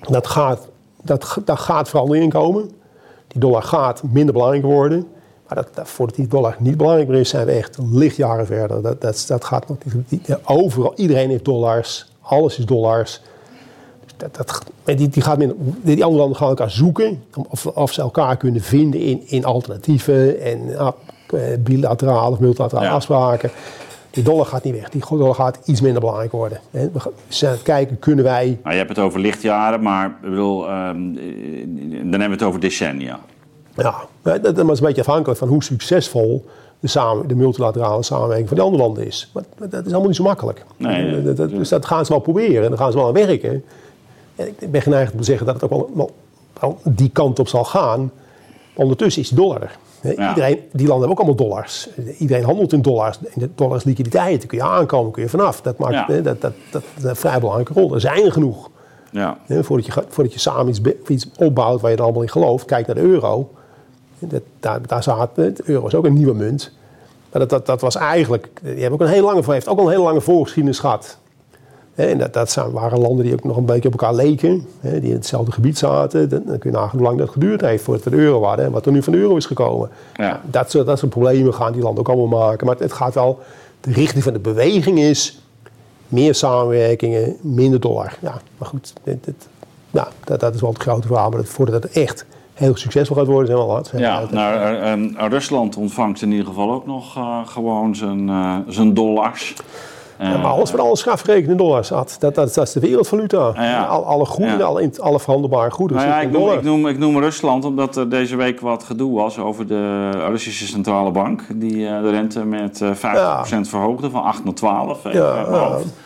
Dat 0.00 0.26
gaat, 0.26 0.68
dat, 1.02 1.38
daar 1.44 1.58
gaat 1.58 1.88
verandering 1.88 2.24
in 2.24 2.30
komen. 2.30 2.70
Die 3.26 3.40
dollar 3.40 3.62
gaat 3.62 4.02
minder 4.02 4.32
belangrijk 4.34 4.64
worden. 4.64 5.06
Maar 5.48 5.56
dat, 5.62 5.74
dat, 5.74 5.88
voordat 5.88 6.16
die 6.16 6.26
dollar 6.26 6.56
niet 6.58 6.76
belangrijk 6.76 7.08
meer 7.08 7.20
is, 7.20 7.28
zijn 7.28 7.46
we 7.46 7.52
echt 7.52 7.78
lichtjaren 7.92 8.46
verder. 8.46 8.82
Dat, 8.82 9.00
dat, 9.00 9.24
dat 9.28 9.44
gaat 9.44 9.68
nog 9.68 9.76
die- 10.08 10.20
Overal, 10.44 10.92
iedereen 10.96 11.28
heeft 11.30 11.44
dollars. 11.44 12.06
Alles 12.20 12.58
is 12.58 12.66
dollars. 12.66 13.20
Dat, 14.16 14.34
dat, 14.36 14.62
maar 14.84 14.96
die, 14.96 15.08
die, 15.08 15.22
gaat 15.22 15.38
minder, 15.38 15.56
die 15.82 16.04
andere 16.04 16.20
landen 16.20 16.36
gaan 16.38 16.48
elkaar 16.48 16.70
zoeken. 16.70 17.22
Of, 17.48 17.66
of 17.66 17.92
ze 17.92 18.00
elkaar 18.00 18.36
kunnen 18.36 18.60
vinden 18.60 19.00
in, 19.00 19.22
in 19.26 19.44
alternatieven. 19.44 20.40
En 20.40 20.78
ah, 20.78 20.92
eh, 21.32 21.40
bilaterale 21.58 22.30
of 22.30 22.38
multilaterale 22.40 22.86
Ja. 22.86 22.92
afspraken. 22.92 23.50
Die 24.18 24.26
dollar 24.26 24.46
gaat 24.46 24.64
niet 24.64 24.74
weg. 24.74 24.88
Die 24.88 25.02
dollar 25.08 25.34
gaat 25.34 25.58
iets 25.64 25.80
minder 25.80 26.00
belangrijk 26.00 26.32
worden. 26.32 26.60
We 26.70 26.90
zijn 27.28 27.50
aan 27.50 27.56
het 27.56 27.66
kijken, 27.66 27.98
kunnen 27.98 28.24
wij... 28.24 28.46
Nou, 28.62 28.70
je 28.74 28.76
hebt 28.82 28.88
het 28.88 28.98
over 28.98 29.20
lichtjaren, 29.20 29.82
maar 29.82 30.06
ik 30.06 30.30
bedoel, 30.30 30.68
ehm, 30.68 31.16
eh, 31.16 31.66
dan 31.90 32.10
hebben 32.10 32.18
we 32.18 32.34
het 32.34 32.42
over 32.42 32.60
decennia. 32.60 33.20
Ja, 33.76 33.94
dat, 34.22 34.58
is 34.58 34.78
een 34.80 34.86
beetje 34.86 35.00
afhankelijk 35.00 35.38
van 35.38 35.48
hoe 35.48 35.62
succesvol 35.62 36.44
de, 36.80 36.88
samen, 36.88 37.28
de 37.28 37.34
multilaterale 37.34 38.02
samenwerking 38.02 38.48
van 38.48 38.56
die 38.56 38.66
andere 38.66 38.82
landen 38.82 39.06
is. 39.06 39.30
Maar, 39.34 39.42
dat 39.58 39.72
is 39.86 39.90
allemaal 39.90 40.06
niet 40.06 40.16
zo 40.16 40.22
makkelijk. 40.22 40.64
Nee, 40.76 41.22
Dat- 41.22 41.36
dat- 41.36 41.50
dus 41.50 41.68
dat 41.68 41.86
gaan 41.86 42.04
ze 42.06 42.12
wel 42.12 42.20
proberen 42.20 42.62
en 42.62 42.68
dan 42.68 42.78
gaan 42.78 42.90
ze 42.90 42.96
wel 42.98 43.06
aan 43.06 43.12
werken. 43.12 43.64
En 44.36 44.48
ik 44.58 44.70
ben 44.70 44.82
geneigd 44.82 45.12
om 45.12 45.18
te 45.18 45.24
zeggen 45.24 45.46
dat 45.46 45.54
het 45.54 45.64
ook 45.64 45.70
wel, 45.70 45.90
wel, 45.94 46.10
wel 46.60 46.78
die 46.84 47.10
kant 47.10 47.38
op 47.38 47.48
zal 47.48 47.64
gaan. 47.64 48.12
Ondertussen 48.74 49.22
is 49.22 49.28
die 49.28 49.38
dollar 49.38 49.62
er. 49.62 49.78
Ja. 50.02 50.28
Iedereen, 50.28 50.60
die 50.72 50.86
landen 50.86 51.08
hebben 51.08 51.10
ook 51.10 51.18
allemaal 51.18 51.48
dollars. 51.48 51.88
Iedereen 52.18 52.44
handelt 52.44 52.72
in 52.72 52.82
dollars. 52.82 53.18
De 53.34 53.50
dollars 53.54 53.84
liquiditeit, 53.84 54.38
daar 54.38 54.46
kun 54.46 54.58
je 54.58 54.64
aankomen, 54.64 55.12
kun 55.12 55.22
je 55.22 55.28
vanaf. 55.28 55.60
Dat 55.60 55.78
maakt 55.78 55.94
Ja. 55.94 56.20
dat, 56.20 56.40
dat, 56.40 56.52
dat, 56.70 56.82
is 56.96 57.04
een 57.04 57.16
vrij 57.16 57.38
belangrijke 57.38 57.72
rol. 57.72 57.94
Er 57.94 58.00
zijn 58.00 58.24
er 58.24 58.32
genoeg. 58.32 58.70
Ja. 59.10 59.36
Voordat, 59.48 59.86
je, 59.86 59.92
voordat 60.08 60.32
je 60.32 60.38
samen 60.38 60.68
iets, 60.68 60.80
iets 61.06 61.28
opbouwt 61.38 61.80
waar 61.80 61.90
je 61.90 61.96
er 61.96 62.02
allemaal 62.02 62.22
in 62.22 62.28
gelooft, 62.30 62.64
kijk 62.64 62.86
naar 62.86 62.96
de 62.96 63.02
euro. 63.02 63.50
Dat, 64.18 64.42
daar, 64.60 64.86
daar 64.86 65.02
zat, 65.02 65.34
de 65.34 65.54
euro 65.64 65.86
is 65.86 65.94
ook 65.94 66.04
een 66.04 66.12
nieuwe 66.12 66.34
munt. 66.34 66.72
Maar 67.32 67.40
dat, 67.40 67.50
dat, 67.50 67.66
dat 67.66 67.80
was 67.80 67.96
eigenlijk, 67.96 68.48
die 68.62 68.70
hebben 68.72 68.92
ook 68.92 69.00
een 69.00 69.12
hele 69.12 69.26
lange, 69.26 69.52
heeft 69.52 69.68
ook 69.68 69.78
al 69.78 69.84
een 69.84 69.90
hele 69.90 70.02
lange 70.02 70.20
voorgeschiedenis 70.20 70.78
gehad. 70.78 71.18
En 72.06 72.18
dat, 72.18 72.32
dat 72.32 72.50
zijn, 72.50 72.70
waren 72.70 72.98
landen 72.98 73.24
die 73.24 73.32
ook 73.34 73.44
nog 73.44 73.56
een 73.56 73.64
beetje 73.64 73.88
op 73.88 74.00
elkaar 74.00 74.14
leken, 74.14 74.66
hè, 74.80 75.00
die 75.00 75.08
in 75.08 75.14
hetzelfde 75.16 75.52
gebied 75.52 75.78
zaten. 75.78 76.28
Dan, 76.28 76.42
kun 76.44 76.58
je 76.62 76.70
nagaan 76.70 76.90
hoe 76.98 77.00
lang 77.06 77.18
dat 77.18 77.28
geduurd 77.30 77.60
heeft 77.60 77.84
voordat 77.84 78.04
we 78.04 78.10
de 78.10 78.16
euro 78.16 78.44
hadden 78.44 78.64
en 78.64 78.70
wat 78.72 78.86
er 78.86 78.92
nu 78.92 79.02
van 79.02 79.12
de 79.12 79.18
euro 79.18 79.36
is 79.36 79.46
gekomen. 79.46 79.88
Ja. 80.14 80.40
Dat, 80.50 80.70
soort, 80.70 80.86
dat 80.86 80.98
soort 80.98 81.10
problemen 81.10 81.54
gaan 81.54 81.72
die 81.72 81.82
landen 81.82 82.00
ook 82.06 82.08
allemaal 82.16 82.38
maken. 82.48 82.66
Maar 82.66 82.76
het 82.78 82.92
gaat 82.92 83.14
wel, 83.14 83.38
de 83.80 83.92
richting 83.92 84.22
van 84.24 84.32
de 84.32 84.38
beweging 84.38 84.98
is 84.98 85.42
meer 86.08 86.34
samenwerkingen, 86.34 87.36
minder 87.40 87.80
dollar. 87.80 88.16
Ja, 88.20 88.40
maar 88.58 88.68
goed, 88.68 88.92
dit, 89.02 89.24
dit- 89.24 89.48
ja, 89.90 90.08
dat, 90.24 90.40
dat 90.40 90.54
is 90.54 90.60
wel 90.60 90.70
het 90.72 90.82
grote 90.82 91.06
verhaal. 91.06 91.28
Maar 91.28 91.38
dat, 91.38 91.48
voordat 91.48 91.82
het 91.82 91.92
echt 91.92 92.24
heel 92.54 92.76
succesvol 92.76 93.16
gaat 93.16 93.26
worden, 93.26 93.46
zijn 93.46 93.58
we 93.58 93.64
al 93.64 93.70
hard. 93.72 93.90
Ja, 93.96 94.24
nou, 94.30 94.54
eh, 94.56 94.92
eh, 94.92 95.30
Rusland 95.30 95.76
ontvangt 95.76 96.22
in 96.22 96.30
ieder 96.30 96.46
geval 96.46 96.72
ook 96.72 96.86
nog 96.86 97.16
eh, 97.16 97.38
gewoon 97.46 97.96
zijn, 97.96 98.28
eh, 98.28 98.56
zijn 98.68 98.94
dollars. 98.94 99.54
Ja, 100.18 100.36
maar 100.36 100.50
alles 100.50 100.70
wat 100.70 100.80
alles 100.80 101.02
gaat 101.02 101.18
verrekenen 101.20 101.50
in 101.50 101.56
dollars. 101.56 101.88
Dat, 101.88 102.16
dat, 102.18 102.34
dat, 102.34 102.54
dat 102.54 102.66
is 102.66 102.72
de 102.72 102.80
wereldvaluta. 102.80 103.52
ja. 103.56 103.84
Al, 103.84 104.04
alle 104.04 104.24
goederen, 104.26 104.58
Ja. 104.58 104.64
alle, 104.64 104.90
alle 104.98 105.20
verhandelbare 105.20 105.70
goederen 105.70 106.02
Nou 106.02 106.14
ja, 106.14 106.20
ik 106.26 106.30
noem, 106.30 106.50
ik, 106.52 106.62
noem, 106.62 106.86
ik 106.86 106.98
noem 106.98 107.18
Rusland 107.18 107.64
omdat 107.64 107.96
er 107.96 108.08
deze 108.08 108.36
week 108.36 108.60
wat 108.60 108.82
gedoe 108.84 109.14
was 109.16 109.38
over 109.38 109.66
de 109.66 110.10
Russische 110.10 110.66
centrale 110.66 111.10
bank. 111.10 111.42
Die 111.54 111.86
eh, 111.88 112.02
de 112.02 112.10
rente 112.10 112.44
met 112.44 112.80
eh 112.80 112.90
50% 112.90 113.60
verhoogde, 113.60 114.10
van 114.10 114.22
8 114.22 114.44
naar 114.44 114.54
12. 114.54 115.04
even 115.04 115.12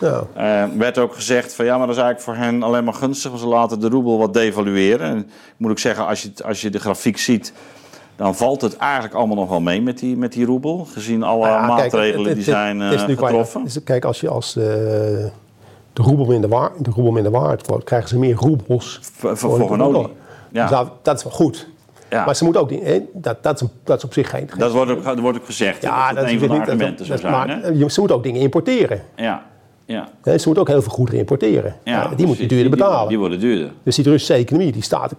Ja. 0.01 0.23
Eh, 0.35 0.65
werd 0.79 0.99
ook 0.99 1.15
gezegd 1.15 1.55
van 1.55 1.65
ja, 1.65 1.79
maar 1.79 1.87
dat 1.87 1.97
is 1.97 2.03
eigenlijk 2.03 2.39
voor 2.39 2.45
hen 2.47 2.63
alleen 2.63 2.85
maar 2.85 2.95
gunstig, 2.95 3.31
want 3.31 3.43
ze 3.43 3.49
laten 3.49 3.81
de 3.81 3.89
roebel 3.89 4.19
wat 4.19 4.35
devalueren. 4.35 5.07
En 5.09 5.31
moet 5.57 5.71
ik 5.71 5.79
zeggen, 5.79 6.07
als 6.07 6.23
je, 6.23 6.33
als 6.45 6.61
je 6.61 6.71
de 6.71 6.79
grafiek 6.79 7.19
ziet, 7.19 7.53
dan 8.23 8.35
valt 8.35 8.61
het 8.61 8.77
eigenlijk 8.77 9.15
allemaal 9.15 9.37
nog 9.37 9.49
wel 9.49 9.61
mee 9.61 9.83
met 9.83 9.99
die, 9.99 10.17
met 10.17 10.33
die 10.33 10.45
roebel. 10.47 10.87
Gezien 10.93 11.23
alle 11.23 11.47
ja, 11.47 11.57
kijk, 11.67 11.69
maatregelen 11.69 12.27
het- 12.27 12.35
die 12.35 12.45
zijn 12.45 12.81
het 12.81 12.93
is 12.95 13.03
eh, 13.03 13.09
getroffen. 13.19 13.65
dus 13.65 13.83
kijk, 13.85 14.05
als 14.05 14.21
je 14.21 14.29
als 14.29 14.57
eh, 14.57 14.63
de 15.93 16.03
roebel 16.03 16.25
minder 16.27 16.51
waard, 16.51 16.85
de 16.85 16.91
roebel 16.91 17.13
minder 17.13 17.33
waard 17.33 17.67
wordt, 17.67 17.85
krijgen 17.85 18.09
ze 18.09 18.19
meer 18.19 18.35
roebels 18.35 18.99
Voor, 19.03 19.37
voor, 19.37 19.51
voor 19.51 19.69
hun 19.69 19.79
de 19.79 19.85
olie. 19.85 19.95
dollar. 19.95 20.11
Ja. 20.53 20.63
Dus 20.63 20.71
dat, 20.71 20.91
dat 21.03 21.17
is 21.17 21.23
wel 21.25 21.33
goed. 21.33 21.69
Ja. 22.11 22.25
Maar 22.25 22.37
ze 22.37 22.45
moeten 22.45 22.63
ook 22.63 22.71
niet, 22.71 22.83
hè, 22.83 23.01
dat, 23.13 23.43
dat, 23.43 23.55
is 23.55 23.61
een, 23.61 23.71
dat 23.85 23.99
is 23.99 24.05
op 24.05 24.13
zich 24.13 24.31
geen. 24.31 24.51
Dat 24.57 24.73
wordt 24.73 24.91
ook, 24.91 25.05
dat 25.05 25.19
wordt 25.19 25.39
ook 25.39 25.45
gezegd. 25.47 25.83
ja, 25.83 26.07
dat, 26.07 26.17
dat 26.17 26.25
een 26.25 26.31
is 26.35 26.39
van 26.39 26.49
de 26.49 26.55
argumenten 26.61 27.07
zou 27.07 27.21
dat- 27.21 27.31
zijn. 27.31 27.33
maar, 27.33 27.61
hè? 27.63 27.89
ze 27.89 28.01
moeten 28.01 28.17
ook 28.17 28.23
dingen 28.23 28.41
importeren. 28.41 29.03
Ja, 29.17 29.43
ja. 29.85 30.09
Ze 30.25 30.43
moeten 30.45 30.59
ook 30.63 30.69
heel 30.69 30.83
veel 30.83 30.93
goederen 30.93 31.21
importeren. 31.21 31.75
ja 31.85 32.01
die 32.01 32.09
moet 32.09 32.19
je 32.19 32.25
precies. 32.27 32.49
duurder 32.49 32.71
betalen. 32.71 33.09
Die, 33.09 33.19
worden 33.19 33.41
duurder. 33.41 33.71
Dus 33.83 33.97
die 33.97 34.05
Russische 34.05 34.35
economie 34.35 34.73
die 34.73 34.83
staat, 34.83 35.13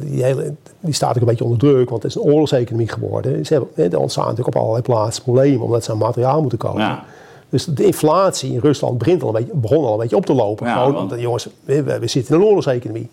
die, 0.00 0.22
hele, 0.24 0.54
die 0.80 0.94
staat 0.94 1.10
ook 1.10 1.16
een 1.20 1.24
beetje 1.24 1.44
onder 1.44 1.58
druk, 1.58 1.90
want 1.90 2.02
het 2.02 2.10
is 2.16 2.16
een 2.22 2.30
oorlogseconomie 2.30 2.88
geworden. 2.88 3.46
Ze 3.46 3.52
hebben, 3.52 3.70
hè, 3.74 3.88
er 3.88 3.98
ontstaan 3.98 4.24
natuurlijk 4.28 4.56
op 4.56 4.62
allerlei 4.62 4.82
plaatsen 4.82 5.22
problemen 5.22 5.60
omdat 5.64 5.84
ze 5.84 5.90
aan 5.90 5.98
materiaal 5.98 6.40
moeten 6.40 6.58
komen. 6.58 6.80
Ja. 6.82 7.04
Dus 7.48 7.64
de 7.64 7.84
inflatie 7.84 8.52
in 8.52 8.58
Rusland 8.58 8.98
begint 8.98 9.22
al 9.22 9.28
een 9.28 9.34
beetje, 9.34 9.52
begon 9.58 9.84
al 9.84 9.92
een 9.92 9.98
beetje 9.98 10.16
op 10.16 10.26
te 10.26 10.34
lopen. 10.34 10.66
Ja, 10.66 10.72
Gewoon, 10.72 10.92
want- 10.92 11.10
want, 11.10 11.20
jongens, 11.22 11.48
we, 11.64 11.82
we- 11.82 11.98
we 11.98 12.06
zitten 12.06 12.34
in 12.34 12.40
een 12.40 12.46
oorlogseconomie. 12.46 13.08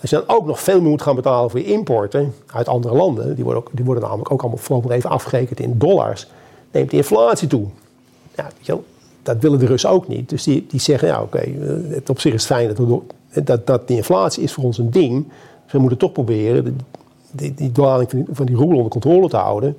Als 0.00 0.10
je 0.10 0.16
dan 0.26 0.36
ook 0.36 0.46
nog 0.46 0.60
veel 0.60 0.80
meer 0.80 0.90
moet 0.90 1.02
gaan 1.02 1.14
betalen 1.16 1.50
voor 1.50 1.60
je 1.60 1.66
importen 1.66 2.34
uit 2.52 2.68
andere 2.68 2.94
landen, 2.94 3.34
die 3.34 3.44
worden, 3.44 3.62
ook, 3.62 3.70
die 3.72 3.84
worden 3.84 4.02
namelijk 4.04 4.30
ook 4.32 4.40
allemaal 4.40 4.58
voorlopig 4.58 4.90
even 4.90 5.10
afgerekend 5.10 5.60
in 5.60 5.78
dollars, 5.78 6.26
neemt 6.72 6.90
de 6.90 6.96
inflatie 6.96 7.48
toe. 7.48 7.66
Ja, 8.36 8.42
weet 8.44 8.66
je 8.66 8.72
wel, 8.72 8.84
dat 9.26 9.36
willen 9.40 9.58
de 9.58 9.66
Russen 9.66 9.90
ook 9.90 10.08
niet. 10.08 10.28
Dus 10.28 10.42
die, 10.42 10.66
die 10.68 10.80
zeggen, 10.80 11.08
ja 11.08 11.22
oké, 11.22 11.38
eh, 11.38 11.52
het 11.88 12.10
op 12.10 12.20
zich 12.20 12.34
is 12.34 12.44
fijn 12.44 12.68
dat, 12.68 12.78
we 12.78 13.00
dat, 13.42 13.66
dat 13.66 13.88
die 13.88 13.96
inflatie 13.96 14.42
is 14.42 14.52
voor 14.52 14.64
ons 14.64 14.78
een 14.78 14.90
ding. 14.90 15.24
Dus 15.64 15.72
we 15.72 15.78
moeten 15.78 15.98
toch 15.98 16.12
proberen 16.12 16.78
die, 17.30 17.54
die 17.54 17.72
dwaling 17.72 18.10
van 18.10 18.18
die, 18.18 18.34
van 18.34 18.46
die 18.46 18.56
roebel 18.56 18.76
onder 18.76 18.90
controle 18.90 19.28
te 19.28 19.36
houden. 19.36 19.76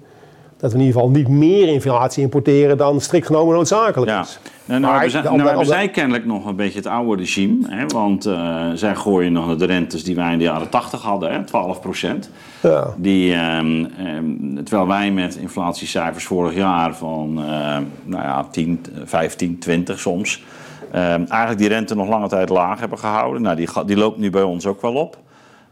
Dat 0.58 0.72
we 0.72 0.78
in 0.78 0.84
ieder 0.86 1.02
geval 1.02 1.16
niet 1.16 1.28
meer 1.28 1.68
inflatie 1.68 2.24
importeren 2.24 2.78
dan 2.78 3.02
strikt 3.02 3.26
genomen 3.26 3.56
noodzakelijk 3.56 4.12
Ja. 4.12 4.22
is. 4.22 4.40
Nou, 4.66 4.80
nou 4.80 4.82
Maar 4.82 4.92
hebben, 4.92 5.12
zij, 5.12 5.22
nou 5.22 5.48
hebben 5.48 5.66
zij 5.66 5.90
kennelijk 5.90 6.26
nog 6.26 6.46
een 6.46 6.56
beetje 6.56 6.78
het 6.78 6.88
oude 6.88 7.22
regime. 7.22 7.58
Hè, 7.68 7.86
want 7.86 8.26
eh, 8.26 8.66
zij 8.74 8.96
gooien 8.96 9.32
nog 9.32 9.46
naar 9.48 9.58
de 9.58 9.66
rentes 9.66 10.04
die 10.04 10.16
wij 10.16 10.32
in 10.32 10.38
de 10.38 10.44
jaren 10.44 10.70
80 10.70 11.02
hadden, 11.02 11.32
hè, 11.32 11.44
12 11.44 11.80
procent. 11.82 12.30
Ja. 12.62 12.94
Die, 12.98 13.34
ehm, 13.34 13.86
ehm, 13.98 14.64
terwijl 14.64 14.88
wij 14.88 15.12
met 15.12 15.36
inflatiecijfers 15.36 16.24
vorig 16.26 16.56
jaar 16.56 16.96
van 16.96 17.38
ehm, 17.44 17.84
nou 18.04 18.24
ja, 18.24 18.48
10, 18.52 18.86
15, 19.06 19.60
20 19.60 20.00
soms. 20.00 20.44
ehm, 20.92 21.24
eigenlijk 21.30 21.58
die 21.60 21.68
rente 21.70 21.96
nog 21.96 22.08
lange 22.08 22.28
tijd 22.28 22.50
laag 22.50 22.80
hebben 22.80 23.00
gehouden. 23.00 23.42
Nou, 23.42 23.56
die, 23.56 23.68
die 23.86 23.98
loopt 23.98 24.18
nu 24.18 24.30
bij 24.30 24.44
ons 24.44 24.66
ook 24.66 24.82
wel 24.82 24.94
op. 24.94 25.18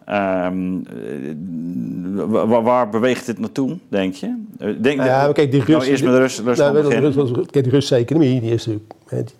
Ehm, 0.05 0.77
eh, 0.77 2.23
wa- 2.27 2.47
wa- 2.47 2.61
waar 2.61 2.89
beweegt 2.89 3.25
dit 3.25 3.39
naartoe, 3.39 3.77
denk 3.89 4.13
je? 4.13 4.43
Eh, 4.59 4.69
Denk, 4.81 5.03
Ja, 5.03 5.23
maar 5.23 5.33
kijk, 5.33 5.51
die 5.51 5.63
Nou, 5.67 5.83
eerst 5.85 6.03
met 6.03 6.13
Rus, 6.15 6.41
Nou, 6.43 6.73
beginnen. 6.73 6.99
Rusland- 7.13 7.51
kijk, 7.51 7.63
die 7.63 7.73
Russische 7.73 7.95
economie 7.95 8.41
die 8.41 8.51
is, 8.51 8.65
natuurlijk, 8.65 8.93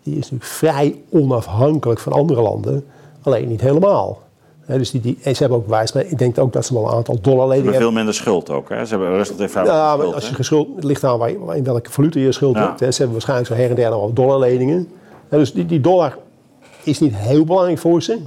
die 0.04 0.14
is 0.14 0.20
natuurlijk 0.20 0.44
vrij 0.52 0.96
onafhankelijk 1.10 2.00
van 2.00 2.14
andere 2.14 2.42
landen. 2.42 2.86
Alleen 3.22 3.48
niet 3.48 3.62
helemaal. 3.62 4.22
Dus 4.68 4.92
die, 4.92 5.02
die, 5.02 5.18
en 5.24 5.36
ze 5.36 5.42
hebben 5.42 5.60
ook 5.60 5.68
wijs, 5.68 5.92
ik 5.92 6.18
denk 6.18 6.38
ook 6.38 6.54
dat 6.54 6.66
ze 6.66 6.74
wel 6.74 6.84
een 6.88 6.94
aantal 6.94 7.16
Ze 7.16 7.22
dollarleningen 7.22 7.72
hebben 7.72 7.82
hebben. 7.82 7.88
veel 7.92 7.98
minder 7.98 8.14
schuld 8.14 8.50
ook. 8.50 8.70
Hè? 8.70 8.86
Ze 8.86 8.96
hebben 8.96 9.16
Rusland 9.16 9.40
heeft 9.40 9.54
Ja, 9.54 9.64
maar 9.64 9.98
schuld, 9.98 10.14
als 10.14 10.30
je 10.30 10.36
geschuld, 10.36 10.68
het 10.76 10.84
ligt 10.84 11.04
aan 11.04 11.20
waar 11.20 11.30
in 11.56 11.64
welke 11.64 11.92
valuta 11.92 12.20
je 12.20 12.32
schuld 12.32 12.56
Ja. 12.56 12.62
hebt. 12.66 12.80
Ze 12.80 12.86
hebben 13.02 13.12
waarschijnlijk 13.12 13.50
zo 13.50 13.56
her 13.56 13.70
en 13.70 13.76
der 13.76 13.90
nog 13.90 14.00
wel 14.00 14.14
dollarleningen. 14.14 14.88
Hè, 15.30 15.38
dus 15.38 15.54
die, 15.54 15.66
die 15.66 15.82
dollar 15.82 16.18
is 16.84 17.00
niet 17.00 17.16
heel 17.16 17.44
belangrijk 17.46 17.78
voor 17.80 18.02
ze. 18.02 18.18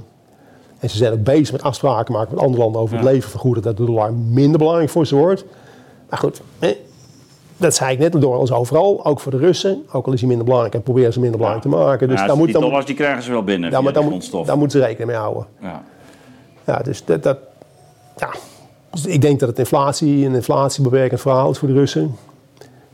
En 0.79 0.89
ze 0.89 0.97
zijn 0.97 1.13
ook 1.13 1.23
bezig 1.23 1.51
met 1.51 1.63
afspraken 1.63 2.13
maken 2.13 2.33
met 2.35 2.43
andere 2.43 2.63
landen 2.63 2.81
over 2.81 2.95
het 2.95 3.05
Ja. 3.05 3.11
leven 3.11 3.29
vergoeden, 3.29 3.63
dat 3.63 3.77
de 3.77 3.85
dollar 3.85 4.13
minder 4.13 4.57
belangrijk 4.57 4.89
voor 4.89 5.05
ze 5.05 5.15
wordt. 5.15 5.45
Maar 6.09 6.19
goed, 6.19 6.41
dat 7.57 7.75
zei 7.75 7.91
ik 7.93 7.99
net, 7.99 8.11
de 8.11 8.19
dollar 8.19 8.41
is 8.41 8.51
overal, 8.51 9.05
ook 9.05 9.19
voor 9.19 9.31
de 9.31 9.37
Russen. 9.37 9.83
Ook 9.91 10.05
al 10.07 10.13
is 10.13 10.19
hij 10.19 10.27
minder 10.27 10.45
belangrijk 10.45 10.75
en 10.75 10.83
proberen 10.83 11.13
ze 11.13 11.19
minder 11.19 11.37
belangrijk 11.37 11.69
te 11.71 11.77
maken. 11.77 12.07
Dus 12.07 12.19
Ja, 12.19 12.27
daar 12.27 12.35
moet, 12.37 12.45
die 12.45 12.53
dan, 12.53 12.63
dollars 12.63 12.85
die 12.85 12.95
krijgen 12.95 13.23
ze 13.23 13.31
wel 13.31 13.43
binnen 13.43 13.71
ja, 13.71 13.81
maar 13.81 13.93
dan, 13.93 14.01
moet, 14.03 14.11
grondstof. 14.11 14.45
daar 14.45 14.57
moeten 14.57 14.79
ze 14.79 14.85
rekening 14.85 15.09
mee 15.11 15.19
houden. 15.19 15.45
Ja. 15.61 15.83
Ja, 16.65 16.77
dus 16.77 17.05
dat, 17.05 17.23
dat 17.23 17.37
ja. 18.17 18.29
Dus 18.91 19.05
ik 19.05 19.21
denk 19.21 19.39
dat 19.39 19.49
het 19.49 19.59
inflatie 19.59 20.25
een 20.25 20.33
inflatiebewerkend 20.35 21.21
verhaal 21.21 21.49
is 21.51 21.57
voor 21.57 21.67
de 21.67 21.73
Russen. 21.73 22.15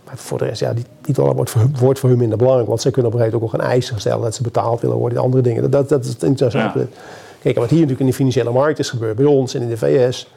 Maar 0.05 0.17
voor 0.17 0.37
de 0.37 0.45
rest, 0.45 0.59
ja, 0.59 0.73
die, 0.73 0.85
die 1.01 1.13
dollar 1.13 1.35
wordt 1.35 1.49
voor, 1.49 1.61
wordt 1.79 1.99
voor 1.99 2.09
hun 2.09 2.17
minder 2.17 2.37
belangrijk. 2.37 2.67
Want 2.67 2.81
zij 2.81 2.91
kunnen 2.91 3.11
op 3.11 3.17
een 3.17 3.23
gegeven 3.23 3.41
moment 3.43 3.55
ook 3.55 3.61
nog 3.61 3.69
een 3.71 3.75
eis 3.75 3.93
stellen 4.01 4.21
dat 4.21 4.35
ze 4.35 4.41
betaald 4.43 4.81
willen 4.81 4.97
worden. 4.97 5.17
Andere 5.19 5.43
dingen. 5.43 5.61
Dat, 5.61 5.71
dat, 5.71 5.89
dat 5.89 6.03
is 6.05 6.09
het 6.09 6.23
interessante. 6.23 6.79
Ja. 6.79 6.85
Kijk, 7.45 7.57
wat 7.57 7.69
hier 7.69 7.79
natuurlijk 7.79 7.99
in 7.99 8.05
de 8.09 8.13
financiële 8.13 8.51
markt 8.51 8.79
is 8.79 8.89
gebeurd 8.89 9.15
bij 9.15 9.25
ons 9.25 9.53
en 9.53 9.61
in 9.61 9.69
de 9.69 9.77
VS. 9.77 10.27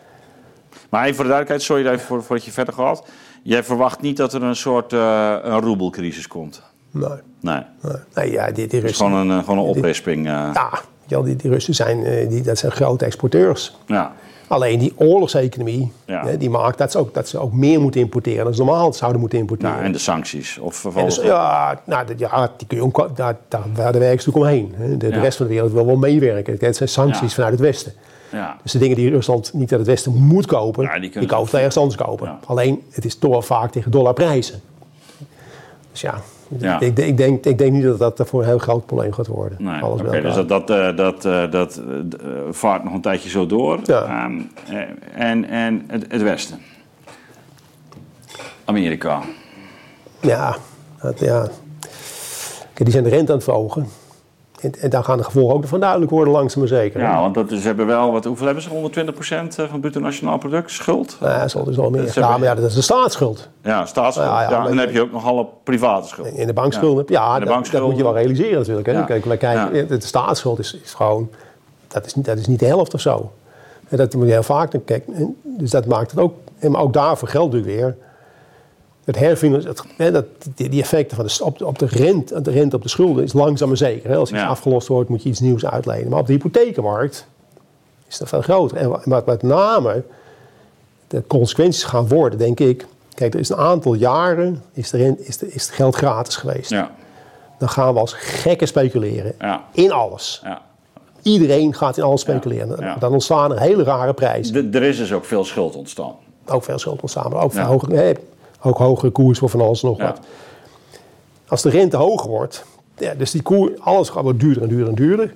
Maar 0.88 1.02
even 1.04 1.14
voor 1.14 1.24
de 1.24 1.30
duidelijkheid, 1.30 1.62
sorry 1.62 1.86
even 1.86 2.06
voor, 2.06 2.22
voordat 2.22 2.44
je 2.44 2.50
verder 2.52 2.74
gaat. 2.74 3.02
Jij 3.42 3.64
verwacht 3.64 4.00
niet 4.00 4.16
dat 4.16 4.32
er 4.32 4.42
een 4.42 4.56
soort 4.56 4.92
eh, 4.92 5.36
een 5.42 5.60
roebelcrisis 5.60 6.26
komt? 6.28 6.62
Nee, 6.90 7.08
Nee, 7.40 7.60
nee, 7.82 7.96
nee 8.14 8.30
ja, 8.30 8.44
die, 8.46 8.54
die 8.54 8.64
het 8.64 8.72
is 8.72 8.80
Russen. 8.82 9.06
gewoon 9.06 9.30
een, 9.30 9.38
eh, 9.38 9.44
gewoon 9.44 9.58
een 9.58 9.64
oprisping. 9.64 10.26
eh. 10.26 10.50
Ja, 11.06 11.22
die, 11.22 11.36
die 11.36 11.50
Russen 11.50 11.74
zijn, 11.74 12.28
die, 12.28 12.42
dat 12.42 12.58
zijn 12.58 12.72
grote 12.72 13.04
exporteurs. 13.04 13.76
ja. 13.86 14.12
Alleen 14.48 14.78
die 14.78 14.92
oorlogseconomie, 14.96 15.92
Ja. 16.04 16.24
hè, 16.26 16.36
die 16.36 16.50
maakt 16.50 16.78
dat 16.78 16.90
ze, 16.92 16.98
ook, 16.98 17.14
dat 17.14 17.28
ze 17.28 17.38
ook 17.38 17.52
meer 17.52 17.80
moeten 17.80 18.00
importeren 18.00 18.44
dan 18.44 18.54
ze 18.54 18.64
normaal 18.64 18.92
zouden 18.92 19.20
moeten 19.20 19.38
importeren. 19.38 19.72
Nou, 19.72 19.84
en 19.84 19.92
de 19.92 19.98
sancties. 19.98 20.58
Of 20.58 20.84
En 20.84 20.92
valt 20.92 21.04
dus, 21.14 21.24
ja, 21.24 21.80
nou, 21.84 22.06
ja, 22.16 22.50
die 22.56 22.66
kun 22.66 22.76
je 22.76 22.82
ook, 22.82 23.16
daar, 23.16 23.36
daar, 23.48 23.62
werken 23.74 23.92
ze 24.00 24.30
natuurlijk 24.30 24.36
omheen. 24.36 24.72
hè. 24.76 24.96
De, 24.96 25.08
rest 25.08 25.36
van 25.36 25.46
de 25.46 25.52
wereld 25.52 25.72
wil 25.72 25.86
wel 25.86 25.96
meewerken. 25.96 26.56
Het 26.60 26.76
zijn 26.76 26.88
sancties 26.88 27.34
vanuit 27.34 27.52
het 27.52 27.62
Westen. 27.62 27.92
ja. 28.32 28.56
Dus 28.62 28.72
de 28.72 28.78
dingen 28.78 28.96
die 28.96 29.10
Rusland 29.10 29.52
niet 29.52 29.70
uit 29.70 29.80
het 29.80 29.88
Westen 29.88 30.14
moet 30.14 30.46
kopen, 30.46 30.90
die 31.00 31.10
het 31.10 31.48
ze- 31.48 31.56
ergens 31.56 31.76
anders 31.76 31.96
kopen. 31.96 32.38
Alleen, 32.46 32.82
het 32.90 33.04
is 33.04 33.14
toch 33.14 33.46
vaak 33.46 33.70
tegen 33.72 33.90
dollarprijzen. 33.90 34.60
Dus 35.90 36.00
ja, 36.00 36.20
Ja. 36.48 36.80
Ik, 36.80 36.98
ik, 36.98 37.16
denk, 37.16 37.44
ik 37.44 37.58
denk 37.58 37.72
niet 37.72 37.98
dat 37.98 38.16
dat 38.16 38.28
voor 38.28 38.40
een 38.40 38.46
heel 38.46 38.58
groot 38.58 38.86
probleem 38.86 39.12
gaat 39.12 39.26
worden. 39.26 39.62
Nee, 39.62 39.80
Alles 39.80 40.22
dus 40.22 40.34
dat, 40.34 40.48
dat, 40.48 40.70
eh, 40.70 40.96
dat, 40.96 41.24
eh, 41.24 41.50
dat 41.50 41.76
eh, 41.76 42.30
vaart 42.50 42.84
nog 42.84 42.92
een 42.92 43.00
tijdje 43.00 43.28
zo 43.28 43.46
door. 43.46 43.78
Ja. 43.84 44.02
Ehm, 44.04 44.40
eh, 44.68 45.30
en 45.30 45.48
en 45.48 45.84
het, 45.86 46.04
het 46.08 46.22
Westen. 46.22 46.58
Amerika. 48.64 49.22
Ja, 50.20 50.56
dat, 51.02 51.20
ja. 51.20 51.48
Kijk, 52.72 52.90
die 52.90 52.90
zijn 52.90 53.04
de 53.04 53.10
rente 53.10 53.30
aan 53.30 53.36
het 53.36 53.44
verhogen. 53.44 53.86
En, 54.60 54.72
en 54.80 54.90
daar 54.90 55.04
gaan 55.04 55.18
de 55.18 55.24
gevolgen 55.24 55.54
ook 55.56 55.66
van 55.66 55.80
duidelijk 55.80 56.10
worden, 56.10 56.32
langzaam 56.32 56.58
maar 56.60 56.68
zeker. 56.68 57.00
Ja, 57.00 57.20
want 57.20 57.34
dat 57.34 57.50
is, 57.50 57.60
ze 57.60 57.66
hebben 57.66 57.86
wel, 57.86 58.12
wat, 58.12 58.24
hoeveel 58.24 58.46
hebben 58.46 58.62
ze? 58.64 58.68
120% 58.68 58.72
van 59.54 59.64
het 59.72 59.80
bruto 59.80 60.00
nationaal 60.00 60.38
product 60.38 60.70
schuld? 60.70 61.16
Nou, 61.20 61.48
dat 61.52 61.64
dus 61.64 61.76
wel 61.76 61.90
meer. 61.90 62.00
Dat 62.00 62.08
is 62.08 62.14
Ja, 62.14 62.20
hebben- 62.20 62.40
maar 62.40 62.48
ja, 62.48 62.54
dat 62.54 62.64
is 62.64 62.74
de 62.74 62.82
staatsschuld. 62.82 63.48
Ja, 63.62 63.86
staatsschuld. 63.86 64.28
Ja, 64.28 64.42
Ja, 64.42 64.50
ja, 64.50 64.54
en 64.56 64.58
maar- 64.60 64.68
dan 64.68 64.78
heb 64.78 64.92
je 64.92 65.00
ook 65.00 65.12
nog 65.12 65.24
alle 65.26 65.46
private 65.64 66.08
schuld. 66.08 66.26
In 66.28 66.46
de 66.46 66.52
bankschulden. 66.52 67.04
Ja, 67.08 67.38
de 67.38 67.44
dat, 67.44 67.68
dat 67.72 67.82
moet 67.82 67.96
je 67.96 68.02
wel 68.02 68.14
realiseren 68.14 68.58
natuurlijk. 68.58 68.86
Hè. 68.86 68.92
Ja. 68.92 69.02
Kijk, 69.02 69.22
kijken, 69.22 69.74
Ja. 69.74 69.82
De 69.82 70.00
staatsschuld 70.06 70.58
is, 70.58 70.78
is 70.84 70.94
gewoon... 70.94 71.30
Dat 71.88 72.06
is, 72.06 72.14
niet- 72.14 72.24
dat 72.24 72.38
is 72.38 72.46
niet 72.46 72.60
de 72.60 72.66
helft 72.66 72.94
of 72.94 73.00
zo. 73.00 73.30
En 73.88 73.96
dat 73.96 74.14
moet 74.14 74.26
je 74.26 74.32
heel 74.32 74.42
vaak 74.42 74.70
kijken. 74.84 75.14
En 75.14 75.36
Dus 75.44 75.70
dat 75.70 75.86
maakt 75.86 76.10
het 76.10 76.20
ook... 76.20 76.34
Maar 76.68 76.80
ook 76.80 76.92
daarvoor 76.92 77.28
geldt 77.28 77.52
natuurlijk 77.52 77.80
weer... 77.80 77.96
Het 79.16 80.12
dat, 80.12 80.24
die, 80.54 80.68
die 80.68 80.80
effecten 80.82 81.16
van 81.16 81.26
de, 81.26 81.44
op, 81.44 81.58
de- 81.58 81.66
op 81.66 81.78
de, 81.78 81.86
rente, 81.86 82.40
de 82.40 82.50
rente 82.50 82.76
op 82.76 82.82
de 82.82 82.88
schulden 82.88 83.24
is 83.24 83.32
langzaam 83.32 83.68
maar 83.68 83.76
zeker. 83.76 84.10
Hè. 84.10 84.16
Als 84.16 84.30
iets 84.30 84.38
Ja. 84.38 84.46
afgelost 84.46 84.88
wordt, 84.88 85.08
moet 85.08 85.22
je 85.22 85.28
iets 85.28 85.40
nieuws 85.40 85.66
uitlenen. 85.66 86.08
Maar 86.10 86.18
op 86.20 86.26
de 86.26 86.32
hypothekenmarkt 86.32 87.26
is 88.08 88.18
dat 88.18 88.28
veel 88.28 88.40
groter. 88.42 88.76
En 88.76 88.88
wat 89.04 89.26
met 89.26 89.42
name 89.42 90.02
de 91.08 91.22
consequenties 91.26 91.84
gaan 91.84 92.08
worden, 92.08 92.38
denk 92.38 92.60
ik... 92.60 92.86
Kijk, 93.14 93.34
er 93.34 93.40
is 93.40 93.48
een 93.48 93.56
aantal 93.56 93.94
jaren 93.94 94.62
is, 94.72 94.90
de 94.90 94.96
rente, 94.96 95.24
is, 95.24 95.36
de, 95.38 95.52
is 95.52 95.66
het 95.66 95.74
geld 95.74 95.94
gratis 95.94 96.36
geweest. 96.36 96.70
Ja, 96.70 96.90
Dan 97.58 97.68
gaan 97.68 97.94
we 97.94 98.00
als 98.00 98.12
gekken 98.12 98.66
speculeren. 98.68 99.34
Ja. 99.38 99.64
In 99.72 99.92
alles. 99.92 100.40
ja. 100.44 100.62
Iedereen 101.22 101.74
gaat 101.74 101.96
in 101.96 102.02
alles 102.02 102.20
speculeren. 102.20 102.96
Dan 102.98 103.12
ontstaan 103.12 103.52
er 103.52 103.60
hele 103.60 103.82
rare 103.82 104.12
prijzen. 104.14 104.74
Er 104.74 104.82
is 104.82 104.96
dus 104.96 105.12
ook 105.12 105.24
veel 105.24 105.44
schuld 105.44 105.76
ontstaan. 105.76 106.14
Ook 106.46 106.64
veel 106.64 106.78
schuld 106.78 107.00
ontstaan. 107.00 107.30
Maar 107.30 107.42
ook, 107.42 107.54
hogere, 107.56 107.94
nee, 107.94 108.14
ook 108.62 108.78
hogere 108.78 109.10
koers 109.10 109.38
voor 109.38 109.48
van 109.48 109.60
alles 109.60 109.82
nog 109.82 109.98
Ja. 109.98 110.06
wat. 110.06 110.20
Als 111.48 111.62
de 111.62 111.70
rente 111.70 111.96
hoger 111.96 112.28
wordt, 112.30 112.64
ja, 112.98 113.14
dus 113.14 113.30
die 113.30 113.42
koers, 113.42 113.70
alles 113.80 114.08
gaat 114.08 114.22
wordt 114.22 114.40
duurder 114.40 114.62
en 114.62 114.68
duurder 114.68 114.88
en 114.88 114.94
duurder. 114.94 115.24
En 115.28 115.34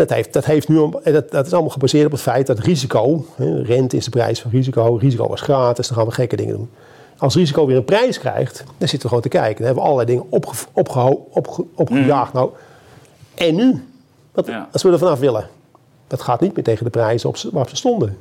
dat, 0.00 0.10
heeft, 0.10 0.32
dat, 0.32 0.44
heeft 0.44 0.68
nu, 0.68 0.90
dat, 1.04 1.30
dat 1.30 1.46
is 1.46 1.52
allemaal 1.52 1.70
gebaseerd 1.70 2.06
op 2.06 2.12
het 2.12 2.20
feit 2.20 2.46
dat 2.46 2.58
risico, 2.58 3.24
hè, 3.36 3.62
rente 3.62 3.96
is 3.96 4.04
de 4.04 4.10
prijs 4.10 4.40
van 4.40 4.50
risico, 4.50 4.96
risico 5.00 5.28
was 5.28 5.40
gratis, 5.40 5.88
dan 5.88 5.96
gaan 5.96 6.06
we 6.06 6.12
gekke 6.12 6.36
dingen 6.36 6.56
doen. 6.56 6.70
Als 7.18 7.34
risico 7.34 7.66
weer 7.66 7.76
een 7.76 7.84
prijs 7.84 8.18
krijgt, 8.18 8.56
dan 8.78 8.88
zitten 8.88 9.00
we 9.00 9.08
gewoon 9.08 9.22
te 9.22 9.28
kijken. 9.28 9.56
Dan 9.56 9.64
hebben 9.64 9.82
we 9.82 9.88
allerlei 9.88 10.08
dingen 10.16 10.32
opge, 10.32 10.66
opgeho- 10.72 11.26
opge- 11.30 11.64
opgejaagd. 11.74 12.32
Nou, 12.32 12.50
en 13.34 13.54
nu? 13.54 13.84
Wat, 14.32 14.46
Ja. 14.46 14.68
Als 14.72 14.82
we 14.82 14.90
er 14.90 14.98
vanaf 14.98 15.18
willen. 15.18 15.48
Dat 16.06 16.20
gaat 16.22 16.40
niet 16.40 16.54
meer 16.54 16.64
tegen 16.64 16.84
de 16.84 16.90
prijzen 16.90 17.28
op, 17.28 17.36
waarop 17.36 17.68
ze 17.68 17.76
stonden. 17.76 18.18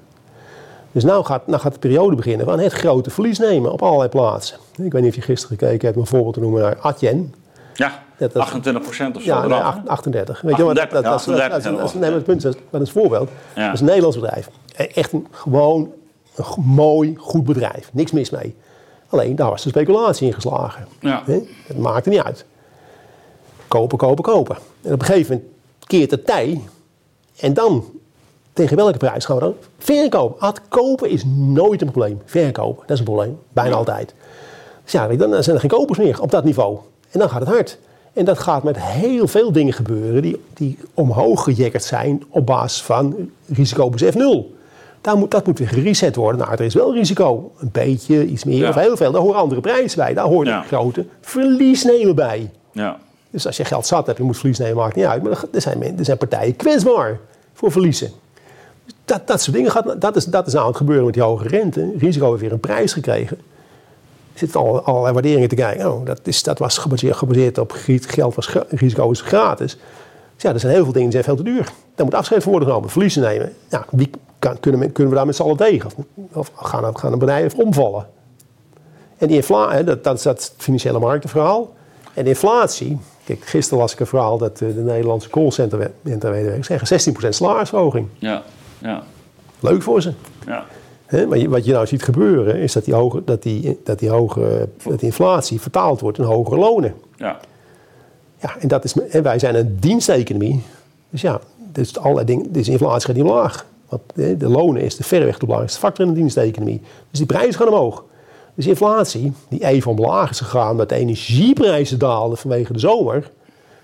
Dus 0.91 1.03
nou 1.03 1.25
gaat, 1.25 1.47
nou 1.47 1.61
gaat 1.61 1.73
de 1.73 1.79
periode 1.79 2.15
beginnen 2.15 2.45
van 2.45 2.59
het 2.59 2.73
grote 2.73 3.09
verlies 3.09 3.39
nemen 3.39 3.71
op 3.71 3.81
allerlei 3.81 4.09
plaatsen. 4.09 4.57
Ik 4.77 4.91
weet 4.91 5.01
niet 5.01 5.09
of 5.09 5.15
je 5.15 5.21
gisteren 5.21 5.57
gekeken 5.57 5.85
hebt, 5.87 5.99
een 5.99 6.05
voorbeeld 6.05 6.33
te 6.33 6.39
noemen 6.39 6.61
naar 6.61 6.77
Adyen. 6.81 7.33
Ja, 7.73 8.03
Dat- 8.17 8.33
dat- 8.33 8.41
28 8.41 8.81
procent 8.83 9.15
of 9.15 9.21
zo. 9.21 9.27
Ja, 9.27 9.39
nee, 9.41 9.49
eraf, 9.49 9.59
hè? 9.73 9.79
acht- 9.79 9.87
38. 9.87 10.41
Weet 10.41 10.57
je, 10.57 10.63
wat, 10.63 10.77
38, 10.79 11.01
dat, 11.01 11.03
dat, 11.03 11.25
ja, 11.25 11.33
dat, 11.33 11.33
dat, 11.33 11.53
38 11.53 11.63
dat, 11.63 11.63
dat, 11.63 11.77
zelfs. 11.79 11.93
nee, 11.93 12.01
maar 12.09 12.11
het 12.19 12.23
punt 12.23 12.45
is, 12.45 12.53
dat 12.69 12.81
is 12.81 12.87
een 12.93 13.01
voorbeeld. 13.01 13.29
Ja. 13.55 13.65
Dat 13.65 13.73
is 13.73 13.79
een 13.79 13.85
Nederlands 13.85 14.17
bedrijf. 14.19 14.49
E- 14.75 14.83
Echt 14.83 15.11
een 15.11 15.27
gewoon 15.31 15.91
een 16.35 16.45
mooi, 16.63 17.15
goed 17.17 17.43
bedrijf. 17.43 17.89
Niks 17.93 18.11
mis 18.11 18.29
mee. 18.29 18.55
Alleen 19.09 19.35
daar 19.35 19.49
was 19.49 19.63
de 19.63 19.69
speculatie 19.69 20.27
in 20.27 20.33
geslagen. 20.33 20.87
Ja. 20.99 21.23
Het 21.65 21.77
maakte 21.77 22.09
niet 22.09 22.21
uit. 22.21 22.45
Kopen, 23.67 23.97
kopen, 23.97 24.23
kopen. 24.23 24.55
En 24.81 24.93
op 24.93 24.99
een 24.99 25.05
gegeven 25.05 25.33
moment 25.35 25.51
keert 25.87 26.11
het 26.11 26.25
tij. 26.25 26.61
En 27.39 27.53
dan, 27.53 27.85
tegen 28.53 28.75
welke 28.77 28.97
prijs 28.97 29.25
gaan 29.25 29.35
we 29.35 29.41
dan? 29.41 29.55
Verkopen. 29.77 30.39
Ad, 30.41 30.61
kopen 30.67 31.09
is 31.09 31.23
nooit 31.35 31.81
een 31.81 31.91
probleem. 31.91 32.21
Verkopen, 32.25 32.81
dat 32.81 32.91
is 32.91 32.99
een 32.99 33.05
probleem. 33.05 33.37
Bijna 33.53 33.75
altijd. 33.75 34.13
Dus 34.83 34.91
ja, 34.91 35.07
dan 35.07 35.43
zijn 35.43 35.55
er 35.55 35.61
geen 35.61 35.69
kopers 35.69 35.97
meer 35.99 36.21
op 36.21 36.31
dat 36.31 36.43
niveau. 36.43 36.77
En 37.11 37.19
dan 37.19 37.29
gaat 37.29 37.39
het 37.39 37.49
hard. 37.49 37.77
En 38.13 38.25
dat 38.25 38.39
gaat 38.39 38.63
met 38.63 38.77
heel 38.79 39.27
veel 39.27 39.51
dingen 39.51 39.73
gebeuren 39.73 40.21
die, 40.21 40.41
die 40.53 40.77
omhoog 40.93 41.43
gejakkerd 41.43 41.83
zijn 41.83 42.23
op 42.29 42.45
basis 42.45 42.81
van 42.81 43.29
risicobesef 43.47 44.15
nul. 44.15 44.55
Daar 45.01 45.17
moet, 45.17 45.31
dat 45.31 45.45
moet 45.45 45.59
weer 45.59 45.67
gereset 45.67 46.15
worden. 46.15 46.41
Nou, 46.41 46.53
er 46.53 46.61
is 46.61 46.73
wel 46.73 46.93
risico. 46.93 47.51
Een 47.59 47.69
beetje, 47.71 48.25
iets 48.25 48.43
meer 48.43 48.57
Ja. 48.57 48.69
of 48.69 48.75
heel 48.75 48.97
veel. 48.97 49.11
Daar 49.11 49.21
horen 49.21 49.39
andere 49.39 49.61
prijzen 49.61 49.97
bij. 49.97 50.13
Daar 50.13 50.25
hoort 50.25 50.47
Ja. 50.47 50.57
een 50.57 50.63
grote 50.67 51.05
verlies 51.21 51.83
nemen 51.83 52.15
bij. 52.15 52.51
Ja. 52.71 52.97
Dus 53.29 53.45
als 53.45 53.57
je 53.57 53.65
geld 53.65 53.85
zat 53.85 54.05
hebt, 54.05 54.17
je 54.17 54.23
moet 54.23 54.37
verlies 54.37 54.57
nemen, 54.57 54.75
maakt 54.75 54.95
niet 54.95 55.05
uit. 55.05 55.23
Maar 55.23 55.43
er 55.53 55.61
zijn, 55.61 55.97
er 55.97 56.05
zijn 56.05 56.17
partijen 56.17 56.55
kwetsbaar 56.55 57.19
voor 57.53 57.71
verliezen. 57.71 58.11
Dat, 59.11 59.27
dat 59.27 59.41
soort 59.41 59.55
dingen, 59.55 59.71
gaat, 59.71 60.01
dat, 60.01 60.15
is, 60.15 60.25
dat 60.25 60.47
is 60.47 60.53
nou 60.53 60.65
aan 60.65 60.69
het 60.71 60.79
gebeuren 60.79 61.05
met 61.05 61.13
die 61.13 61.23
hoge 61.23 61.47
rente. 61.47 61.91
Risico 61.97 62.29
heeft 62.29 62.41
weer 62.41 62.51
een 62.51 62.59
prijs 62.59 62.93
gekregen. 62.93 63.37
Er 64.33 64.39
zitten 64.39 64.59
al, 64.59 64.81
allerlei 64.81 65.13
waarderingen 65.13 65.49
te 65.49 65.55
kijken. 65.55 65.93
Oh, 65.93 66.05
dat, 66.05 66.19
is, 66.23 66.43
dat 66.43 66.59
was 66.59 66.77
gebaseerd, 66.77 67.15
gebaseerd 67.15 67.57
op 67.57 67.73
geld, 67.85 68.35
was 68.35 68.55
risico 68.69 69.11
is 69.11 69.21
gratis. 69.21 69.77
Dus 70.33 70.43
ja, 70.43 70.53
er 70.53 70.59
zijn 70.59 70.73
heel 70.73 70.83
veel 70.83 70.93
dingen 70.93 71.09
die 71.09 71.21
zijn 71.21 71.35
veel 71.35 71.43
te 71.43 71.51
duur. 71.51 71.71
Daar 71.95 72.05
moet 72.05 72.15
afscheid 72.15 72.41
voor 72.41 72.51
worden 72.51 72.69
genomen, 72.69 72.89
verliezen 72.89 73.21
nemen. 73.21 73.53
Ja, 73.69 73.85
wie 73.89 74.09
kan, 74.39 74.59
kunnen, 74.59 74.79
we, 74.79 74.89
kunnen 74.89 75.11
we 75.11 75.17
daar 75.17 75.25
met 75.25 75.35
z'n 75.35 75.41
allen 75.41 75.57
tegen? 75.57 75.91
Of, 76.33 76.51
gaan, 76.55 76.97
gaan 76.97 77.13
een 77.13 77.19
bedrijf 77.19 77.53
omvallen? 77.53 78.07
En 79.17 79.27
die 79.27 79.35
inflatie, 79.35 79.83
dat, 79.83 80.17
is 80.17 80.21
dat 80.21 80.53
financiële 80.57 80.99
marktenverhaal. 80.99 81.73
En 82.13 82.25
inflatie, 82.25 82.99
kijk, 83.23 83.45
gisteren 83.45 83.79
las 83.79 83.93
ik 83.93 83.99
een 83.99 84.07
verhaal 84.07 84.37
dat 84.37 84.61
eh, 84.61 84.67
de 84.75 84.81
Nederlandse 84.81 85.29
callcenter-medewerkers 85.29 86.67
zeggen 86.67 87.15
16% 87.25 87.29
salarisverhoging. 87.29 88.07
Ja. 88.19 88.43
Ja. 88.81 89.03
Leuk 89.59 89.81
voor 89.81 90.01
ze. 90.01 90.13
Ja. 90.45 90.65
Maar 91.27 91.49
wat 91.49 91.65
je 91.65 91.71
nou 91.71 91.87
ziet 91.87 92.03
gebeuren, 92.03 92.55
is 92.55 92.73
dat 92.73 92.85
die, 92.85 92.93
hoge, 92.93 93.23
dat, 93.23 93.43
die, 93.43 93.79
dat, 93.83 93.99
die 93.99 94.09
hoge, 94.09 94.69
dat 94.83 94.99
die 94.99 95.07
inflatie 95.07 95.61
vertaald 95.61 95.99
wordt 95.99 96.17
in 96.17 96.23
hogere 96.23 96.57
lonen. 96.59 96.93
Ja. 97.15 97.39
Ja, 98.41 98.55
en, 98.59 98.67
dat 98.67 98.83
is, 98.83 98.93
en 98.93 99.23
wij 99.23 99.39
zijn 99.39 99.55
een 99.55 99.77
diensteconomie. 99.79 100.63
Dus 101.09 101.21
ja, 101.21 101.39
dus 101.71 101.97
allerlei 101.97 102.25
dingen, 102.25 102.51
dus 102.51 102.67
inflatie 102.67 103.05
gaat 103.05 103.15
niet 103.15 103.25
omlaag. 103.25 103.65
Want 103.89 104.01
de 104.15 104.49
lonen 104.49 104.81
is 104.81 104.95
de 104.95 105.03
verreweg 105.03 105.33
de 105.33 105.39
belangrijkste 105.39 105.79
factor 105.79 106.05
in 106.05 106.13
de 106.13 106.19
diensteconomie. 106.19 106.81
Dus 107.09 107.19
die 107.19 107.27
prijzen 107.27 107.53
gaan 107.53 107.67
omhoog. 107.67 108.03
Dus 108.53 108.67
inflatie, 108.67 109.33
die 109.49 109.65
even 109.65 109.91
omlaag 109.91 110.29
is 110.29 110.39
gegaan 110.39 110.71
omdat 110.71 110.89
de 110.89 110.95
energieprijzen 110.95 111.99
daalden 111.99 112.37
vanwege 112.37 112.73
de 112.73 112.79
zomer, 112.79 113.31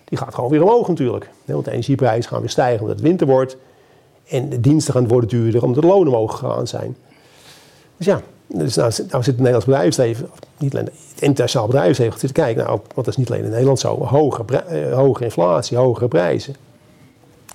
die 0.03 0.17
gaat 0.17 0.35
gewoon 0.35 0.49
weer 0.49 0.63
omhoog 0.63 0.87
natuurlijk. 0.87 1.29
Want 1.45 1.65
de 1.65 1.71
energieprijzen 1.71 2.31
gaan 2.31 2.39
weer 2.39 2.49
stijgen 2.49 2.81
omdat 2.81 2.95
het 2.95 3.05
winter 3.05 3.27
wordt. 3.27 3.57
En 4.29 4.49
de 4.49 4.59
diensten 4.59 4.93
gaan 4.93 5.07
worden 5.07 5.29
duurder 5.29 5.63
omdat 5.63 5.81
de 5.81 5.87
lonen 5.87 6.07
omhoog 6.13 6.39
gegaan 6.39 6.67
zijn. 6.67 6.95
Dus 7.97 8.05
ja, 8.05 8.21
dus 8.47 8.75
nou, 8.75 8.91
nou 8.97 9.07
zit 9.07 9.25
het 9.25 9.35
Nederlands 9.37 9.65
bedrijfsleven, 9.65 10.29
of 10.31 10.37
niet 10.57 10.73
alleen 10.73 10.85
het 11.11 11.21
internationaal 11.21 11.67
bedrijfsleven, 11.67 12.19
zit 12.19 12.33
te 12.33 12.41
kijken, 12.41 12.63
nou, 12.63 12.79
want 12.79 12.95
dat 12.95 13.07
is 13.07 13.17
niet 13.17 13.29
alleen 13.31 13.43
in 13.43 13.49
Nederland 13.49 13.79
zo, 13.79 14.03
hoge, 14.05 14.43
eh, 14.45 14.93
hoge 14.93 15.23
inflatie, 15.23 15.77
hogere 15.77 16.07
prijzen. 16.07 16.55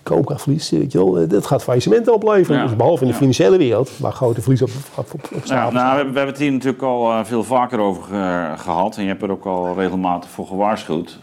Koopkrachtverlies, 0.03 0.71
weet 0.71 0.93
je 0.93 0.99
wel, 0.99 1.19
eh, 1.19 1.29
dat 1.29 1.47
gaat 1.47 1.63
faillissementen 1.63 2.15
opleveren. 2.15 2.61
Ja, 2.61 2.67
Dus 2.67 2.77
behalve 2.77 3.03
in 3.05 3.11
de 3.11 3.17
financiële 3.17 3.57
wereld, 3.57 3.91
waar 3.99 4.13
grote 4.13 4.41
verlies 4.43 4.63
op, 4.63 4.71
op, 4.97 5.05
op, 5.15 5.25
op 5.35 5.45
Nou, 5.47 5.73
nou, 5.73 5.73
we, 5.73 5.79
hebben- 5.79 6.13
we 6.13 6.19
hebben 6.19 6.27
het 6.35 6.39
hier 6.39 6.53
natuurlijk 6.53 6.83
al 6.83 7.11
eh, 7.13 7.25
veel 7.25 7.45
vaker 7.45 7.79
over 7.79 8.03
ge- 8.03 8.53
gehad. 8.57 8.97
En 8.97 9.03
je 9.03 9.09
hebt 9.09 9.23
er 9.23 9.31
ook 9.31 9.45
al 9.45 9.75
regelmatig 9.75 10.31
voor 10.31 10.47
gewaarschuwd. 10.47 11.19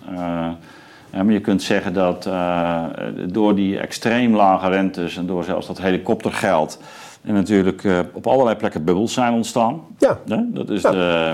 Maar 1.12 1.32
je 1.32 1.40
kunt 1.42 1.62
zeggen 1.62 1.94
dat 1.94 2.26
eh, 2.26 2.84
door 3.28 3.56
die 3.56 3.80
extreem 3.80 4.36
lage 4.36 4.70
rentes 4.70 5.18
en 5.18 5.26
door 5.26 5.44
zelfs 5.44 5.68
dat 5.68 5.82
helikoptergeld. 5.82 6.80
En 7.22 7.34
natuurlijk 7.34 7.84
eh, 7.84 8.00
op 8.14 8.28
allerlei 8.28 8.56
plekken 8.56 8.84
bubbels 8.84 9.14
zijn 9.14 9.34
ontstaan. 9.34 9.82
Ja. 9.98 10.20
Dat 10.54 10.70
is 10.70 10.82
Ja. 10.82 10.92
de, 10.92 11.34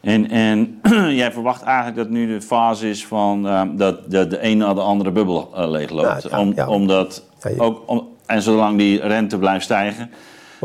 en, 0.00 0.30
en 0.30 0.80
jij 1.22 1.32
verwacht 1.32 1.62
eigenlijk 1.62 1.96
dat 1.96 2.08
nu 2.08 2.26
de 2.26 2.42
fase 2.42 2.88
is 2.88 3.06
van 3.06 3.48
eh, 3.48 3.62
dat 3.72 4.10
de, 4.10 4.26
de 4.26 4.44
een 4.44 4.58
na 4.58 4.74
de 4.74 4.80
andere 4.80 5.10
bubbel 5.10 5.50
eh, 5.54 5.70
leegloopt. 5.70 6.22
Ja, 6.22 6.28
ja, 6.30 6.40
Om, 6.40 6.52
ja. 6.54 6.68
Omdat 6.68 7.22
ook, 7.58 7.82
om, 7.86 8.08
en 8.26 8.42
zolang 8.42 8.78
die 8.78 9.00
rente 9.00 9.38
blijft 9.38 9.64
stijgen, 9.64 10.10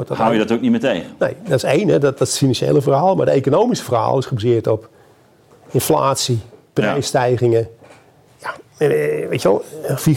hou 0.07 0.33
je 0.33 0.39
dat 0.39 0.51
ook 0.51 0.61
niet 0.61 0.71
meer 0.71 0.79
tegen. 0.79 1.09
Nee, 1.19 1.33
dat 1.43 1.53
is 1.53 1.63
één, 1.63 1.87
hè, 1.87 1.99
dat, 1.99 2.17
dat 2.17 2.27
is 2.27 2.33
het 2.33 2.37
financiële 2.37 2.81
verhaal. 2.81 3.15
Maar 3.15 3.25
het 3.25 3.35
economische 3.35 3.83
verhaal 3.85 4.17
is 4.17 4.25
gebaseerd 4.25 4.67
op 4.67 4.89
inflatie, 5.71 6.39
prijsstijgingen. 6.73 7.67
Ja, 8.77 8.85
eh, 8.87 9.27
weet 9.29 9.41
je 9.41 9.47
wel, 9.49 9.63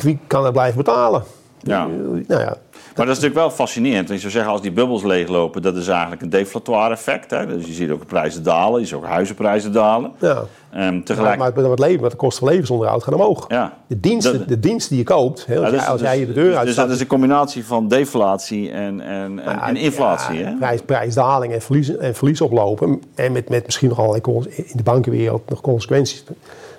wie, 0.03 0.19
kan 0.27 0.43
dat 0.43 0.53
blijven 0.53 0.77
betalen? 0.77 1.23
Ja. 1.63 1.83
Eh, 1.85 1.89
Nou 2.29 2.41
ja, 2.41 2.57
Maar 2.97 3.07
dat 3.07 3.17
is 3.17 3.23
natuurlijk 3.23 3.35
wel 3.35 3.51
fascinerend. 3.51 4.09
Je 4.09 4.19
zou 4.19 4.33
zeggen, 4.33 4.53
als 4.53 4.61
die 4.63 4.73
bubbels 4.73 5.03
leeglopen, 5.03 5.63
dat 5.63 5.77
is 5.77 5.89
eigenlijk 5.89 6.23
een 6.23 6.31
deflatoire 6.31 6.93
effect. 6.95 7.31
Hè? 7.31 7.47
Dus 7.47 7.67
je 7.67 7.73
ziet 7.73 7.91
ook 7.91 8.01
de 8.01 8.07
prijzen 8.07 8.43
dalen, 8.43 8.81
je 8.81 8.87
ziet 8.87 8.97
ook 8.97 9.05
huizenprijzen 9.07 9.73
dalen. 9.73 10.13
ja. 10.19 10.45
Maar, 10.73 11.03
tegelijk... 11.05 11.39
maar 11.39 11.53
het 11.55 11.79
leven, 11.79 12.11
de 12.11 12.17
kosten 12.17 12.39
van 12.43 12.49
levensonderhoud 12.53 13.03
gaan 13.03 13.15
omhoog. 13.15 13.45
ja. 13.49 13.77
De 13.87 14.01
diensten, 14.01 14.39
Dat- 14.39 14.49
de 14.49 14.61
diensten 14.61 14.89
die 14.97 14.99
je 14.99 15.05
koopt, 15.05 15.39
als, 15.49 15.57
Ja, 15.59 15.71
dus- 15.71 15.81
jij, 15.81 15.89
als 15.89 16.01
dus- 16.01 16.11
jij 16.11 16.27
de 16.27 16.33
deur 16.33 16.55
dus, 16.55 16.65
dus 16.65 16.75
dat 16.75 16.91
is 16.91 17.01
een 17.01 17.07
combinatie 17.07 17.65
van 17.65 17.89
deflatie 17.89 18.71
en, 18.71 19.01
en, 19.01 19.39
en, 19.39 19.41
Ja, 19.45 19.69
en 19.69 19.77
inflatie. 19.77 20.39
ja, 20.39 20.45
hè? 20.45 20.55
Prijs, 20.57 20.81
prijsdaling 20.83 21.53
en 21.53 21.63
verlies, 21.63 21.97
en 21.97 22.15
verlies 22.15 22.41
oplopen. 22.41 23.03
En 23.15 23.33
met, 23.33 23.49
met 23.49 23.65
misschien 23.65 23.89
nog 23.89 23.99
allerlei 23.99 24.23
cons- 24.23 24.47
in 24.47 24.73
de 24.77 24.83
bankenwereld 24.83 25.49
nog 25.51 25.61
consequenties. 25.61 26.25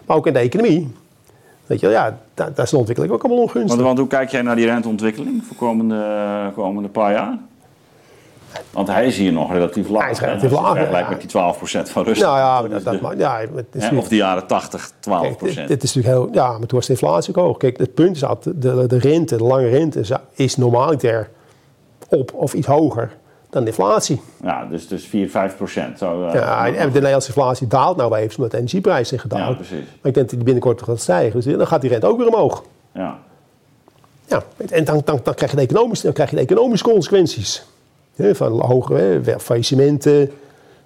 Maar 0.06 0.18
ook 0.18 0.28
in 0.28 0.34
de 0.34 0.40
economie. 0.40 0.94
Weet 1.72 1.80
je 1.80 1.88
wel, 1.88 1.96
ja, 1.96 2.18
daar, 2.34 2.54
daar 2.54 2.66
is 2.66 2.72
de 2.72 2.78
ontwikkeling 2.78 3.14
ook 3.14 3.24
allemaal 3.24 3.42
ongunstig. 3.42 3.70
Want, 3.76 3.82
want 3.88 3.98
hoe 4.00 4.08
kijk 4.08 4.30
jij 4.30 4.42
naar 4.42 4.56
die 4.56 4.66
renteontwikkeling 4.66 5.44
voor 5.44 5.56
komende, 5.56 6.52
komende 6.56 6.90
paar 6.90 7.12
jaar? 7.12 7.38
Want 8.72 8.88
hij 8.88 9.06
is 9.06 9.18
hier 9.18 9.32
nog 9.34 9.52
relatief 9.52 9.90
laag. 9.90 10.02
Hij 10.02 10.12
is 10.12 10.20
relatief 10.20 10.52
laag, 10.52 10.76
vergelijkt 10.76 11.10
ja. 11.10 11.16
met 11.16 11.22
die 11.22 11.90
12% 11.90 11.92
van 11.92 12.04
Rusland. 12.04 12.34
nou 12.36 12.38
ja, 12.38 12.62
dat, 12.62 12.84
dat, 12.84 12.94
de- 12.94 13.02
maar- 13.02 13.18
ja, 13.18 13.40
het 13.56 13.66
is 13.72 13.84
hè, 13.84 13.98
of 13.98 14.08
de 14.08 14.16
jaren 14.16 14.48
80, 14.48 14.92
12%. 14.92 14.94
Kijk, 15.00 15.40
dit, 15.40 15.68
dit 15.68 15.84
is 15.84 15.94
natuurlijk 15.94 16.24
heel, 16.24 16.30
ja, 16.34 16.50
maar 16.58 16.68
toen 16.68 16.78
was 16.78 16.86
de 16.86 16.92
inflatie 16.94 17.36
ook 17.36 17.44
hoog. 17.46 17.58
Kijk, 17.58 17.78
het 17.78 17.94
punt 17.94 18.16
is 18.16 18.22
dat 18.22 18.44
de, 18.44 18.88
de 18.88 18.98
rente, 19.00 19.38
de 19.38 19.44
lange 19.44 19.68
rente, 19.70 20.00
is- 20.00 20.12
is 20.34 20.56
normaliter 20.58 21.30
op 22.10 22.34
of 22.34 22.54
iets 22.54 22.68
hoger 22.68 23.12
dan 23.52 23.62
de 23.64 23.70
inflatie. 23.70 24.22
Ja, 24.44 24.66
dus, 24.66 24.88
dus 24.88 25.06
4, 25.06 25.30
5 25.30 25.56
procent. 25.56 25.98
Zo, 25.98 26.26
eh, 26.26 26.34
Ja, 26.34 26.68
en 26.68 26.74
de 26.88 26.94
Nederlandse 26.94 27.28
inflatie 27.28 27.68
daalt 27.68 27.98
nou 27.98 28.16
even 28.16 28.36
omdat 28.36 28.52
de 28.52 28.58
energieprijzen 28.58 29.06
zijn 29.06 29.20
gedaald. 29.20 29.50
Ja, 29.50 29.54
precies. 29.56 29.86
Maar 29.86 30.12
ik 30.12 30.14
denk 30.14 30.16
dat 30.16 30.30
die 30.30 30.44
binnenkort 30.44 30.82
gaat 30.82 31.00
stijgen. 31.00 31.42
Dus 31.42 31.58
dan 31.58 31.68
gaat 31.68 31.82
die 31.82 31.90
rente 31.90 32.08
ook 32.08 32.18
weer 32.18 32.28
omhoog. 32.28 32.64
ja. 32.92 33.18
Ja, 34.28 34.44
en 34.70 34.84
dan, 34.84 35.02
dan, 35.06 35.20
dan, 35.24 35.34
krijg, 35.34 35.52
je 35.52 35.58
de 35.58 35.64
economische, 35.64 36.04
dan 36.06 36.14
krijg 36.14 36.30
je 36.30 36.36
de 36.36 36.42
economische 36.42 36.86
consequenties. 36.86 37.66
Hè, 38.16 38.36
van 38.36 38.62
hoge 38.62 38.94
hè, 38.94 39.40
faillissementen. 39.40 40.32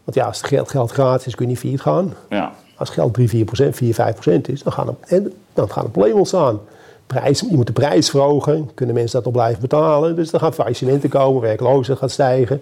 Want 0.04 0.18
ja, 0.18 0.26
als 0.26 0.38
het 0.38 0.48
geld, 0.48 0.70
geld 0.70 0.92
gratis 0.92 1.26
is, 1.28 1.36
kun 1.36 1.46
je 1.46 1.52
niet 1.52 1.60
failliet 1.60 1.82
gaan. 1.82 2.14
ja. 2.30 2.52
Als 2.78 2.90
geld 2.90 3.14
3, 3.14 3.30
4 3.30 3.46
procent, 3.46 3.76
4, 3.76 3.94
5 3.94 4.14
procent 4.14 4.50
is, 4.50 4.64
dan 4.64 4.74
gaan 4.74 4.88
er, 5.08 5.22
dan 5.54 5.72
gaan 5.72 5.84
er 5.84 5.90
problemen 5.90 6.18
ontstaan. 6.18 6.60
Prijs, 7.08 7.40
je 7.40 7.56
moet 7.56 7.68
de 7.68 7.74
prijs 7.74 8.10
verhogen, 8.10 8.70
kunnen 8.74 8.96
mensen 8.96 9.16
dat 9.16 9.24
nog 9.24 9.34
blijven 9.34 9.62
betalen. 9.62 10.16
Dus 10.16 10.32
dan 10.32 10.40
gaan 10.40 10.54
faillissementen 10.54 11.10
komen, 11.10 11.42
werkloosheid 11.42 11.98
gaat 11.98 12.12
stijgen. 12.12 12.62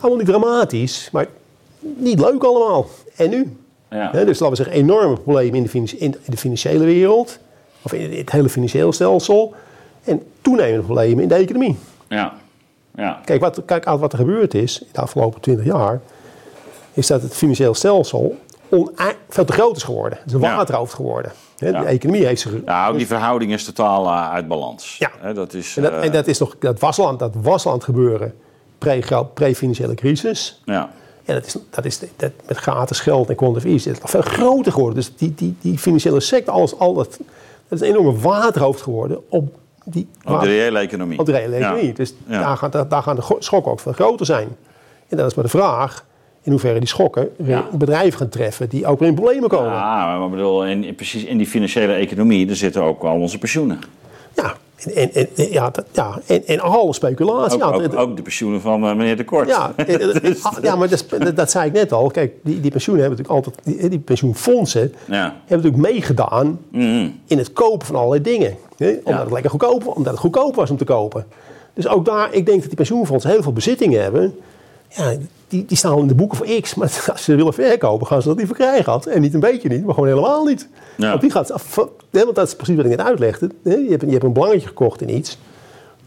Allemaal 0.00 0.18
niet 0.18 0.28
dramatisch, 0.28 1.08
maar 1.12 1.26
niet 1.78 2.20
leuk 2.20 2.42
allemaal. 2.42 2.86
En 3.16 3.30
nu? 3.30 3.56
Ja. 3.90 4.10
Dus 4.10 4.38
laten 4.38 4.48
we 4.48 4.56
zeggen, 4.56 4.74
enorme 4.74 5.14
problemen 5.14 5.54
in 5.54 5.84
de, 5.84 5.98
in 5.98 6.14
de 6.24 6.36
financiële 6.36 6.84
wereld. 6.84 7.38
Of 7.82 7.92
in 7.92 8.18
het 8.18 8.32
hele 8.32 8.48
financiële 8.48 8.92
stelsel. 8.92 9.54
En 10.04 10.22
toenemende 10.40 10.82
problemen 10.82 11.22
in 11.22 11.28
de 11.28 11.34
economie. 11.34 11.78
Ja. 12.08 12.32
Ja. 12.94 13.20
Kijk, 13.24 13.40
wat, 13.40 13.62
kijk 13.64 13.86
aan 13.86 13.98
wat 13.98 14.12
er 14.12 14.18
gebeurd 14.18 14.54
is 14.54 14.80
in 14.80 14.88
de 14.92 15.00
afgelopen 15.00 15.40
20 15.40 15.64
jaar. 15.64 16.00
Is 16.92 17.06
dat 17.06 17.22
het 17.22 17.34
financieel 17.34 17.74
stelsel 17.74 18.36
veel 19.28 19.44
te 19.44 19.52
groot 19.52 19.76
is 19.76 19.82
geworden. 19.82 20.18
Het 20.18 20.26
is 20.26 20.32
een 20.32 20.40
waterhoofd 20.40 20.94
geworden. 20.94 21.32
De 21.58 21.68
economie 21.76 22.26
heeft 22.26 22.40
zich... 22.40 22.52
Ja, 22.64 22.88
ook 22.88 22.96
die 22.96 23.06
verhouding 23.06 23.52
is 23.52 23.64
totaal 23.64 24.06
eh, 24.06 24.30
uit 24.30 24.48
balans. 24.48 24.96
Ja. 24.98 25.32
Dat 25.32 25.54
is, 25.54 25.76
En 25.76 25.82
dat, 25.82 25.92
eh, 25.92 26.04
en 26.04 26.12
dat 26.12 26.26
is 26.26 26.38
nog, 26.38 26.56
dat 26.58 26.80
was 26.80 26.98
al 26.98 27.08
aan, 27.08 27.16
dat 27.16 27.32
was 27.42 27.64
al 27.64 27.70
aan 27.70 27.76
het 27.76 27.86
gebeuren 27.86 28.34
pre- 28.78 29.24
pre-financiële 29.34 29.94
crisis. 29.94 30.62
ja. 30.64 30.90
Ja, 31.24 31.34
dat 31.34 31.46
is, 31.46 31.56
dat 31.70 31.84
is 31.84 31.98
dat, 32.16 32.30
met 32.48 32.56
gratis 32.56 33.00
geld 33.00 33.28
en 33.28 33.34
quantitative 33.36 33.72
easing, 33.74 33.94
is 33.96 34.02
het 34.02 34.12
nog 34.12 34.22
veel 34.24 34.32
groter 34.32 34.72
geworden. 34.72 34.94
Dus 34.98 35.16
die, 35.16 35.34
die, 35.34 35.56
die 35.60 35.78
financiële 35.78 36.20
sector, 36.20 36.54
alles, 36.54 36.78
al 36.78 36.94
dat, 36.94 37.18
dat 37.68 37.80
is 37.80 37.80
een 37.80 37.86
enorme 37.94 38.18
waterhoofd 38.20 38.82
geworden 38.82 39.20
op 39.28 39.54
die, 39.84 40.08
Op 40.24 40.40
de 40.40 40.46
reële 40.46 40.78
economie. 40.78 41.18
op 41.18 41.26
de 41.26 41.32
reële 41.32 41.56
Ja. 41.56 41.66
economie. 41.68 41.92
Dus 41.92 42.14
Ja. 42.26 42.40
daar, 42.40 42.56
gaat, 42.56 42.72
daar, 42.72 42.88
daar 42.88 43.02
gaan 43.02 43.16
de 43.16 43.36
schokken 43.38 43.72
ook 43.72 43.80
veel 43.80 43.92
groter 43.92 44.26
zijn. 44.26 44.48
En 45.08 45.16
dat 45.16 45.26
is 45.26 45.34
maar 45.34 45.44
de 45.44 45.50
vraag 45.50 46.04
in 46.42 46.50
hoeverre 46.52 46.78
die 46.78 46.88
schokken 46.88 47.28
weer 47.36 47.48
Ja. 47.48 47.64
bedrijven 47.72 48.18
gaan 48.18 48.28
treffen 48.28 48.68
die 48.68 48.86
ook 48.86 48.98
weer 48.98 49.08
in 49.08 49.14
problemen 49.14 49.48
komen. 49.48 49.70
Ja, 49.72 50.16
maar 50.18 50.24
ik 50.26 50.30
bedoel, 50.32 50.66
in, 50.66 50.94
precies 50.94 51.24
in 51.24 51.36
die 51.36 51.46
financiële 51.46 51.92
economie, 51.92 52.46
daar 52.46 52.56
zitten 52.56 52.82
ook 52.82 53.02
al 53.02 53.20
onze 53.20 53.38
pensioenen. 53.38 53.78
Ja, 54.34 54.54
en, 54.94 55.14
en, 55.14 55.28
en, 55.36 55.50
ja, 55.52 55.70
ja, 55.92 56.18
en, 56.26 56.46
en 56.46 56.60
alle 56.60 56.92
speculatie. 56.94 57.62
Ook, 57.64 57.74
ja, 57.80 57.84
ook, 57.86 57.96
ook 57.96 58.16
de 58.16 58.22
pensioenen 58.22 58.60
van 58.60 58.84
eh, 58.84 58.94
meneer 58.94 59.16
De 59.16 59.24
Kort. 59.24 59.48
Ja, 59.48 59.72
Dus- 60.22 60.42
ja 60.62 60.76
maar 60.76 60.88
dat, 60.88 61.02
is- 61.12 61.18
dat, 61.18 61.36
dat 61.36 61.50
zei 61.50 61.66
ik 61.66 61.72
net 61.72 61.92
al. 61.92 62.08
Kijk, 62.10 62.32
die, 62.42 62.60
die 62.60 62.70
pensioenen 62.70 63.04
hebben 63.04 63.24
natuurlijk 63.24 63.46
altijd, 63.64 63.78
die, 63.80 63.88
die 63.88 63.98
pensioenfondsen 63.98 64.94
Ja. 65.06 65.34
hebben 65.46 65.56
natuurlijk 65.66 65.92
meegedaan 65.92 66.58
Mhm. 66.70 67.08
in 67.26 67.38
het 67.38 67.52
kopen 67.52 67.86
van 67.86 67.96
allerlei 67.96 68.22
dingen. 68.22 68.56
Hè? 68.76 68.96
Omdat 69.04 69.22
het 69.22 69.32
lekker 69.32 69.50
goedkoop, 69.50 69.86
omdat 69.86 70.12
het 70.12 70.20
goedkoop 70.20 70.54
was 70.54 70.70
om 70.70 70.76
te 70.76 70.84
kopen. 70.84 71.26
Dus 71.74 71.88
ook 71.88 72.04
daar, 72.04 72.32
ik 72.32 72.46
denk 72.46 72.58
dat 72.58 72.66
die 72.66 72.76
pensioenfondsen 72.76 73.30
heel 73.30 73.42
veel 73.42 73.52
bezittingen 73.52 74.02
hebben. 74.02 74.34
Ja, 74.94 75.14
die, 75.48 75.64
die 75.64 75.76
staan 75.76 75.92
al 75.92 76.00
in 76.00 76.06
de 76.06 76.14
boeken 76.14 76.36
voor 76.36 76.60
X. 76.60 76.74
Maar 76.74 77.04
als 77.12 77.24
ze 77.24 77.34
willen 77.34 77.54
verkopen, 77.54 78.06
gaan 78.06 78.22
ze 78.22 78.28
dat 78.28 78.36
niet 78.36 78.46
verkrijgen. 78.46 79.00
En 79.12 79.20
niet 79.20 79.34
een 79.34 79.40
beetje 79.40 79.68
niet, 79.68 79.84
maar 79.84 79.94
gewoon 79.94 80.08
helemaal 80.08 80.44
niet. 80.44 80.68
Ja. 80.96 81.08
Want 81.08 81.20
die 81.20 81.30
gaat, 81.30 81.52
want 82.10 82.34
dat 82.34 82.46
is 82.46 82.56
precies 82.56 82.76
wat 82.76 82.84
ik 82.84 82.90
net 82.90 83.06
uitlegde. 83.06 83.50
Je 83.62 83.86
hebt, 83.88 84.02
je 84.02 84.10
hebt 84.10 84.24
een 84.24 84.32
belangetje 84.32 84.66
gekocht 84.66 85.00
in 85.00 85.16
iets. 85.16 85.38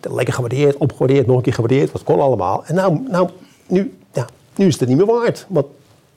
Lekker 0.02 0.34
gewaardeerd, 0.34 0.78
opgewaardeerd, 0.78 1.28
nog 1.28 1.36
een 1.36 1.42
keer 1.42 1.54
gewaardeerd. 1.54 1.92
Wat 1.92 2.04
kon 2.04 2.20
allemaal. 2.20 2.64
En 2.66 2.76
nou, 2.76 3.00
nou 3.10 3.30
nu, 3.68 3.98
ja, 4.14 4.28
nu 4.56 4.66
is 4.66 4.80
het 4.80 4.90
niet 4.90 4.98
meer 4.98 5.06
waard. 5.06 5.46
Want 5.50 5.66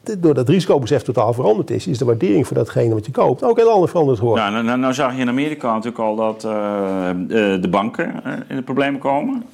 doordat 0.02 0.36
het 0.36 0.48
risicobesef 0.48 1.02
totaal 1.02 1.32
veranderd 1.32 1.70
is, 1.70 1.86
is 1.86 1.98
de 1.98 2.04
waardering 2.04 2.46
voor 2.46 2.56
datgene 2.56 2.94
wat 2.94 3.06
je 3.06 3.12
koopt 3.12 3.42
ook 3.42 3.56
heel 3.56 3.70
anders 3.70 3.90
veranderd 3.90 4.18
geworden. 4.18 4.42
Nou, 4.42 4.54
nou, 4.54 4.66
nou, 4.66 4.78
nou 4.78 4.94
zag 4.94 5.14
je 5.14 5.20
in 5.20 5.28
Amerika 5.28 5.68
natuurlijk 5.68 5.98
al 5.98 6.16
dat 6.16 6.44
eh, 6.44 7.10
eh, 7.10 7.16
de 7.62 7.68
banken 7.70 8.24
eh, 8.24 8.32
in 8.48 8.56
de 8.56 8.62
problemen 8.62 9.00
komen. 9.00 9.44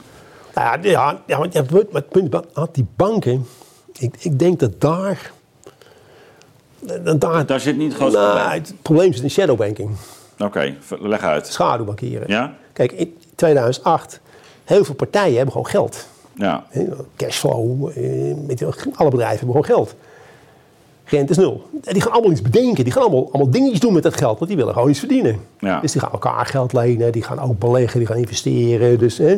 Nou 0.55 0.88
ja, 0.88 1.21
ja, 1.27 1.38
want 1.38 1.53
ja, 1.53 1.64
het 1.93 2.09
punt- 2.09 2.35
had 2.53 2.75
die 2.75 2.87
banken, 2.97 3.47
ik, 3.93 4.14
ik 4.19 4.38
denk 4.38 4.61
dat 4.61 4.81
daar, 4.81 5.33
daar, 7.19 7.47
Daar 7.47 7.61
zit 7.61 7.77
niet 7.77 7.88
het 7.88 7.97
grootste 7.97 8.19
nou, 8.21 8.33
probleem. 8.38 8.61
het 8.62 8.75
probleem 8.83 9.12
zit 9.12 9.23
in 9.23 9.31
shadowbanking, 9.31 9.90
Oké, 10.38 10.75
leg 11.01 11.21
uit. 11.23 11.47
schaduwbankieren. 11.47 12.29
Ja? 12.29 12.55
Kijk, 12.73 12.93
in 12.93 13.17
2008, 13.35 14.21
heel 14.64 14.85
veel 14.85 14.95
partijen 14.95 15.35
hebben 15.37 15.53
gewoon 15.53 15.67
geld. 15.71 16.07
Ja. 16.37 16.64
Cashflow, 17.17 17.88
eh, 17.88 18.67
alle 18.95 19.11
bedrijven 19.11 19.47
hebben 19.47 19.62
gewoon 19.62 19.64
geld. 19.64 19.95
Rente 21.05 21.31
is 21.33 21.37
nul. 21.38 21.69
Die 21.83 22.03
gaan 22.03 22.12
allemaal 22.12 22.31
iets 22.31 22.43
bedenken. 22.43 22.85
Die 22.85 22.93
gaan 22.93 23.03
allemaal, 23.03 23.29
allemaal 23.33 23.51
dingetjes 23.51 23.81
doen 23.81 23.93
met 23.93 24.03
dat 24.03 24.17
geld, 24.17 24.37
want 24.38 24.49
die 24.49 24.57
willen 24.59 24.73
gewoon 24.75 24.90
iets 24.90 24.99
verdienen. 24.99 25.40
Ja. 25.59 25.81
Dus 25.81 25.93
die 25.93 26.01
gaan 26.01 26.12
elkaar 26.12 26.47
geld 26.47 26.73
lenen, 26.73 27.12
die 27.12 27.23
gaan 27.23 27.38
ook 27.40 27.59
beleggen, 27.59 27.99
die 27.99 28.09
gaan 28.09 28.17
investeren. 28.17 28.99
Dus 28.99 29.19
hè, 29.19 29.37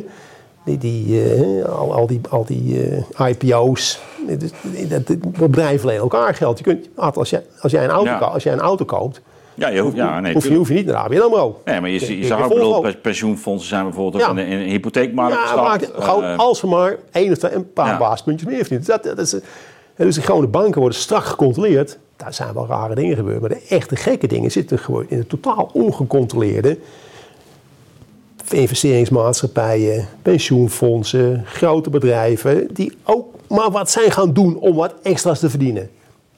die, 0.67 0.79
die, 0.79 1.23
eh, 1.35 1.65
al, 1.65 1.95
al 1.95 2.07
die, 2.07 2.21
al 2.31 2.45
die 2.45 2.89
eh, 3.19 3.29
IPO's. 3.29 4.01
Dus, 4.39 4.51
dat, 4.89 5.07
dat, 5.07 5.33
bedrijven 5.39 5.87
lenen 5.87 6.03
elkaar 6.03 6.35
geld. 6.35 6.59
Je 6.59 6.65
kunt, 6.65 6.89
als, 6.97 7.31
jij, 7.31 7.43
als, 7.61 7.73
jij 7.73 7.85
een 7.85 7.91
auto, 7.91 8.11
Ja. 8.11 8.19
als 8.19 8.43
jij 8.43 8.53
een 8.53 8.61
auto 8.61 8.85
koopt, 8.85 9.21
Ja, 9.55 9.69
je 9.69 9.81
hoeft, 9.81 9.97
ja, 9.97 10.21
nee, 10.21 10.33
hoef, 10.33 10.43
je, 10.43 10.49
tuurlijk. 10.49 10.57
hoef 10.59 10.69
je 10.69 10.75
niet 10.75 10.87
naar 10.93 10.97
ABN 11.05 11.21
AMRO. 11.21 11.61
Nee, 11.65 11.81
maar 11.81 11.91
je, 11.91 12.01
je, 12.01 12.07
Je- 12.07 12.13
je 12.13 12.19
je 12.19 12.27
zag 12.27 12.43
ook, 12.43 12.49
bedoel, 12.49 12.85
pensioenfondsen 13.03 13.69
zijn 13.69 13.85
bijvoorbeeld 13.85 14.23
Ja. 14.23 14.29
in, 14.31 14.35
de, 14.37 14.43
in 14.47 14.59
de 14.59 14.65
hypotheekmarkt 14.65 15.35
Ja, 15.49 15.55
maakt, 15.63 15.91
gewoon 15.99 16.25
Eh, 16.25 16.39
als 16.39 16.61
we 16.61 16.67
maar 16.69 16.97
één 17.13 17.33
of 17.33 17.39
twee, 17.39 17.53
een 17.55 17.73
paar 17.73 17.87
Ja. 17.87 17.99
basispuntjes 17.99 18.49
meer 18.49 18.59
verdienen. 18.65 18.87
Dat, 18.87 19.03
dat 19.03 19.19
is, 19.19 19.35
dus 19.97 20.15
de 20.15 20.23
gewone 20.23 20.47
banken 20.47 20.81
worden 20.81 20.99
strak 20.99 21.25
gecontroleerd. 21.25 21.99
Daar 22.17 22.35
zijn 22.35 22.55
wel 22.55 22.67
rare 22.67 22.95
dingen 22.95 23.17
gebeurd. 23.17 23.41
Maar 23.41 23.49
de 23.49 23.67
echte 23.69 23.97
gekke 23.97 24.27
dingen 24.27 24.51
zitten 24.51 24.79
gewoon 24.79 25.05
in 25.09 25.19
het 25.19 25.29
totaal 25.29 25.71
ongecontroleerde. 25.73 26.79
Investeringsmaatschappijen, 28.53 30.09
pensioenfondsen, 30.23 31.43
grote 31.47 31.91
bedrijven. 31.91 32.69
Die 32.73 32.93
ook 33.05 33.35
maar 33.49 33.71
wat 33.71 33.91
zijn 33.91 34.11
gaan 34.11 34.33
doen 34.33 34.59
om 34.59 34.75
wat 34.75 34.95
extra's 35.03 35.39
te 35.39 35.51
verdienen. 35.51 35.91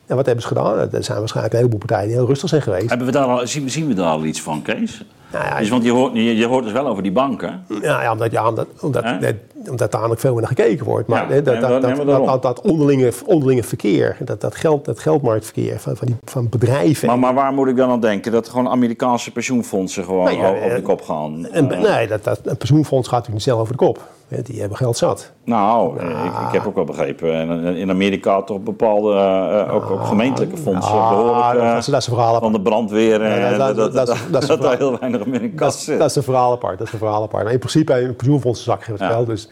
En 0.07 0.17
wat 0.17 0.27
hebben 0.27 0.43
ze 0.43 0.49
gedaan? 0.49 0.79
Er 0.79 1.05
zijn 1.05 1.19
waarschijnlijk 1.19 1.55
een 1.55 1.61
heleboel 1.61 1.87
partijen 1.87 2.07
die 2.07 2.17
heel 2.17 2.27
rustig 2.27 2.49
zijn 2.49 2.63
geweest. 2.63 2.89
Hebben 2.89 3.07
we 3.07 3.13
daar 3.13 3.27
al, 3.27 3.47
zien, 3.47 3.71
zien 3.71 3.87
we 3.87 3.95
daar 3.95 4.11
al 4.11 4.25
iets 4.25 4.43
van, 4.43 4.63
Kees? 4.63 5.05
Nou 5.33 5.45
ja, 5.45 5.59
dus, 5.59 5.69
want 5.69 5.85
je 5.85 5.91
hoort, 5.93 6.13
je, 6.15 6.37
je 6.37 6.47
hoort 6.47 6.65
dus 6.65 6.73
wel 6.73 6.87
over 6.87 7.03
die 7.03 7.13
banken. 7.13 7.65
Ja, 7.83 8.03
ja, 8.03 8.13
omdat, 8.13 8.31
ja 8.31 8.49
omdat, 8.49 8.67
omdat, 8.81 9.05
net- 9.21 9.37
omdat 9.71 9.97
veel 10.21 10.33
meer 10.33 10.41
naar 10.41 10.49
gekeken 10.51 10.85
wordt. 10.87 11.09
Maar 11.09 11.35
Ja, 11.35 11.41
dat, 11.41 11.45
dat, 11.61 11.61
dat, 11.83 11.97
dat, 12.07 12.27
dat, 12.27 12.43
dat 12.43 12.61
onderlinge, 12.61 13.13
onderlinge 13.27 13.63
verkeer, 13.63 14.17
dat, 14.21 14.41
dat, 14.41 14.55
geld, 14.55 14.85
dat 14.85 14.99
geldmarktverkeer 14.99 15.79
van, 15.81 15.97
van, 15.97 16.07
die, 16.07 16.17
van 16.25 16.49
bedrijven. 16.49 17.09
Maar, 17.09 17.19
maar 17.19 17.35
waar 17.35 17.53
moet 17.53 17.69
ik 17.69 17.77
dan 17.77 17.91
aan 17.91 18.01
denken? 18.01 18.33
Dat 18.33 18.49
gewoon 18.49 18.69
Amerikaanse 18.69 19.33
pensioenfondsen 19.33 20.05
gewoon 20.05 20.25
Nou 20.25 20.37
ja, 20.39 20.49
over 20.49 20.69
de 20.69 20.75
eh, 20.75 20.83
kop 20.85 21.03
gaan? 21.03 21.47
en, 21.47 21.71
Eh, 21.73 21.81
nee, 21.95 22.07
dat, 22.07 22.25
dat, 22.25 22.41
een 22.45 22.57
pensioenfonds 22.57 23.09
gaat 23.09 23.17
natuurlijk 23.19 23.45
niet 23.47 23.55
zelf 23.55 23.61
over 23.61 23.73
de 23.73 23.85
kop. 23.85 24.01
Die 24.43 24.61
hebben 24.61 24.77
geld 24.79 24.97
zat. 24.97 25.33
Nou, 25.45 25.99
eh, 25.99 26.07
ik, 26.25 26.33
ik 26.47 26.53
heb 26.53 26.67
ook 26.67 26.75
wel 26.75 26.85
begrepen. 26.85 27.33
In, 27.33 27.77
in 27.77 27.91
Amerika 27.91 28.43
toch 28.43 28.61
bepaalde, 28.61 29.13
eh, 29.15 29.75
ook, 29.75 29.91
ook 29.91 30.05
gemeentelijke 30.05 30.57
fondsen 30.57 30.93
Ah, 30.95 31.09
behoorlijk... 31.11 31.53
dat, 31.53 31.63
eh, 31.63 31.77
is, 31.77 31.87
dat 31.87 32.01
is 32.01 32.07
een 32.07 32.13
verhaal 32.13 32.35
apart. 32.35 32.53
van 32.53 32.53
de 32.53 32.61
brandweer. 32.71 33.19
dat- 33.19 33.59
dat, 33.59 33.77
dat- 33.77 33.93
dat, 33.93 34.07
dat 34.31 34.47
dat 34.47 34.63
dat 34.63 34.79
heel 34.79 34.99
weinig 34.99 35.18
Dat, 35.19 35.41
kast 35.55 35.79
is- 35.79 35.85
zit. 35.85 35.99
dat 35.99 36.11
is 36.11 36.17
een 36.17 36.23
verhaal 36.23 36.53
apart. 36.53 36.79
Dat 36.79 36.87
is 36.87 36.93
een 36.93 36.99
verhaal 36.99 37.23
apart. 37.23 37.43
Maar 37.45 37.53
in 37.53 37.59
principe 37.59 37.93
hebben 37.93 38.17
pensioenfondsen 38.17 38.65
zak 38.65 38.85
het 38.85 38.99
Ja. 38.99 39.09
geld. 39.09 39.27
Dus. 39.27 39.47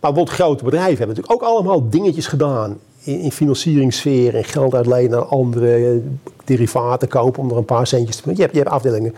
Maar 0.00 0.12
bijvoorbeeld 0.12 0.30
grote 0.36 0.64
bedrijven 0.64 0.98
hebben 0.98 1.16
natuurlijk 1.16 1.42
ook 1.42 1.48
allemaal 1.50 1.88
dingetjes 1.88 2.26
gedaan. 2.26 2.78
In, 3.02 3.20
in 3.20 3.32
financieringssfeer 3.32 4.34
en 4.34 4.44
geld 4.44 4.74
uitlenen 4.74 5.18
aan 5.18 5.28
anderen. 5.28 5.84
eh, 5.92 6.00
Derivaten 6.44 7.08
kopen 7.08 7.42
om 7.42 7.50
er 7.50 7.56
een 7.56 7.64
paar 7.64 7.86
centjes 7.86 8.16
te... 8.16 8.30
Je 8.34 8.40
hebt, 8.40 8.52
je 8.52 8.58
hebt 8.58 8.70
afdelingen... 8.70 9.14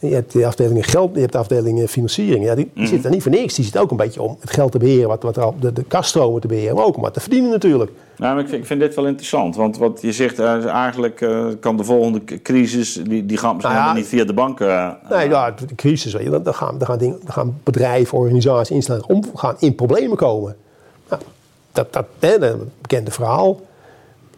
Je 0.00 0.14
hebt 0.14 0.32
de 0.32 0.46
afdelingen 0.46 0.82
geld, 0.84 1.14
je 1.14 1.20
hebt 1.20 1.32
de 1.32 1.38
afdelingen 1.38 1.88
financiering. 1.88 2.44
Ja, 2.44 2.54
die, 2.54 2.64
Mhm. 2.66 2.78
die 2.78 2.86
zitten 2.86 3.04
er 3.08 3.14
niet 3.14 3.22
voor 3.22 3.32
niks. 3.32 3.54
Die 3.54 3.64
zitten 3.64 3.82
ook 3.82 3.90
een 3.90 3.96
beetje 3.96 4.22
om 4.22 4.36
het 4.40 4.50
geld 4.50 4.72
te 4.72 4.78
beheren, 4.78 5.08
wat, 5.08 5.22
wat 5.22 5.38
al- 5.38 5.54
de, 5.60 5.72
de 5.72 5.82
kaststromen 5.82 6.40
te 6.40 6.46
beheren, 6.46 6.74
maar 6.76 6.84
ook 6.84 6.96
om 6.96 7.02
wat 7.02 7.14
te 7.14 7.20
verdienen 7.20 7.50
natuurlijk. 7.50 7.90
Nou, 8.16 8.34
maar 8.34 8.42
ik, 8.42 8.48
vind, 8.48 8.60
ik 8.60 8.66
vind 8.66 8.80
dit 8.80 8.94
wel 8.94 9.06
interessant. 9.06 9.56
Want 9.56 9.78
wat 9.78 9.98
je 10.02 10.12
zegt, 10.12 10.38
eh, 10.38 10.66
eigenlijk 10.66 11.20
eh, 11.20 11.46
kan 11.60 11.76
de 11.76 11.84
volgende 11.84 12.20
crisis... 12.42 12.92
die, 13.04 13.26
die 13.26 13.36
gaat 13.36 13.54
misschien 13.54 13.74
Nou 13.74 13.86
ja, 13.88 13.92
niet 13.94 14.06
via 14.06 14.24
de 14.24 14.32
banken. 14.34 14.68
eh, 14.70 14.90
Nee, 15.10 15.28
ja, 15.28 15.50
de 15.50 15.74
crisis, 15.74 16.12
weet 16.12 16.22
je, 16.22 16.40
dan, 16.42 16.54
gaan, 16.54 16.78
dan, 16.78 16.86
gaan 16.86 16.98
dingen, 16.98 17.18
dan 17.24 17.32
gaan 17.32 17.60
bedrijven, 17.64 18.18
organisaties, 18.18 18.74
instellingen 18.76 19.08
om, 19.08 19.22
gaan 19.34 19.54
in 19.58 19.74
problemen 19.74 20.16
komen. 20.16 20.56
Nou, 21.08 21.22
dat, 21.72 21.92
dat 21.92 22.06
hè, 22.18 22.38
bekende 22.80 23.10
verhaal. 23.10 23.60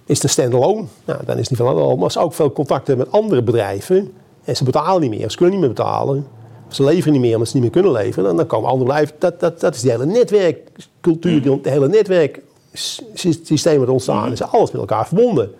Is 0.06 0.20
de 0.20 0.28
standalone? 0.28 0.84
Nou, 1.04 1.18
dan 1.24 1.34
is 1.38 1.40
het 1.40 1.50
niet 1.50 1.58
van 1.58 1.68
alle 1.68 1.96
Maar 1.96 2.16
ook 2.18 2.34
veel 2.34 2.52
contacten 2.52 2.98
met 2.98 3.12
andere 3.12 3.42
bedrijven 3.42 4.12
en 4.44 4.56
ze 4.56 4.64
betalen 4.64 5.00
niet 5.00 5.10
meer, 5.10 5.30
ze 5.30 5.36
kunnen 5.36 5.54
niet 5.54 5.66
meer 5.66 5.74
betalen, 5.74 6.26
ze 6.68 6.84
leveren 6.84 7.12
niet 7.12 7.20
meer 7.20 7.32
omdat 7.32 7.48
ze 7.48 7.54
niet 7.54 7.62
meer 7.62 7.82
kunnen 7.82 7.92
leveren, 7.92 8.24
dan, 8.24 8.36
dan 8.36 8.46
komen 8.46 8.70
andere 8.70 8.88
bedrijven. 8.88 9.16
Dat, 9.18 9.40
dat, 9.40 9.60
dat 9.60 9.74
is 9.74 9.80
die 9.80 9.90
hele 9.90 10.06
netwerkcultuur, 10.06 11.42
die, 11.42 11.60
de 11.60 11.70
hele 11.70 11.88
netwerksysteem 11.88 13.78
wat 13.78 13.88
ontstaan 13.88 14.32
is. 14.32 14.42
Alles 14.42 14.70
met 14.70 14.80
elkaar 14.80 15.06
verbonden. 15.06 15.54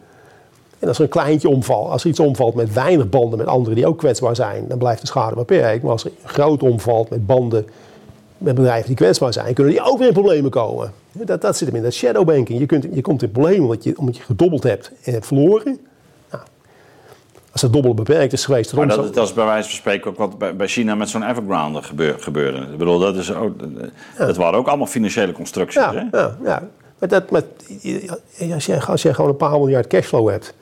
En 0.78 0.88
als 0.88 0.96
er 0.98 1.04
een 1.04 1.10
kleintje 1.10 1.48
omvalt, 1.48 1.90
als 1.90 2.02
er 2.02 2.08
iets 2.10 2.20
omvalt 2.20 2.54
met 2.54 2.72
weinig 2.72 3.08
banden 3.08 3.38
met 3.38 3.46
anderen 3.46 3.74
die 3.74 3.86
ook 3.86 3.98
kwetsbaar 3.98 4.36
zijn, 4.36 4.68
dan 4.68 4.78
blijft 4.78 5.00
de 5.00 5.06
schade 5.06 5.34
beperkt. 5.34 5.82
Maar 5.82 5.92
als 5.92 6.04
er 6.04 6.10
groot 6.24 6.62
omvalt 6.62 7.10
met 7.10 7.26
banden 7.26 7.66
met 8.38 8.54
bedrijven 8.54 8.86
die 8.86 8.96
kwetsbaar 8.96 9.32
zijn, 9.32 9.54
kunnen 9.54 9.72
die 9.72 9.82
ook 9.82 9.98
weer 9.98 10.06
in 10.06 10.12
problemen 10.12 10.50
komen. 10.50 10.92
Dat, 11.12 11.40
dat 11.40 11.56
zit 11.56 11.68
hem 11.68 11.76
in 11.76 11.82
dat 11.82 11.92
shadowbanking. 11.92 12.58
Je, 12.58 12.66
kunt, 12.66 12.86
je 12.92 13.00
komt 13.00 13.22
in 13.22 13.30
problemen 13.30 13.62
omdat 13.62 13.84
je, 13.84 13.98
omdat 13.98 14.16
je 14.16 14.22
gedobbeld 14.22 14.62
hebt 14.62 14.90
en 15.02 15.12
hebt 15.12 15.26
verloren. 15.26 15.78
Als 17.52 17.60
dat 17.60 17.72
dobbelen 17.72 17.96
beperkt 17.96 18.32
is 18.32 18.44
geweest, 18.44 18.74
Maar 18.74 18.88
dat, 18.88 19.14
dat 19.14 19.28
is 19.28 19.32
bij 19.32 19.44
wijze 19.44 19.68
van 19.68 19.78
spreken 19.78 20.10
ook 20.10 20.16
wat 20.16 20.38
bij, 20.38 20.56
bij 20.56 20.66
China 20.66 20.94
met 20.94 21.08
zo'n 21.08 21.28
Evergrande 21.28 21.82
gebeur, 21.82 22.16
gebeurde. 22.18 22.58
Ik 22.58 22.78
bedoel, 22.78 22.98
dat, 22.98 23.16
is 23.16 23.34
ook, 23.34 23.54
dat 24.18 24.36
waren 24.36 24.58
ook 24.58 24.66
allemaal 24.66 24.86
financiële 24.86 25.32
constructies. 25.32 25.82
Ja, 25.82 25.94
Hè? 25.94 26.18
ja, 26.18 26.36
ja. 26.44 26.68
Maar 26.98 27.08
dat, 27.08 27.30
met, 27.30 27.44
als, 28.52 28.66
jij, 28.66 28.80
als 28.80 29.02
jij 29.02 29.14
gewoon 29.14 29.30
een 29.30 29.36
paar 29.36 29.50
miljard 29.50 29.86
cashflow 29.86 30.28
hebt 30.28 30.54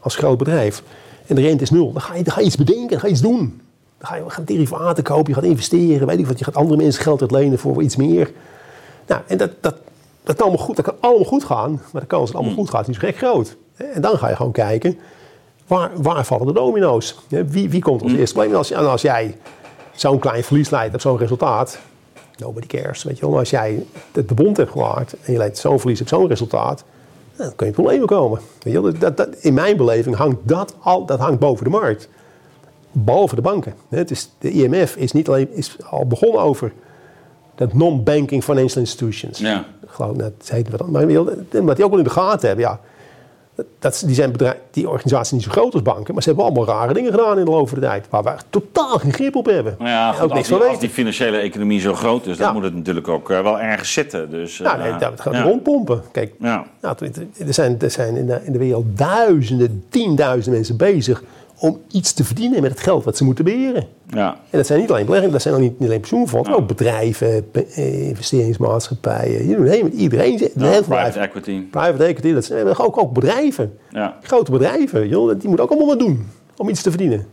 als 0.00 0.16
groot 0.16 0.38
bedrijf 0.38 0.82
en 1.26 1.34
de 1.34 1.40
rente 1.40 1.62
is 1.62 1.70
nul, 1.70 1.92
dan 1.92 2.02
ga 2.02 2.14
je, 2.14 2.22
dan 2.22 2.32
ga 2.32 2.40
je 2.40 2.46
iets 2.46 2.56
bedenken, 2.56 2.88
dan 2.88 3.00
ga 3.00 3.06
je 3.06 3.12
iets 3.12 3.22
doen. 3.22 3.60
Dan 3.98 4.08
ga 4.08 4.16
je, 4.16 4.22
gaat 4.26 4.46
derivaten 4.46 5.04
kopen, 5.04 5.28
je 5.28 5.34
gaat 5.34 5.44
investeren, 5.44 6.06
weet 6.06 6.18
ik 6.18 6.26
wat, 6.26 6.38
je 6.38 6.44
gaat 6.44 6.56
andere 6.56 6.76
mensen 6.76 7.02
geld 7.02 7.20
uitlenen 7.20 7.58
voor 7.58 7.82
iets 7.82 7.96
meer. 7.96 8.30
Nou, 9.06 9.20
en 9.26 9.38
dat, 9.38 9.50
dat, 9.60 9.74
dat, 10.22 10.36
kan 10.36 10.46
allemaal 10.46 10.64
goed, 10.64 10.76
dat 10.76 10.84
kan 10.84 10.94
allemaal 11.00 11.24
goed 11.24 11.44
gaan, 11.44 11.82
maar 11.92 12.02
de 12.02 12.08
kans 12.08 12.20
dat 12.20 12.28
het 12.28 12.36
allemaal 12.36 12.64
goed 12.64 12.70
gaat 12.70 12.88
is 12.88 12.98
gek 12.98 13.16
groot. 13.16 13.56
En 13.76 14.00
dan 14.00 14.18
ga 14.18 14.28
je 14.28 14.36
gewoon 14.36 14.52
kijken, 14.52 14.98
waar, 15.66 15.90
waar 15.94 16.24
vallen 16.24 16.46
de 16.46 16.52
domino's? 16.52 17.18
Wie, 17.28 17.70
wie 17.70 17.82
komt 17.82 18.02
als 18.02 18.12
eerste 18.12 18.34
probleem? 18.34 18.52
En 18.52 18.58
als, 18.58 18.70
en 18.70 18.90
als 18.90 19.02
jij 19.02 19.36
zo'n 19.94 20.18
klein 20.18 20.44
verlies 20.44 20.70
leidt 20.70 20.94
op 20.94 21.00
zo'n 21.00 21.18
resultaat, 21.18 21.78
nobody 22.36 22.66
cares. 22.66 23.02
Weet 23.02 23.14
je 23.14 23.20
wel, 23.20 23.30
maar 23.30 23.38
als 23.38 23.50
jij 23.50 23.86
het 24.12 24.28
de 24.28 24.34
bond 24.34 24.56
hebt 24.56 24.70
gemaakt 24.70 25.14
en 25.22 25.32
je 25.32 25.38
leidt 25.38 25.58
zo'n 25.58 25.80
verlies 25.80 26.00
op 26.00 26.08
zo'n 26.08 26.26
resultaat, 26.28 26.84
dan 27.36 27.54
kun 27.56 27.66
je 27.66 27.72
problemen 27.72 28.06
komen. 28.06 28.40
Weet 28.62 28.72
je 28.72 28.82
wel, 28.82 28.98
dat, 28.98 29.16
dat, 29.16 29.28
in 29.34 29.54
mijn 29.54 29.76
beleving 29.76 30.16
hangt 30.16 30.36
dat, 30.42 30.74
al, 30.80 31.04
dat 31.04 31.18
hangt 31.18 31.38
boven 31.38 31.64
de 31.64 31.70
markt. 31.70 32.08
Behalve 32.92 33.34
de 33.34 33.40
banken. 33.40 33.74
Het 33.88 34.10
is, 34.10 34.30
de 34.38 34.50
IMF 34.50 34.96
is, 34.96 35.12
niet 35.12 35.28
alleen, 35.28 35.52
is 35.52 35.76
al 35.90 36.06
begonnen 36.06 36.40
over 36.40 36.72
dat 37.54 37.74
non-banking 37.74 38.44
financial 38.44 38.80
institutions. 38.80 39.38
Ja. 39.38 39.64
geloof 39.86 40.10
ik. 40.10 40.16
Nou, 40.16 40.32
dat 40.38 40.48
heet 40.48 40.70
wat, 40.70 40.88
maar 40.88 41.12
wat 41.64 41.76
die 41.76 41.84
ook 41.84 41.90
wel 41.90 41.98
in 41.98 42.04
de 42.04 42.10
gaten 42.10 42.46
hebben, 42.46 42.66
ja. 42.66 42.80
Dat, 43.78 44.02
die, 44.06 44.14
zijn 44.14 44.32
bedrijf, 44.32 44.56
die 44.70 44.88
organisaties 44.88 45.32
niet 45.32 45.42
zo 45.42 45.50
groot 45.50 45.72
als 45.72 45.82
banken, 45.82 46.14
maar 46.14 46.22
ze 46.22 46.28
hebben 46.28 46.46
allemaal 46.46 46.66
rare 46.66 46.92
dingen 46.94 47.10
gedaan 47.10 47.38
in 47.38 47.44
de 47.44 47.50
loop 47.50 47.68
van 47.68 47.80
de 47.80 47.86
tijd. 47.86 48.06
Waar 48.10 48.22
we 48.22 48.30
totaal 48.50 48.98
geen 48.98 49.12
grip 49.12 49.36
op 49.36 49.46
hebben. 49.46 49.74
Nou 49.78 49.90
ja, 49.90 50.12
goed, 50.12 50.22
ook 50.22 50.32
niks 50.34 50.48
die, 50.48 50.56
van 50.56 50.56
als 50.56 50.66
weten. 50.66 50.80
die 50.86 50.94
financiële 50.96 51.36
economie 51.36 51.80
zo 51.80 51.94
groot 51.94 52.26
is, 52.26 52.36
dan 52.36 52.46
Ja. 52.46 52.52
moet 52.52 52.62
het 52.62 52.74
natuurlijk 52.74 53.08
ook 53.08 53.30
eh, 53.30 53.40
wel 53.42 53.60
ergens 53.60 53.92
zitten. 53.92 54.30
Dus, 54.30 54.58
Nou, 54.58 54.78
eh, 54.78 54.82
nee, 54.90 54.98
dat 54.98 55.20
gaat 55.20 55.32
ja. 55.34 55.42
rondpompen. 55.42 56.02
Kijk, 56.12 56.34
Ja. 56.40 56.64
nou, 56.80 56.96
er 57.46 57.54
zijn, 57.54 57.76
er 57.80 57.90
zijn 57.90 58.16
in, 58.16 58.26
de, 58.26 58.40
in 58.44 58.52
de 58.52 58.58
wereld 58.58 58.98
duizenden, 58.98 59.84
tienduizenden 59.88 60.52
mensen 60.52 60.76
bezig 60.76 61.22
om 61.58 61.80
iets 61.90 62.12
te 62.12 62.24
verdienen 62.24 62.62
met 62.62 62.70
het 62.70 62.80
geld 62.80 63.04
wat 63.04 63.16
ze 63.16 63.24
moeten 63.24 63.44
beheren. 63.44 63.86
Ja. 64.08 64.32
En 64.50 64.58
dat 64.58 64.66
zijn 64.66 64.80
niet 64.80 64.90
alleen 64.90 65.04
beleggingen, 65.04 65.32
dat 65.32 65.42
zijn 65.42 65.54
ook 65.54 65.60
niet, 65.60 65.78
niet 65.78 65.88
alleen 65.88 66.00
pensioenfondsen, 66.00 66.52
maar 66.52 66.62
ook 66.62 66.68
bedrijven, 66.68 67.48
eh, 67.52 68.08
investeringsmaatschappijen. 68.08 69.42
Iedereen. 69.42 69.90
Ja, 70.56 70.80
private 70.82 71.18
equity. 71.18 71.60
Private 71.70 72.04
equity, 72.04 72.32
dat 72.32 72.44
zijn 72.44 72.76
ook, 72.76 72.98
ook 72.98 73.12
bedrijven. 73.12 73.78
Ja. 73.90 74.16
Grote 74.22 74.50
bedrijven, 74.50 75.08
joh, 75.08 75.28
die 75.38 75.48
moeten 75.48 75.64
ook 75.64 75.70
allemaal 75.70 75.88
wat 75.88 75.98
doen 75.98 76.26
om 76.56 76.68
iets 76.68 76.82
te 76.82 76.88
verdienen. 76.90 77.26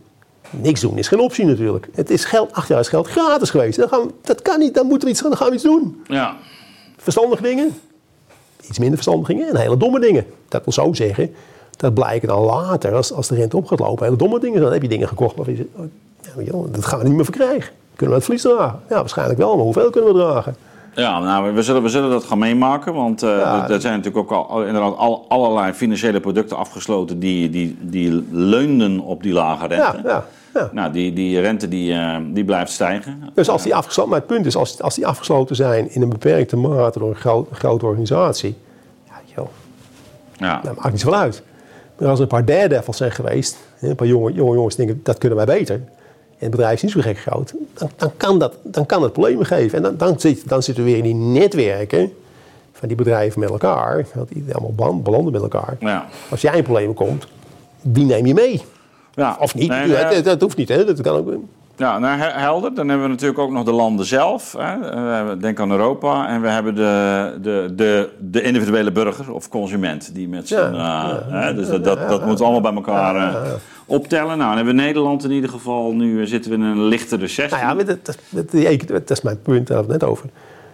Niks 0.50 0.80
doen 0.80 0.98
is 0.98 1.08
geen 1.08 1.20
optie 1.20 1.44
natuurlijk. 1.44 1.88
Het 1.94 2.10
is 2.10 2.24
geld, 2.24 2.52
acht 2.52 2.68
jaar 2.68 2.80
is 2.80 2.88
geld 2.88 3.08
gratis 3.08 3.50
geweest. 3.50 3.78
Dan 3.78 3.88
gaan 3.88 4.02
we- 4.06 4.12
dat 4.22 4.42
kan 4.42 4.58
niet, 4.58 4.74
dan 4.74 4.86
moeten 4.86 5.04
we 5.08 5.14
iets, 5.14 5.22
dan 5.22 5.36
gaan 5.36 5.48
we 5.48 5.54
iets 5.54 5.62
doen. 5.62 6.02
Ja. 6.06 6.36
Verstandige 6.96 7.42
dingen, 7.42 7.74
iets 8.68 8.78
minder 8.78 8.94
verstandige 8.96 9.32
dingen 9.32 9.48
en 9.48 9.56
hele 9.56 9.76
domme 9.76 10.00
dingen. 10.00 10.26
Dat 10.48 10.64
wil 10.64 10.72
zo 10.72 10.92
zeggen, 10.92 11.34
dat 11.76 11.94
blijken 11.94 12.28
dan 12.28 12.42
later, 12.42 12.94
als, 12.94 13.12
als 13.12 13.28
de 13.28 13.34
rente 13.34 13.56
op 13.56 13.66
gaat 13.66 13.78
lopen, 13.78 14.04
hele 14.04 14.16
domme 14.16 14.40
dingen. 14.40 14.60
Dan 14.60 14.72
heb 14.72 14.82
je 14.82 14.88
dingen 14.88 15.08
gekocht 15.08 15.36
waarvan 15.36 15.54
je 15.54 15.60
zegt, 15.74 15.84
oh, 15.84 15.90
ja, 16.22 16.28
maar 16.36 16.44
joh, 16.44 16.72
dat 16.72 16.84
gaan 16.84 16.98
we 16.98 17.04
niet 17.04 17.14
meer 17.14 17.24
verkrijgen. 17.24 17.72
Kunnen 17.94 18.08
we 18.08 18.14
het 18.14 18.24
verlies 18.24 18.42
dragen? 18.42 18.80
Ja, 18.88 18.96
waarschijnlijk 18.96 19.38
wel, 19.38 19.54
maar 19.54 19.64
hoeveel 19.64 19.90
kunnen 19.90 20.14
we 20.14 20.20
dragen? 20.20 20.56
Ja, 20.94 21.18
nou, 21.20 21.54
we 21.54 21.62
zullen, 21.62 21.82
we 21.82 21.88
zullen 21.88 22.10
dat 22.10 22.24
gaan 22.24 22.38
meemaken. 22.38 22.94
Want 22.94 23.22
eh, 23.22 23.28
Ja. 23.30 23.68
er- 23.68 23.80
zijn 23.80 23.96
natuurlijk 23.96 24.32
ook 24.32 24.48
al, 24.48 24.62
inderdaad 24.64 24.96
al, 24.96 25.24
allerlei 25.28 25.72
financiële 25.72 26.20
producten 26.20 26.56
afgesloten 26.56 27.18
die, 27.18 27.50
die, 27.50 27.76
die 27.80 28.24
leunden 28.30 29.00
op 29.00 29.22
die 29.22 29.32
lage 29.32 29.66
rente. 29.66 30.00
Ja, 30.04 30.10
ja, 30.10 30.24
ja. 30.54 30.68
Nou, 30.72 30.92
die, 30.92 31.12
die 31.12 31.40
rente 31.40 31.68
die, 31.68 31.92
eh, 31.92 32.16
die 32.32 32.44
blijft 32.44 32.72
stijgen. 32.72 33.22
Dus 33.34 33.48
als 33.48 33.62
die 33.62 33.74
afgesloten, 33.74 34.10
maar 34.12 34.20
het 34.20 34.28
punt 34.28 34.46
is, 34.46 34.56
als, 34.56 34.82
als 34.82 34.94
die 34.94 35.06
afgesloten 35.06 35.56
zijn 35.56 35.90
in 35.94 36.02
een 36.02 36.08
beperkte 36.08 36.56
mate 36.56 36.98
door 36.98 37.08
een 37.08 37.14
groot, 37.16 37.48
grote 37.52 37.86
organisatie, 37.86 38.56
ja, 39.06 39.14
joh, 39.36 39.46
Ja. 40.36 40.60
dat 40.64 40.74
maakt 40.76 40.90
niet 40.90 41.00
zoveel 41.00 41.18
uit. 41.18 41.42
Maar 41.98 42.08
als 42.08 42.18
er 42.18 42.22
een 42.22 42.30
paar 42.30 42.44
daredevils 42.44 42.96
zijn 42.96 43.12
geweest, 43.12 43.56
een 43.80 43.94
paar 43.94 44.06
jonge, 44.06 44.32
jonge 44.32 44.54
jongens 44.54 44.76
denken, 44.76 45.00
dat 45.02 45.18
kunnen 45.18 45.36
wij 45.38 45.58
beter. 45.58 45.74
En 45.74 46.50
het 46.50 46.50
bedrijf 46.50 46.74
is 46.74 46.82
niet 46.82 46.92
zo 46.92 47.00
gek 47.00 47.18
groot, 47.18 47.54
dan, 47.74 47.90
dan, 47.96 48.10
kan, 48.16 48.38
dat, 48.38 48.54
dan 48.62 48.86
kan 48.86 49.00
dat 49.00 49.12
problemen 49.12 49.46
geven. 49.46 49.76
En 49.76 49.82
dan, 49.82 49.96
dan, 49.96 50.20
zit, 50.20 50.48
dan 50.48 50.62
zitten 50.62 50.84
we 50.84 50.90
weer 50.90 50.98
in 50.98 51.04
die 51.04 51.14
netwerken 51.14 52.12
van 52.72 52.88
die 52.88 52.96
bedrijven 52.96 53.40
met 53.40 53.50
elkaar, 53.50 54.06
want 54.14 54.28
die 54.28 54.44
allemaal 54.52 55.02
belanden 55.02 55.32
met 55.32 55.42
elkaar. 55.42 55.76
Ja. 55.80 56.06
Als 56.30 56.40
jij 56.40 56.56
in 56.56 56.62
problemen 56.62 56.94
komt, 56.94 57.26
wie 57.80 58.04
neem 58.04 58.26
je 58.26 58.34
mee? 58.34 58.62
Ja. 59.14 59.36
Of 59.40 59.54
niet? 59.54 59.68
Nee, 59.68 59.88
dat, 59.88 60.24
dat 60.24 60.40
hoeft 60.40 60.56
niet, 60.56 60.68
hè? 60.68 60.84
dat 60.84 61.00
kan 61.00 61.16
ook. 61.16 61.34
Ja, 61.76 61.98
nou, 61.98 62.18
he- 62.18 62.40
helder. 62.40 62.74
Dan 62.74 62.88
hebben 62.88 63.06
we 63.06 63.12
natuurlijk 63.12 63.38
ook 63.38 63.50
nog 63.50 63.64
de 63.64 63.72
landen 63.72 64.06
zelf. 64.06 64.54
Hè. 64.58 64.90
Eh, 64.90 65.40
Denk 65.40 65.60
aan 65.60 65.70
Europa. 65.70 66.28
En 66.28 66.40
we 66.42 66.48
hebben 66.48 66.74
de, 66.74 67.34
de, 67.42 67.72
de, 67.76 68.10
de 68.20 68.42
individuele 68.42 68.92
burger 68.92 69.32
of 69.32 69.48
consument. 69.48 70.14
Die 70.14 70.28
met 70.28 70.48
zijn, 70.48 70.74
Ja, 70.74 71.10
eh, 71.28 71.32
hè, 71.42 71.54
dus 71.54 71.68
dat, 71.68 71.84
dat, 71.84 72.08
dat 72.08 72.26
moet 72.26 72.40
allemaal 72.40 72.60
bij 72.60 72.74
elkaar 72.74 73.16
eh, 73.16 73.50
optellen. 73.86 74.26
Nou, 74.38 74.48
dan 74.48 74.56
hebben 74.56 74.74
we 74.76 74.82
Nederland 74.82 75.24
in 75.24 75.30
ieder 75.30 75.50
geval. 75.50 75.92
Nu 75.92 76.26
zitten 76.26 76.50
we 76.50 76.56
in 76.56 76.62
een 76.62 76.84
lichte 76.84 77.16
recessie. 77.16 77.58
Nou 77.62 77.78
ja, 77.78 77.84
dat, 77.84 78.18
dat, 78.30 78.50
die 78.50 78.66
is 79.10 79.20
mijn 79.22 79.42
punt, 79.42 79.66
daar 79.66 79.86
net 79.88 80.04
over. 80.04 80.28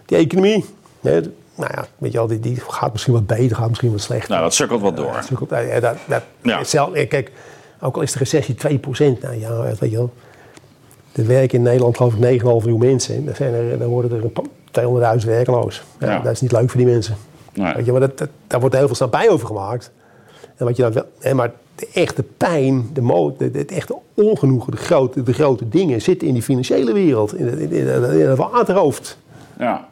Die 0.06 0.18
economie, 0.18 0.64
nou 1.00 1.70
ja, 1.74 1.84
weet 1.98 2.12
je 2.12 2.18
wel, 2.18 2.26
die, 2.26 2.40
die 2.40 2.60
gaat 2.68 2.92
misschien 2.92 3.14
wat 3.14 3.26
beter, 3.26 3.56
gaat 3.56 3.68
misschien 3.68 3.90
wat 3.90 4.00
slechter. 4.00 4.30
Nou, 4.30 4.42
dat 4.42 4.54
sukkelt 4.54 4.80
wat 4.80 4.96
door. 4.96 5.12
Dat 5.12 5.48
dat, 5.80 5.96
dat, 6.06 6.22
Ja. 6.42 6.64
zelf, 6.64 6.92
kijk, 6.92 7.32
ook 7.80 7.96
al 7.96 8.02
is 8.02 8.12
de 8.12 8.18
recessie 8.18 8.54
2%, 8.54 9.20
nou 9.20 9.38
ja, 9.40 9.62
weet 9.62 9.90
je 9.90 9.96
wel. 9.96 10.12
Er 11.12 11.26
werken 11.26 11.58
in 11.58 11.64
Nederland 11.64 11.96
geloof 11.96 12.14
ik 12.14 12.40
9,5 12.40 12.44
miljoen 12.44 12.78
mensen. 12.78 13.24
Dan, 13.24 13.34
zijn 13.34 13.54
er, 13.54 13.78
dan 13.78 13.88
worden 13.88 14.12
er 14.18 14.24
een 14.24 14.32
pa- 14.32 15.18
200.000 15.20 15.26
werkloos. 15.26 15.82
Ja, 16.00 16.10
Ja. 16.10 16.18
Dat 16.20 16.32
is 16.32 16.40
niet 16.40 16.52
leuk 16.52 16.70
voor 16.70 16.80
die 16.80 16.90
mensen. 16.90 17.16
Nee. 17.54 17.74
Weet 17.74 17.84
je, 17.84 17.90
maar 17.92 18.00
dat, 18.00 18.18
dat, 18.18 18.28
daar 18.46 18.60
wordt 18.60 18.76
heel 18.76 18.86
veel 18.86 18.94
snapij 18.96 19.30
over 19.30 19.46
gemaakt. 19.46 19.90
En 20.56 20.64
wat 20.66 20.76
je 20.76 20.82
dan 20.82 20.92
wel, 20.92 21.04
hè, 21.18 21.34
maar 21.34 21.52
de 21.74 21.88
echte 21.94 22.22
pijn, 22.36 22.90
de, 22.92 23.00
mo, 23.00 23.34
de, 23.38 23.50
het 23.52 23.70
echte 23.72 23.96
ongenoegen, 24.14 24.70
de 24.70 24.76
grote, 24.76 25.22
de 25.22 25.32
grote 25.32 25.68
dingen 25.68 26.02
zitten 26.02 26.28
in 26.28 26.34
die 26.34 26.42
financiële 26.42 26.92
wereld, 26.92 27.34
in 27.36 27.58
in, 27.58 27.70
in- 27.72 28.04
in 28.20 28.28
het 28.28 28.38
waterhoofd. 28.38 29.18
Ja. 29.58 29.86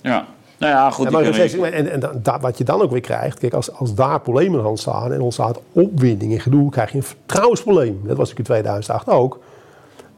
Ja. 0.00 0.26
Nou 0.58 0.72
ja, 0.72 0.90
goed. 0.90 1.04
Die 1.04 1.60
maar 1.60 1.72
en, 1.72 1.90
en 1.90 2.00
dan- 2.00 2.18
da- 2.22 2.40
wat 2.40 2.58
je 2.58 2.64
dan 2.64 2.82
ook 2.82 2.90
weer 2.90 3.00
krijgt, 3.00 3.38
kijk, 3.38 3.52
als, 3.54 3.72
als 3.72 3.94
daar 3.94 4.20
problemen 4.20 4.64
aan 4.64 4.76
staan 4.78 5.12
en 5.12 5.20
ontstaat 5.20 5.60
opwinding 5.72 6.32
en 6.32 6.40
gedoe, 6.40 6.70
krijg 6.70 6.90
je 6.90 6.96
een 6.96 7.02
vertrouwensprobleem. 7.02 8.00
Dat 8.04 8.16
was 8.16 8.28
natuurlijk 8.28 8.38
in 8.38 8.44
2008 8.44 9.08
ook. 9.08 9.38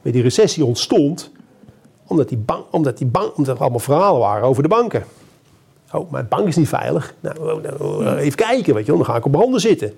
Maar 0.05 0.13
die 0.13 0.23
recessie 0.23 0.65
ontstond 0.65 1.31
omdat, 2.07 2.29
die 2.29 2.39
bank, 2.39 2.65
omdat, 2.71 2.99
die 2.99 3.07
bank, 3.07 3.37
omdat 3.37 3.55
er 3.57 3.61
allemaal 3.61 3.79
verhalen 3.79 4.21
waren 4.21 4.49
over 4.49 4.63
de 4.63 4.69
banken. 4.69 5.05
Oh, 5.93 6.11
mijn 6.11 6.27
bank 6.29 6.47
is 6.49 6.57
niet 6.57 6.69
veilig. 6.69 7.15
Nou, 7.21 7.61
nou, 7.63 8.17
even 8.17 8.37
kijken, 8.37 8.75
weet 8.75 8.87
je 8.87 8.93
wel, 8.93 9.01
dan 9.03 9.11
ga 9.11 9.17
ik 9.17 9.25
op 9.25 9.35
handen 9.35 9.61
zitten. 9.61 9.93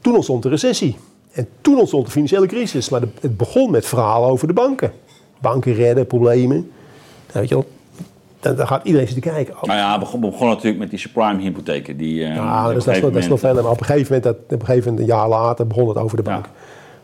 Toen 0.00 0.14
ontstond 0.14 0.42
de 0.42 0.48
recessie. 0.48 0.96
En 1.32 1.48
toen 1.60 1.78
ontstond 1.78 2.04
de 2.06 2.12
financiële 2.12 2.46
crisis. 2.46 2.88
Maar 2.88 3.00
het 3.20 3.36
begon 3.36 3.70
met 3.70 3.86
verhalen 3.86 4.28
over 4.28 4.46
de 4.46 4.52
banken. 4.52 4.92
Banken 5.40 5.74
redden, 5.74 6.06
problemen. 6.06 6.56
Nou, 6.56 7.40
weet 7.40 7.48
je 7.48 7.54
wel, 7.54 7.64
dan, 8.40 8.56
dan 8.56 8.66
gaat 8.66 8.84
iedereen 8.84 9.08
zitten 9.08 9.32
kijken. 9.32 9.54
Oh, 9.54 9.62
Nou 9.62 9.78
ja, 9.78 9.98
begon, 9.98 10.20
begon 10.20 10.48
natuurlijk 10.48 10.78
met 10.78 10.90
die 10.90 10.98
subprime 10.98 11.40
hypotheken. 11.42 11.96
Die, 11.96 12.24
eh, 12.24 12.34
ja, 12.34 12.66
dat 12.66 12.76
is, 12.76 12.84
nog- 12.84 13.00
dat 13.00 13.16
is 13.16 13.28
nog. 13.28 13.40
Maar 13.42 13.70
op 13.70 13.80
een 13.80 13.86
gegeven 13.86 14.14
moment, 14.14 14.22
dat, 14.22 14.36
op 14.54 14.60
een 14.60 14.66
gegeven 14.66 14.90
moment, 14.90 15.08
een 15.08 15.14
jaar 15.16 15.28
later, 15.28 15.66
begon 15.66 15.88
het 15.88 15.96
over 15.96 16.16
de 16.16 16.22
bank. 16.22 16.46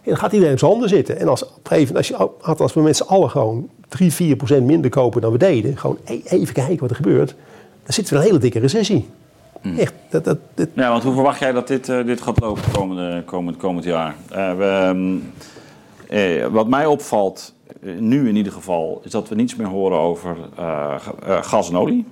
En 0.05 0.11
dan 0.11 0.17
gaat 0.17 0.33
iedereen 0.33 0.53
op 0.53 0.59
zijn 0.59 0.71
handen 0.71 0.89
zitten. 0.89 1.19
En 1.21 1.29
als, 1.29 1.43
op 1.45 1.49
een 1.51 1.55
gegeven 1.63 1.95
moment, 1.95 1.97
als, 2.43 2.57
je, 2.57 2.63
als 2.63 2.75
we 2.75 2.81
met 2.81 2.97
z'n 2.97 3.03
allen 3.03 3.31
gewoon 3.31 3.69
3, 3.89 4.13
4 4.13 4.37
procent 4.37 4.67
minder 4.67 4.91
kopen 4.91 5.21
dan 5.21 5.33
we 5.33 5.39
deden. 5.39 5.77
Gewoon 5.79 5.99
e- 6.05 6.21
even 6.25 6.55
kijken 6.55 6.79
wat 6.81 6.91
er 6.91 6.97
gebeurt. 6.97 7.35
Dan 7.83 7.93
zitten 7.93 8.13
we 8.15 8.19
in 8.19 8.25
een 8.25 8.29
hele 8.29 8.43
dikke 8.43 8.59
recessie. 8.59 9.09
Hmm. 9.61 9.79
Echt. 9.79 9.93
Dat, 10.11 10.25
dat, 10.25 10.39
dat, 10.55 10.69
Ja, 10.73 10.91
want 10.91 11.03
hoe 11.03 11.13
verwacht 11.15 11.39
jij 11.39 11.53
dat 11.53 11.67
dit, 11.69 11.89
eh, 11.89 12.05
dit 12.05 12.21
gaat 12.21 12.41
lopen 12.41 12.63
komende, 12.73 13.23
komend, 13.27 13.57
komend 13.57 13.85
jaar? 13.85 14.15
Eh, 14.31 14.57
we, 14.57 14.65
ehm, 14.65 15.17
eh, 16.19 16.47
wat 16.47 16.69
mij 16.69 16.87
opvalt, 16.87 17.55
eh, 17.83 17.93
nu 17.99 18.29
in 18.29 18.37
ieder 18.37 18.53
geval, 18.53 19.01
is 19.05 19.11
dat 19.11 19.29
we 19.29 19.35
niets 19.35 19.57
meer 19.57 19.67
horen 19.67 19.99
over 19.99 20.37
ga- 20.99 21.43
gas 21.43 21.69
en 21.69 21.77
olie. 21.77 22.07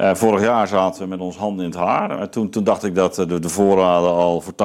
Eh, 0.00 0.14
vorig 0.14 0.42
jaar 0.42 0.68
zaten 0.68 1.02
we 1.02 1.08
met 1.08 1.20
ons 1.20 1.36
handen 1.36 1.64
in 1.64 1.70
het 1.70 1.80
haar. 1.80 2.10
Eh, 2.18 2.22
toen, 2.26 2.50
toen 2.50 2.64
dacht 2.64 2.84
ik 2.84 2.94
dat 2.94 3.18
eh, 3.18 3.26
de, 3.28 3.38
de 3.38 3.48
voorraden 3.48 4.10
al 4.10 4.40
voor 4.40 4.52
80% 4.52 4.56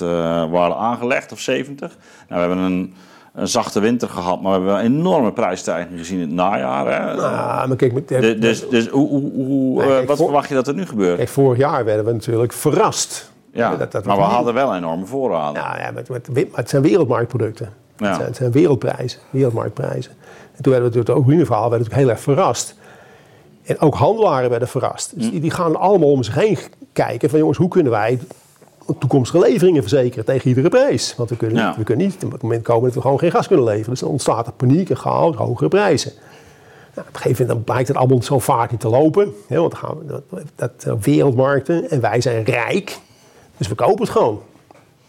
eh, 0.00 0.06
waren 0.50 0.76
aangelegd, 0.76 1.32
of 1.32 1.40
70%. 1.40 1.44
Nou, 1.44 1.88
we 2.28 2.34
hebben 2.36 2.58
een, 2.58 2.94
een 3.34 3.48
zachte 3.48 3.80
winter 3.80 4.08
gehad, 4.08 4.42
maar 4.42 4.62
we 4.64 4.66
hebben 4.70 4.84
een 4.90 4.96
enorme 4.98 5.32
prijsstijging 5.32 5.98
gezien 5.98 6.16
in 6.18 6.26
het 6.26 6.34
najaar. 6.34 6.86
Hè? 6.86 7.12
ah, 7.22 7.66
maar 7.66 7.76
kijk, 7.76 7.92
met- 7.92 8.08
De- 8.08 8.38
dus 8.38 8.68
dus 8.68 8.88
hoe, 8.88 9.08
hoe, 9.08 9.32
hoe, 9.34 9.78
Nee, 9.78 9.88
kijk, 9.88 10.08
wat 10.08 10.16
voor- 10.16 10.26
verwacht 10.26 10.48
je 10.48 10.54
dat 10.54 10.68
er 10.68 10.74
nu 10.74 10.86
gebeurt? 10.86 11.16
kijk, 11.16 11.28
vorig 11.28 11.58
jaar 11.58 11.84
werden 11.84 12.04
we 12.04 12.12
natuurlijk 12.12 12.52
verrast. 12.52 13.32
Ja, 13.52 13.76
Dat- 13.76 13.92
dat 13.92 14.04
maar 14.04 14.16
we 14.16 14.22
hadden 14.22 14.54
wel 14.54 14.74
enorme 14.74 15.06
voorraden. 15.06 15.62
Ja, 15.62 15.78
ja 15.80 15.90
met, 15.90 16.08
met, 16.08 16.28
maar 16.34 16.44
het 16.60 16.68
zijn 16.70 16.82
wereldmarktproducten. 16.82 17.72
Ja. 17.96 18.06
Het, 18.06 18.14
zijn, 18.14 18.26
het 18.28 18.36
zijn 18.36 18.50
wereldprijzen, 18.52 19.20
wereldmarktprijzen. 19.30 20.12
En 20.56 20.62
toen 20.62 20.72
werden 20.72 20.90
we 20.90 20.96
door 20.96 21.04
het 21.06 21.16
Oekraïne-verhaal 21.16 21.70
werden 21.70 21.88
we 21.88 21.94
natuurlijk 21.94 22.18
heel 22.24 22.32
erg 22.32 22.38
verrast. 22.38 22.74
En 23.64 23.80
ook 23.80 23.94
handelaren 23.94 24.50
werden 24.50 24.68
verrast. 24.68 25.12
Dus 25.14 25.30
die, 25.30 25.40
die 25.40 25.50
gaan 25.50 25.76
allemaal 25.76 26.10
om 26.10 26.22
zich 26.22 26.34
heen 26.34 26.58
kijken 26.92 27.30
van 27.30 27.38
jongens, 27.38 27.58
hoe 27.58 27.68
kunnen 27.68 27.92
wij 27.92 28.18
toekomstige 28.98 29.38
leveringen 29.44 29.80
verzekeren 29.80 30.24
tegen 30.24 30.48
iedere 30.48 30.68
prijs? 30.68 31.14
Want 31.16 31.30
we 31.30 31.36
kunnen, 31.36 31.56
Ja. 31.56 31.74
we 31.76 31.84
kunnen 31.84 32.06
niet 32.06 32.24
op 32.24 32.32
het 32.32 32.42
moment 32.42 32.62
komen 32.62 32.84
dat 32.84 32.94
we 32.94 33.00
gewoon 33.00 33.18
geen 33.18 33.30
gas 33.30 33.46
kunnen 33.46 33.64
leveren. 33.64 33.90
Dus 33.90 34.00
dan 34.00 34.08
ontstaat 34.08 34.46
er 34.46 34.52
paniek 34.52 34.90
en 34.90 34.96
chaos, 34.96 35.36
hogere 35.36 35.68
prijzen. 35.68 36.12
Nou, 36.94 37.06
op 37.08 37.14
een 37.14 37.20
gegeven 37.20 37.46
moment 37.46 37.64
blijkt 37.64 37.88
het 37.88 37.96
allemaal 37.96 38.22
zo 38.22 38.38
vaart 38.38 38.70
niet 38.70 38.80
te 38.80 38.88
lopen. 38.88 39.34
Hè, 39.48 39.58
want 39.58 39.70
dan 39.70 39.80
gaan 39.80 39.98
we, 39.98 40.04
dat, 40.06 40.42
dat 40.54 40.84
eh, 40.84 40.92
wereldmarkten 41.00 41.90
en 41.90 42.00
wij 42.00 42.20
zijn 42.20 42.44
rijk. 42.44 42.98
Dus 43.56 43.68
we 43.68 43.74
kopen 43.74 44.00
het 44.02 44.10
gewoon. 44.10 44.40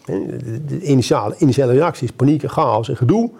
De, 0.04 0.80
initiale, 0.82 1.34
initiële 1.38 1.72
reactie 1.72 2.08
is 2.08 2.12
paniek 2.14 2.42
en 2.42 2.50
chaos 2.50 2.88
en 2.88 2.96
gedoe. 2.96 3.30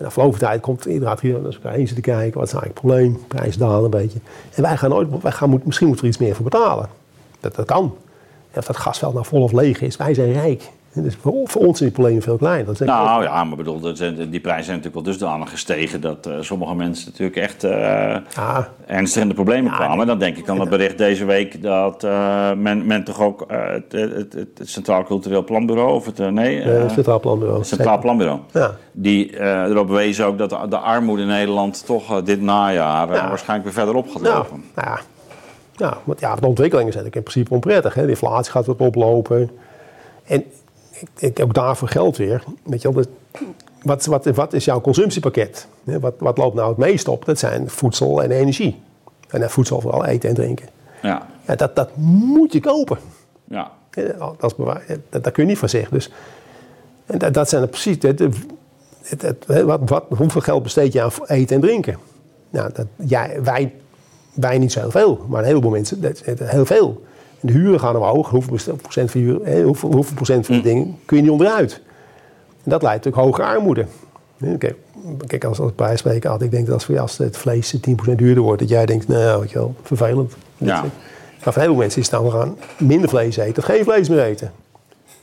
En 0.00 0.12
van 0.12 0.30
tijd 0.38 0.60
komt 0.60 0.86
inderdaad 0.86 1.20
hier 1.20 1.40
naar 1.40 1.52
elkaar 1.52 1.72
heen 1.72 1.86
zitten 1.86 2.04
kijken. 2.04 2.38
Wat 2.38 2.46
is 2.48 2.52
eigenlijk 2.54 2.82
het 2.82 2.90
probleem? 2.90 3.26
Prijs 3.28 3.56
dalen 3.56 3.84
een 3.84 3.90
beetje. 3.90 4.18
En 4.54 4.62
wij 4.62 4.76
gaan 4.76 4.90
nooit, 4.90 5.22
wij 5.22 5.32
gaan, 5.32 5.60
misschien 5.64 5.86
moeten 5.86 6.04
er 6.04 6.10
iets 6.10 6.20
meer 6.20 6.34
voor 6.34 6.44
betalen. 6.44 6.88
Dat, 7.40 7.54
dat 7.54 7.66
kan. 7.66 7.94
Of 8.54 8.64
dat 8.64 8.76
gasveld 8.76 9.14
nou 9.14 9.26
vol 9.26 9.42
of 9.42 9.52
leeg 9.52 9.80
is. 9.80 9.96
Wij 9.96 10.14
zijn 10.14 10.32
rijk. 10.32 10.70
Dus 10.94 11.14
voor, 11.20 11.32
ons 11.32 11.50
zijn 11.52 11.72
die 11.78 11.90
problemen 11.90 12.22
veel 12.22 12.36
kleiner. 12.36 12.66
Dat 12.66 12.74
is 12.74 12.80
ook- 12.80 12.86
Nou 12.88 13.22
ja, 13.22 13.44
maar 13.44 13.56
bedoel, 13.56 13.80
die 13.80 14.40
prijzen 14.40 14.64
zijn 14.64 14.76
natuurlijk 14.76 14.94
wel 14.94 15.02
dusdanig 15.02 15.50
gestegen 15.50 16.00
dat 16.00 16.26
eh, 16.26 16.34
sommige 16.40 16.74
mensen 16.74 17.06
natuurlijk 17.10 17.36
echt 17.36 17.62
Ja. 17.62 18.68
ernstig 18.86 19.22
in 19.22 19.28
de 19.28 19.34
problemen 19.34 19.72
kwamen. 19.72 20.06
Dan 20.06 20.18
denk 20.18 20.36
ik 20.36 20.48
aan 20.48 20.60
het 20.60 20.68
bericht 20.68 20.98
deze 20.98 21.24
week 21.24 21.62
dat 21.62 22.04
eh, 22.04 22.52
men, 22.52 22.86
men 22.86 23.04
toch 23.04 23.20
ook 23.20 23.44
het, 23.48 23.92
het, 23.92 24.32
het, 24.32 24.32
het 24.58 24.68
Centraal 24.68 25.02
Cultureel 25.04 25.44
Planbureau, 25.44 25.94
of 25.94 26.06
het, 26.06 26.18
nee, 26.30 26.62
Centraal 26.88 27.20
Planbureau. 27.20 27.58
het 27.58 27.68
Centraal 27.68 27.98
Planbureau, 27.98 28.40
Ja. 28.52 28.70
die 28.92 29.40
erop 29.40 29.88
wezen 29.88 30.26
ook 30.26 30.38
dat 30.38 30.50
de, 30.50 30.56
de 30.68 30.78
armoede 30.78 31.22
in 31.22 31.28
Nederland 31.28 31.86
toch 31.86 32.22
dit 32.22 32.40
najaar 32.40 33.12
Ja. 33.14 33.28
waarschijnlijk 33.28 33.64
weer 33.64 33.84
verder 33.84 33.94
op 33.94 34.10
gaat 34.10 34.22
Nou, 34.22 34.34
lopen. 34.36 34.64
nou 34.74 34.88
ja. 34.88 35.00
Ja, 35.76 35.96
want 36.04 36.20
ja, 36.20 36.34
de 36.34 36.46
ontwikkelingen 36.46 36.92
zijn 36.92 37.04
natuurlijk 37.04 37.16
in 37.16 37.22
principe 37.32 37.54
onprettig. 37.54 37.94
Hè. 37.94 38.02
De 38.02 38.08
inflatie 38.08 38.52
gaat 38.52 38.66
wat 38.66 38.78
oplopen. 38.78 39.50
En 40.26 40.44
ik, 41.00 41.08
ik, 41.18 41.40
ook 41.44 41.54
daarvoor 41.54 41.88
geldt 41.88 42.16
weer. 42.16 42.44
Weet 42.62 42.82
je 42.82 42.92
wel, 42.92 43.04
wat, 43.82 44.04
wat, 44.06 44.24
wat 44.24 44.52
is 44.52 44.64
jouw 44.64 44.80
consumptiepakket? 44.80 45.66
Wat, 45.84 46.14
wat 46.18 46.38
loopt 46.38 46.54
nou 46.54 46.68
het 46.68 46.76
meest 46.78 47.08
op? 47.08 47.24
Dat 47.24 47.38
zijn 47.38 47.70
voedsel 47.70 48.22
en 48.22 48.30
energie. 48.30 48.82
En 49.28 49.40
dan 49.40 49.50
voedsel 49.50 49.80
vooral 49.80 50.04
eten 50.04 50.28
en 50.28 50.34
drinken. 50.34 50.68
Ja, 51.02 51.26
Ja, 51.46 51.54
dat, 51.56 51.76
dat 51.76 51.88
moet 51.96 52.52
je 52.52 52.60
kopen. 52.60 52.98
ja, 53.44 53.70
Ja, 53.90 54.34
Dat, 55.10 55.24
dat, 55.24 55.32
kun 55.32 55.42
je 55.42 55.48
niet 55.48 55.58
van 55.58 55.68
zeggen. 55.68 55.92
Dus, 55.92 56.10
en 57.06 57.18
dat, 57.18 57.34
dat 57.34 57.48
zijn 57.48 57.68
precies. 57.68 57.96
Wat, 59.64 59.80
wat, 59.84 60.04
hoeveel 60.08 60.40
geld 60.40 60.62
besteed 60.62 60.92
je 60.92 61.02
aan 61.02 61.10
eten 61.26 61.56
en 61.56 61.62
drinken? 61.62 61.98
Nou, 62.50 62.70
dat, 62.72 62.86
ja, 62.96 63.28
wij, 63.42 63.72
wij 64.34 64.58
niet 64.58 64.72
zo 64.72 64.80
heel 64.80 64.90
veel, 64.90 65.24
maar 65.28 65.40
een 65.40 65.46
heleboel 65.46 65.70
mensen 65.70 66.00
dat- 66.00 66.22
heel 66.38 66.66
veel. 66.66 67.02
De 67.40 67.52
huren 67.52 67.80
gaan 67.80 67.96
omhoog. 67.96 68.30
Hoeveel 68.30 68.76
procent 68.76 69.10
van, 69.10 69.20
huur, 69.20 69.62
hoeveel, 69.62 69.92
hoeveel 69.92 70.14
procent 70.14 70.46
van 70.46 70.54
de 70.54 70.62
dingen 70.62 70.98
kun 71.04 71.16
je 71.16 71.22
niet 71.22 71.32
onderuit? 71.32 71.80
En 72.64 72.70
dat 72.70 72.82
leidt 72.82 73.02
tot 73.02 73.14
hogere 73.14 73.46
armoede. 73.46 73.86
Kijk, 74.58 74.74
kijk 75.26 75.44
als, 75.44 75.60
als 75.60 75.72
prijsspreker 75.72 76.30
had 76.30 76.42
ik 76.42 76.50
denk 76.50 76.66
dat 76.66 76.74
als, 76.74 76.98
als 76.98 77.18
het 77.18 77.36
vlees 77.36 77.76
10% 77.76 77.80
duurder 78.14 78.42
wordt, 78.42 78.60
dat 78.60 78.68
jij 78.68 78.86
denkt, 78.86 79.08
nou, 79.08 79.40
weet 79.40 79.50
je 79.50 79.58
wel, 79.58 79.74
vervelend. 79.82 80.36
Ja. 80.56 80.84
Maar 81.44 81.52
voor 81.52 81.62
heel 81.62 81.70
veel 81.70 81.80
mensen 81.80 82.00
is 82.00 82.10
het 82.10 82.20
dan 82.20 82.24
we 82.24 82.38
gaan 82.38 82.56
minder 82.78 83.08
vlees 83.08 83.36
eten 83.36 83.58
of 83.58 83.64
geen 83.64 83.84
vlees 83.84 84.08
meer 84.08 84.22
eten. 84.22 84.52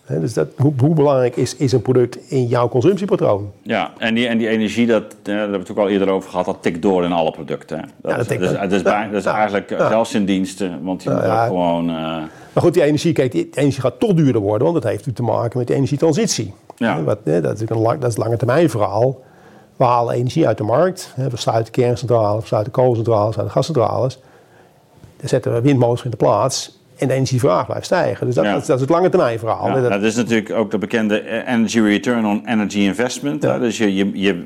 Dus 0.08 0.34
dat, 0.34 0.48
hoe, 0.58 0.74
hoe 0.80 0.96
belangrijk 0.96 1.36
is, 1.36 1.56
is 1.56 1.72
een 1.72 1.82
product 1.82 2.18
in 2.32 2.46
jouw 2.46 2.70
consumptiepatroon? 2.70 3.52
ja. 3.62 3.92
En, 3.98 4.14
die, 4.16 4.28
en 4.28 4.38
die 4.38 4.48
energie, 4.48 4.88
dat, 4.88 5.04
eh, 5.04 5.10
daar 5.24 5.36
hebben 5.36 5.52
we 5.54 5.60
het 5.60 5.72
ook 5.72 5.78
al 5.78 5.90
eerder 5.90 6.10
over 6.10 6.30
gehad, 6.30 6.46
dat 6.46 6.58
tikt 6.62 6.82
door 6.82 7.04
in 7.04 7.12
alle 7.12 7.32
producten. 7.32 7.78
hè. 7.78 7.84
Dat, 8.02 8.12
Ja, 8.12 8.18
dat 8.18 8.28
tikt 8.28 8.40
dus, 8.42 8.52
dat 8.52 8.72
is, 8.72 8.82
bij- 8.82 9.10
dat 9.12 9.20
is 9.20 9.26
eigenlijk 9.26 9.76
zelfs 9.78 10.14
in 10.14 10.26
diensten, 10.26 10.84
want 10.84 11.04
je 11.04 11.10
moet 11.10 11.20
ook 11.24 11.40
gewoon... 11.46 11.90
eh, 11.90 11.96
Maar 11.96 12.64
goed, 12.64 12.74
die 12.74 12.84
energie, 12.84 13.14
kijk, 13.14 13.32
die 13.32 13.50
energie 13.54 13.82
gaat 13.82 14.00
toch 14.00 14.14
duurder 14.14 14.42
worden, 14.42 14.68
want 14.68 14.74
dat 14.82 14.92
heeft 14.92 15.06
natuurlijk 15.06 15.30
te 15.30 15.40
maken 15.42 15.58
met 15.58 15.68
de 15.68 15.74
energietransitie. 15.74 16.54
Ja. 16.76 17.04
Wat, 17.04 17.20
dat, 17.26 17.62
is 17.62 17.70
een 17.70 17.78
lang, 17.82 18.00
dat 18.02 18.10
is 18.10 18.18
een 18.18 18.24
lange 18.24 18.38
termijn 18.38 18.70
verhaal. 18.70 19.20
We 19.76 19.84
halen 19.84 20.16
energie 20.16 20.48
uit 20.48 20.58
de 20.58 20.64
markt. 20.64 21.14
We 21.16 21.38
sluiten 21.38 21.72
kerncentrales, 21.74 22.42
we 22.42 22.48
sluiten 22.48 22.72
koolcentrales, 22.74 23.26
we 23.28 23.32
sluiten 23.34 23.56
gascentrales. 23.56 24.20
Dan 25.18 25.30
zetten 25.30 25.54
we 25.54 25.62
windmolens 25.62 26.04
in 26.04 26.10
de 26.12 26.18
plaats 26.18 26.77
en 26.98 27.08
de 27.08 27.14
energievraag 27.14 27.66
blijft 27.66 27.86
stijgen. 27.86 28.26
Dus 28.26 28.36
dat, 28.36 28.44
Ja. 28.46 28.52
dat, 28.52 28.62
is- 28.62 28.68
dat 28.68 28.76
is 28.76 28.82
het 28.82 28.92
lange 28.92 29.10
termijn 29.10 29.40
verhaal. 29.40 29.68
Ja. 29.68 29.82
Dat- 29.82 29.92
dat 29.92 30.04
is 30.04 30.16
natuurlijk 30.16 30.52
ook 30.54 30.72
de 30.72 30.78
bekende 30.78 31.46
energy 31.46 31.80
return 31.80 32.26
on 32.26 32.42
energy 32.46 32.80
investment. 32.80 33.44
Ja. 33.44 33.60
Dus 33.60 33.78
je, 33.78 33.96
je, 33.96 34.10
je, 34.14 34.44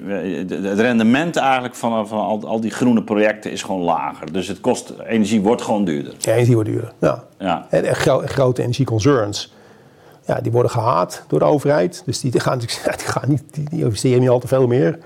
het 0.61 0.79
rendement 0.79 1.35
eigenlijk 1.35 1.75
van, 1.75 2.07
van 2.07 2.19
al, 2.19 2.41
al 2.47 2.59
die 2.61 2.71
groene 2.71 3.03
projecten 3.03 3.51
is 3.51 3.63
gewoon 3.63 3.81
lager. 3.81 4.31
Dus 4.31 4.47
het 4.47 4.59
kost, 4.59 4.93
energie 5.07 5.41
wordt 5.41 5.61
gewoon 5.61 5.85
duurder. 5.85 6.13
Ja, 6.19 6.31
energie 6.33 6.53
wordt 6.55 6.69
duurder. 6.69 6.91
Ja. 7.37 7.67
En 7.69 7.83
echt 7.85 8.01
gro- 8.01 8.21
grote 8.25 8.61
energieconcerns, 8.61 9.53
ja, 10.25 10.39
die 10.41 10.51
worden 10.51 10.71
gehaat 10.71 11.23
door 11.27 11.39
de 11.39 11.45
overheid. 11.45 12.03
Dus 12.05 12.19
die 12.19 12.39
gaan, 12.39 12.57
die 12.59 12.69
gaan 13.05 13.23
niet, 13.29 13.43
die, 13.51 13.69
die 13.69 13.83
investeren 13.83 14.19
niet 14.19 14.29
al 14.29 14.39
te 14.39 14.47
veel 14.47 14.67
meer. 14.67 14.97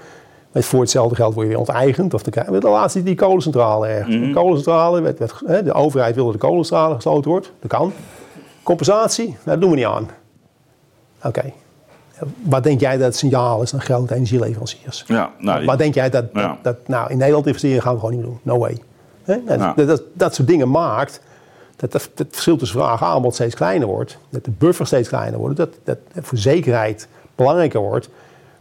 Met 0.56 0.66
voor 0.66 0.80
hetzelfde 0.80 1.16
geld 1.16 1.34
word 1.34 1.45
je 1.45 1.51
weer 1.51 1.60
onteigend. 1.62 2.14
Of 2.14 2.24
de, 2.24 2.60
de 2.60 2.68
laatste 2.70 3.03
die 3.03 3.16
kolencentrale 3.16 3.88
erg. 3.88 4.08
De 4.08 4.32
kolencentrale, 4.34 5.01
werd, 5.01 5.20
werd, 5.20 5.66
de 5.66 5.74
overheid 5.74 6.16
wilde 6.16 6.32
de 6.32 6.38
kolencentrale 6.38 6.95
gesloten 6.95 7.32
wordt. 7.32 7.51
Dat 7.60 7.70
kan. 7.70 7.93
Compensatie, 8.64 9.26
nou, 9.28 9.39
dat 9.43 9.62
doen 9.62 9.70
we 9.70 9.76
niet 9.76 9.86
aan. 9.86 10.10
Oké. 11.24 11.51
Wat 12.43 12.64
denk 12.64 12.80
jij 12.80 12.97
dat 12.97 13.06
het 13.06 13.16
signaal 13.16 13.62
is 13.62 13.74
aan 13.74 13.82
grote 13.82 14.14
energieleveranciers? 14.16 15.03
Ja, 15.08 15.32
nou, 15.39 15.58
die- 15.58 15.68
Waar 15.68 15.78
denk 15.78 15.93
jij 15.93 16.10
dat, 16.10 16.34
dat, 16.34 16.43
Ja. 16.43 16.58
dat- 16.62 16.88
nou, 16.88 17.10
in 17.12 17.18
Nederland 17.18 17.47
investeren 17.47 17.82
gaan 17.82 17.93
we 17.93 17.99
gewoon 17.99 18.14
niet 18.16 18.24
meer 18.24 18.32
doen? 18.32 18.39
No 18.53 18.58
way. 18.58 18.78
Hè? 19.24 19.36
Dat, 19.45 19.60
Ja. 19.60 19.74
dat, 19.76 19.88
dat, 19.88 20.01
dat 20.14 20.36
soort 20.36 20.47
dingen 20.47 20.70
maakt 20.72 21.22
dat 21.76 21.93
het 21.93 22.12
verschil 22.32 22.58
tussen 22.58 22.80
vraag 22.80 23.01
en 23.01 23.08
aanbod 23.08 23.34
steeds 23.34 23.56
kleiner 23.56 23.88
wordt. 23.88 24.18
Dat 24.30 24.45
de 24.45 24.51
buffer 24.51 24.86
steeds 24.88 25.08
kleiner 25.10 25.39
wordt. 25.39 25.58
Dat, 25.58 25.70
dat 25.84 25.97
voor 26.14 26.38
zekerheid 26.38 27.08
belangrijker 27.36 27.80
wordt. 27.80 28.10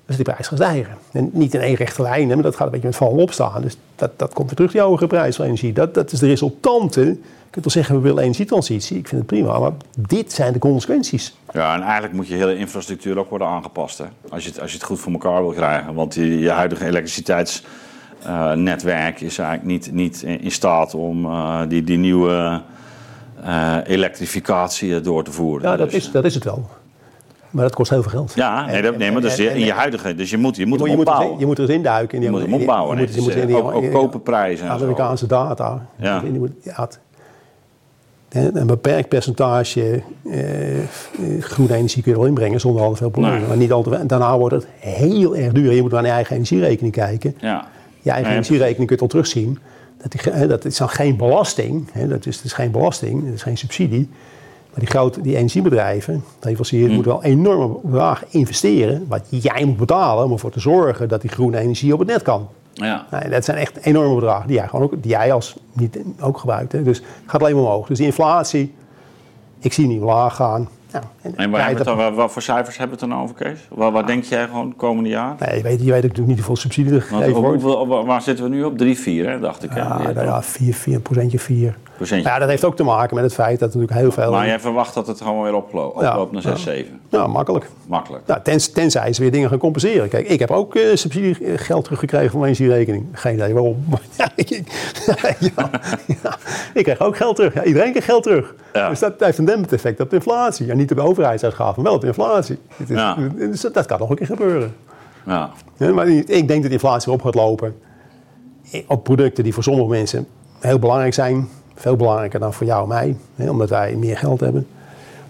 Dus 0.06 0.16
die 0.16 0.24
prijs 0.24 0.48
gaat 0.48 0.58
stijgen. 0.58 0.94
En 1.12 1.30
niet 1.32 1.54
in 1.54 1.60
één 1.60 1.74
rechte 1.74 2.02
lijn, 2.02 2.28
maar 2.28 2.42
dat 2.42 2.56
gaat 2.56 2.66
een 2.66 2.72
beetje 2.72 2.86
met 2.86 2.96
vallen 2.96 3.22
opstaan. 3.22 3.62
Dus 3.62 3.76
dat, 3.96 4.10
dat 4.16 4.32
komt 4.32 4.46
weer 4.46 4.56
terug, 4.56 4.72
die 4.72 4.80
hogere 4.80 5.06
prijs 5.06 5.36
van 5.36 5.44
energie. 5.44 5.72
Dat, 5.72 5.94
dat 5.94 6.12
is 6.12 6.18
de 6.18 6.26
resultante. 6.26 7.00
Je 7.00 7.16
kunt 7.50 7.64
wel 7.64 7.74
zeggen, 7.74 7.94
we 7.94 8.00
willen 8.00 8.22
energietransitie. 8.22 8.98
Ik 8.98 9.08
vind 9.08 9.20
het 9.20 9.30
prima, 9.30 9.58
maar 9.58 9.72
dit 10.08 10.32
zijn 10.32 10.52
de 10.52 10.58
consequenties. 10.58 11.36
Ja, 11.52 11.74
en 11.74 11.82
eigenlijk 11.82 12.12
moet 12.12 12.28
je 12.28 12.34
hele 12.34 12.56
infrastructuur 12.56 13.18
ook 13.18 13.28
worden 13.30 13.48
aangepast. 13.48 13.98
Hè? 13.98 14.04
Als, 14.28 14.44
je 14.44 14.50
het, 14.50 14.60
als 14.60 14.70
je 14.70 14.76
het 14.76 14.86
goed 14.86 15.00
voor 15.00 15.12
elkaar 15.12 15.42
wil 15.42 15.52
krijgen. 15.52 15.94
Want 15.94 16.14
je, 16.14 16.38
je 16.38 16.50
huidige 16.50 16.86
elektriciteitsnetwerk 16.86 19.20
is 19.20 19.38
eigenlijk 19.38 19.68
niet, 19.68 19.92
niet 19.92 20.22
in 20.22 20.40
in 20.40 20.50
staat 20.50 20.94
om 20.94 21.24
eh, 21.24 21.60
die, 21.68 21.84
die 21.84 21.98
nieuwe 21.98 22.62
eh, 23.44 23.76
elektrificatie 23.84 24.96
eh, 24.96 25.02
door 25.02 25.24
te 25.24 25.32
voeren. 25.32 25.70
Ja, 25.70 25.76
dat 25.76 25.90
Dus, 25.90 26.06
is, 26.06 26.10
dat 26.10 26.24
is 26.24 26.34
het 26.34 26.44
wel. 26.44 26.68
Maar 27.54 27.64
dat 27.64 27.74
kost 27.74 27.90
heel 27.90 28.02
veel 28.02 28.10
geld. 28.10 28.32
Ja, 28.34 28.66
nee, 28.66 28.82
dat, 28.82 28.96
nee 28.96 29.12
maar 29.12 29.20
dat 29.22 29.30
is 29.30 29.38
in 29.38 29.58
je 29.64 29.72
huidige. 29.72 30.14
Dus 30.14 30.30
je 30.30 30.36
moet, 30.36 30.56
je 30.56 30.66
moet 30.66 30.78
Je 30.78 30.84
moet, 30.86 30.94
er, 31.06 31.12
opbouwen. 31.12 31.38
je 31.38 31.46
moet 31.46 31.58
er 31.58 31.64
eens 31.64 31.72
induiken. 31.72 32.20
Je 32.20 32.30
moet 32.30 32.40
hem 32.40 32.54
opbouwen. 32.54 32.96
Je 32.96 33.02
moet, 33.02 33.14
je 33.14 33.20
moet 33.20 33.32
Dus, 33.32 33.40
eh, 33.42 33.46
die- 33.46 33.56
ook, 33.62 33.72
ook 33.72 33.92
koperprijzen. 33.92 34.66
en 34.68 34.72
zo. 34.78 34.78
Amerikaanse 34.84 35.26
data. 35.26 35.86
Ja. 35.96 36.22
Je 36.32 36.38
moet- 36.38 36.50
ja, 36.62 36.88
een 38.30 38.66
beperkt 38.66 39.08
percentage 39.08 40.02
eh, 40.30 40.78
eh, 40.78 40.84
groene 41.40 41.74
energie 41.74 42.02
kun 42.02 42.12
je 42.12 42.18
wel 42.18 42.26
inbrengen 42.26 42.60
zonder 42.60 42.82
al 42.82 42.90
te 42.90 42.96
veel 42.96 43.10
problemen. 43.10 43.38
Nee. 43.38 43.48
Maar 43.48 43.56
niet 43.56 43.72
al 43.72 43.82
te, 43.82 43.94
en 43.96 44.06
daarna 44.06 44.38
wordt 44.38 44.54
het 44.54 44.66
heel 44.78 45.36
erg 45.36 45.52
duur. 45.52 45.72
Je 45.72 45.82
moet 45.82 45.90
naar 45.90 46.04
je 46.04 46.08
eigen 46.10 46.34
energierekening 46.34 46.92
kijken. 46.94 47.34
Ja. 47.38 47.66
Je 48.00 48.10
eigen 48.10 48.28
Nee, 48.28 48.38
energierekening 48.38 48.86
kun 48.86 48.96
je 48.96 49.02
al 49.02 49.08
terugzien. 49.08 49.58
Dat, 50.02 50.12
die, 50.34 50.46
dat 50.46 50.64
is 50.64 50.76
dan 50.76 50.88
geen 50.88 51.16
belasting. 51.16 51.88
Hè, 51.92 52.08
dat 52.08 52.26
is, 52.26 52.36
het 52.36 52.44
is 52.44 52.52
geen 52.52 52.70
belasting, 52.70 53.24
het 53.24 53.34
is 53.34 53.42
geen 53.42 53.56
subsidie. 53.58 54.08
Maar 54.74 54.82
die 54.84 54.92
grote 54.92 55.20
die 55.20 55.36
energiebedrijven, 55.36 56.24
leveranciers, 56.40 56.88
Mm. 56.88 56.94
moeten 56.94 57.12
wel 57.12 57.22
enorme 57.24 57.74
bedragen 57.82 58.26
investeren. 58.30 59.04
Wat 59.08 59.22
jij 59.28 59.64
moet 59.64 59.76
betalen 59.76 60.24
om 60.24 60.32
ervoor 60.32 60.50
te 60.50 60.60
zorgen 60.60 61.08
dat 61.08 61.20
die 61.20 61.30
groene 61.30 61.58
energie 61.58 61.92
op 61.92 61.98
het 61.98 62.08
net 62.08 62.22
kan. 62.22 62.48
Ja. 62.72 63.06
Nou, 63.10 63.28
dat 63.28 63.44
zijn 63.44 63.56
echt 63.58 63.78
enorme 63.84 64.14
bedragen 64.14 64.46
die 64.46 64.56
jij, 64.56 64.68
gewoon 64.68 64.84
ook, 64.84 65.02
die 65.02 65.10
jij 65.10 65.32
als 65.32 65.56
niet 65.72 65.98
ook 66.20 66.38
gebruikt. 66.38 66.72
Hè. 66.72 66.82
Dus 66.82 66.96
het 66.98 67.06
gaat 67.26 67.40
alleen 67.42 67.54
maar 67.54 67.64
omhoog. 67.64 67.86
Dus 67.86 67.96
die 67.98 68.06
inflatie, 68.06 68.74
ik 69.58 69.72
zie 69.72 69.86
niet 69.86 70.00
laag 70.00 70.34
gaan. 70.36 70.68
Nou, 70.92 71.04
en, 71.22 71.36
En 71.36 71.50
waar 71.50 71.68
het 71.68 71.84
dan, 71.84 72.14
wat 72.14 72.32
voor 72.32 72.42
cijfers 72.42 72.76
hebben 72.78 72.98
we 72.98 73.04
het 73.04 73.12
dan 73.12 73.22
over, 73.22 73.34
Kees? 73.34 73.58
Wat, 73.70 73.92
wat 73.92 74.06
denk 74.06 74.24
jij 74.24 74.46
gewoon 74.46 74.66
het 74.68 74.76
komende 74.76 75.08
jaar? 75.08 75.34
nee, 75.38 75.56
je, 75.56 75.62
weet, 75.62 75.78
je 75.80 75.90
weet 75.90 76.02
natuurlijk 76.02 76.28
niet 76.28 76.36
hoeveel 76.36 76.56
subsidie 76.56 76.94
er 76.94 77.02
gegeven 77.02 77.40
wordt. 77.40 77.62
waar 78.06 78.22
zitten 78.22 78.44
we 78.44 78.50
nu 78.50 78.64
op? 78.64 78.78
3, 78.78 78.98
4, 78.98 79.28
hè, 79.30 79.40
dacht 79.40 79.62
ik. 79.64 79.70
hè? 79.70 79.78
Ja, 79.78 79.98
nou 79.98 80.26
ja, 80.26 80.42
4, 80.42 80.74
4 80.74 81.00
procentje 81.00 81.38
4. 81.38 81.76
Procentje. 81.96 82.28
Ja, 82.28 82.38
dat 82.38 82.48
heeft 82.48 82.64
ook 82.64 82.76
te 82.76 82.82
maken 82.82 83.14
met 83.14 83.24
het 83.24 83.34
feit 83.34 83.58
dat 83.58 83.74
natuurlijk 83.74 83.92
heel 84.00 84.12
veel... 84.12 84.30
Maar 84.30 84.46
jij 84.46 84.60
verwacht 84.60 84.94
dat 84.94 85.06
het 85.06 85.20
gewoon 85.20 85.42
weer 85.42 85.54
oplo- 85.54 85.86
oploopt 85.94 86.32
naar 86.32 86.42
6, 86.42 86.62
7. 86.62 87.00
Ja, 87.08 87.26
makkelijk. 87.26 87.68
Makkelijk. 87.86 88.26
Nou, 88.26 88.40
tens, 88.42 88.68
tenzij 88.72 89.12
ze 89.12 89.20
weer 89.22 89.30
dingen 89.30 89.48
gaan 89.48 89.58
compenseren. 89.58 90.08
Kijk, 90.08 90.28
ik 90.28 90.38
heb 90.38 90.50
ook 90.50 90.74
eh 90.74 90.82
subsidiegeld 90.94 91.84
teruggekregen 91.84 92.30
van 92.30 92.40
mijn 92.40 92.52
energierekening. 92.52 93.06
Geen 93.12 93.34
idee 93.34 93.52
waarom. 93.52 93.84
Ja, 94.16 94.28
ik, 94.34 94.48
ja, 95.40 95.70
ja, 96.74 96.82
kreeg 96.82 97.00
ook 97.00 97.16
geld 97.16 97.36
terug. 97.36 97.54
Ja, 97.54 97.64
iedereen 97.64 97.90
kreeg 97.90 98.04
geld 98.04 98.22
terug. 98.22 98.54
Ja. 98.72 98.88
Dus 98.88 98.98
dat 98.98 99.12
heeft 99.18 99.38
een 99.38 99.44
dempend 99.44 99.72
effect 99.72 100.00
op 100.00 100.10
de 100.10 100.16
inflatie. 100.16 100.70
En 100.70 100.76
niet 100.76 100.90
op 100.90 100.96
de 100.96 101.02
overheidsuitgaven, 101.02 101.74
maar 101.74 101.84
wel 101.84 101.94
op 101.94 102.00
de 102.00 102.06
inflatie. 102.06 102.58
Is, 102.76 102.88
Ja. 102.88 103.16
dus 103.36 103.60
dat, 103.60 103.86
kan 103.86 103.98
nog 103.98 104.10
een 104.10 104.16
keer 104.16 104.26
gebeuren. 104.26 104.74
Ja. 105.26 105.50
Ja, 105.76 105.92
maar 105.92 106.08
ik 106.08 106.26
denk 106.48 106.48
dat 106.48 106.62
de 106.62 106.68
inflatie 106.70 107.04
weer 107.12 107.14
op 107.14 107.22
gaat 107.24 107.34
lopen. 107.34 107.74
Op 108.86 109.04
producten 109.04 109.44
die 109.44 109.54
voor 109.54 109.62
sommige 109.62 109.88
mensen 109.88 110.26
heel 110.60 110.78
belangrijk 110.78 111.14
zijn. 111.14 111.48
Veel 111.74 111.96
belangrijker 111.96 112.40
dan 112.40 112.52
voor 112.52 112.66
jou 112.66 112.82
en 112.82 112.88
mij. 112.88 113.16
Hè, 113.34 113.50
omdat 113.50 113.68
wij 113.68 113.94
meer 113.94 114.18
geld 114.18 114.40
hebben. 114.40 114.66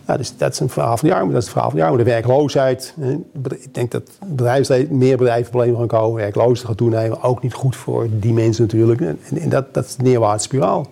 Nou, 0.07 0.19
dus 0.19 0.37
dat 0.37 0.53
is 0.53 0.61
een 0.61 0.69
verhaal 0.69 0.97
van 0.97 1.09
het 1.09 1.19
jaar. 1.19 1.27
Dat 1.27 1.37
is 1.37 1.43
het 1.43 1.53
verhaal 1.53 1.71
van 1.71 1.79
jaar. 1.79 1.89
Maar 1.89 1.99
de 1.99 2.05
werkloosheid. 2.05 2.95
Hè, 3.01 3.13
ik 3.49 3.75
denk 3.75 3.91
dat 3.91 4.11
bedrijfsleven, 4.27 4.99
meer 4.99 5.17
bedrijven 5.17 5.51
problemen 5.51 5.79
gaan 5.79 5.87
komen. 5.87 6.21
Werkloosheid 6.21 6.69
gaat 6.69 6.77
toenemen. 6.77 7.23
Ook 7.23 7.43
niet 7.43 7.55
goed 7.55 7.77
voor 7.77 8.07
die 8.11 8.33
mensen 8.33 8.63
natuurlijk. 8.63 9.01
En, 9.01 9.19
en 9.41 9.49
dat, 9.49 9.75
dat 9.75 9.85
is 9.85 9.97
de 9.97 10.03
neerwaartse 10.03 10.49
spiraal. 10.49 10.87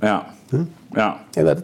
Ja. 0.00 0.26
ja. 0.92 1.16
En 1.32 1.44
dat 1.44 1.58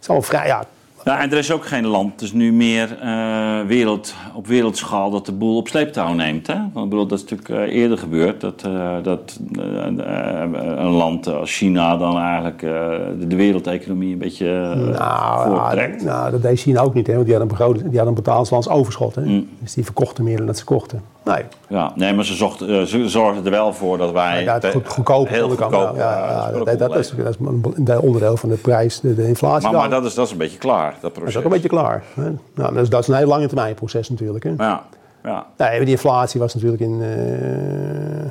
is 0.00 0.08
allemaal 0.08 0.28
vrij... 0.28 0.46
Ja, 0.46 0.64
Ja, 1.04 1.20
en 1.20 1.30
er 1.30 1.38
is 1.38 1.52
ook 1.52 1.66
geen 1.66 1.86
land, 1.86 2.18
dus 2.18 2.32
nu 2.32 2.52
meer 2.52 2.98
eh, 3.00 3.60
wereld, 3.66 4.14
op 4.34 4.46
wereldschaal 4.46 5.10
dat 5.10 5.26
de 5.26 5.32
boel 5.32 5.56
op 5.56 5.68
sleeptouw 5.68 6.12
neemt. 6.12 6.46
Hè? 6.46 6.54
Want 6.54 6.84
ik 6.84 6.90
bedoel, 6.90 7.06
dat 7.06 7.18
is 7.18 7.24
natuurlijk 7.30 7.68
eh, 7.68 7.80
eerder 7.80 7.98
gebeurd. 7.98 8.40
Dat, 8.40 8.62
eh, 8.62 8.96
dat 9.02 9.40
een 9.52 10.90
land 10.90 11.26
als 11.26 11.56
China 11.56 11.96
dan 11.96 12.18
eigenlijk 12.18 12.60
de, 12.60 13.26
de 13.26 13.36
wereldeconomie 13.36 14.12
een 14.12 14.18
beetje 14.18 14.74
Nou, 14.98 16.04
nou, 16.04 16.30
dat 16.30 16.42
deed 16.42 16.60
China 16.60 16.80
ook 16.80 16.94
niet, 16.94 17.06
hè, 17.06 17.14
want 17.14 17.26
die 17.26 17.34
hadden 17.34 17.52
een, 17.52 17.58
begroting, 17.58 17.88
die 17.88 17.98
hadden 17.98 18.16
een 18.16 18.22
betaalslands 18.22 18.68
overschot. 18.68 19.14
Hè. 19.14 19.24
Mm. 19.24 19.48
Dus 19.58 19.74
die 19.74 19.84
verkochten 19.84 20.24
meer 20.24 20.36
dan 20.36 20.46
dat 20.46 20.58
ze 20.58 20.64
kochten. 20.64 21.13
Nee, 21.24 21.42
Ja, 21.68 21.92
nee, 21.94 22.12
maar 22.14 22.24
ze, 22.24 22.34
zocht, 22.34 22.60
eh, 22.60 22.82
ze 22.82 23.08
zorgden 23.08 23.44
er 23.44 23.50
wel 23.50 23.72
voor 23.72 23.98
dat 23.98 24.12
wij 24.12 24.42
ja, 24.42 24.54
het 24.54 24.66
goed, 24.72 24.88
goedkoop. 24.88 25.28
heel 25.28 25.48
ja, 25.50 25.90
eh, 25.92 25.96
ja, 25.96 26.74
dat, 26.76 26.96
is, 26.96 27.10
dat 27.10 27.28
is 27.28 27.36
een 27.40 27.74
deel- 27.78 28.00
onderdeel 28.00 28.36
van 28.36 28.48
de 28.48 28.54
prijs, 28.56 29.00
de, 29.00 29.14
de 29.14 29.26
inflatie. 29.26 29.68
Maar, 29.70 29.78
maar 29.80 29.90
dat, 29.90 30.04
is, 30.04 30.14
dat 30.14 30.26
is 30.26 30.32
een 30.32 30.38
beetje 30.38 30.58
klaar, 30.58 30.90
dat 30.92 31.00
Dat 31.00 31.12
proces. 31.12 31.30
is 31.30 31.36
ook 31.38 31.44
een 31.44 31.50
beetje 31.50 31.68
klaar. 31.68 32.02
Hè. 32.14 32.22
Nou, 32.54 32.74
dat, 32.74 32.82
is, 32.82 32.88
dat 32.88 33.00
is 33.00 33.08
een 33.08 33.14
heel 33.14 33.26
lange 33.26 33.46
termijn 33.46 33.74
proces 33.74 34.08
natuurlijk. 34.10 34.44
Hè. 34.44 34.52
Ja, 34.56 34.82
ja. 35.22 35.46
Nee, 35.56 35.78
die 35.80 35.88
inflatie 35.88 36.40
was 36.40 36.54
natuurlijk 36.54 36.82
in... 36.82 37.00
eh, 37.02 38.30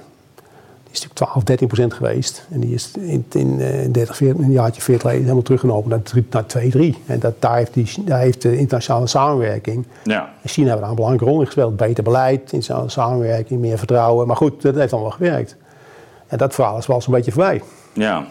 natuurlijk 1.02 1.32
12, 1.32 1.44
13 1.44 1.68
procent 1.68 1.94
geweest. 1.94 2.48
En 2.52 2.60
die 2.60 2.74
is 2.74 2.91
in, 3.00 3.26
in, 3.32 3.60
eh, 3.62 3.91
30, 3.91 4.16
40, 4.16 4.46
een 4.46 4.52
jaartje 4.52 4.82
40 4.82 5.02
geleden 5.02 5.22
helemaal 5.22 5.44
teruggenomen 5.44 5.89
naar, 5.89 6.02
naar 6.30 6.46
2, 6.46 6.70
3. 6.70 6.98
En 7.06 7.20
dat, 7.20 7.41
daar, 7.41 7.56
heeft 7.56 7.74
die, 7.74 8.04
daar 8.06 8.20
heeft 8.20 8.41
de 8.41 8.58
internationale 8.58 9.08
samenwerking 9.08 9.86
Ja, 10.04 10.30
en 10.41 10.50
China 10.50 10.66
hebben 10.66 10.82
daar 10.82 10.89
een 10.89 10.96
belangrijke 10.96 11.32
rol 11.32 11.39
in 11.39 11.46
gespeeld. 11.46 11.78
Beter 11.78 12.04
beleid, 12.04 12.39
internationale 12.41 12.89
samenwerking, 12.89 13.60
meer 13.60 13.78
vertrouwen. 13.78 14.28
Maar 14.28 14.36
goed, 14.36 14.62
dat 14.62 14.76
heeft 14.76 14.94
allemaal 14.94 15.12
gewerkt. 15.12 15.58
En 16.28 16.38
dat 16.38 16.54
verhaal 16.54 16.78
is 16.78 16.88
wel 16.88 16.96
eens 16.96 17.08
een 17.08 17.14
beetje 17.14 17.32
voorbij. 17.32 17.62
ja. 17.94 18.26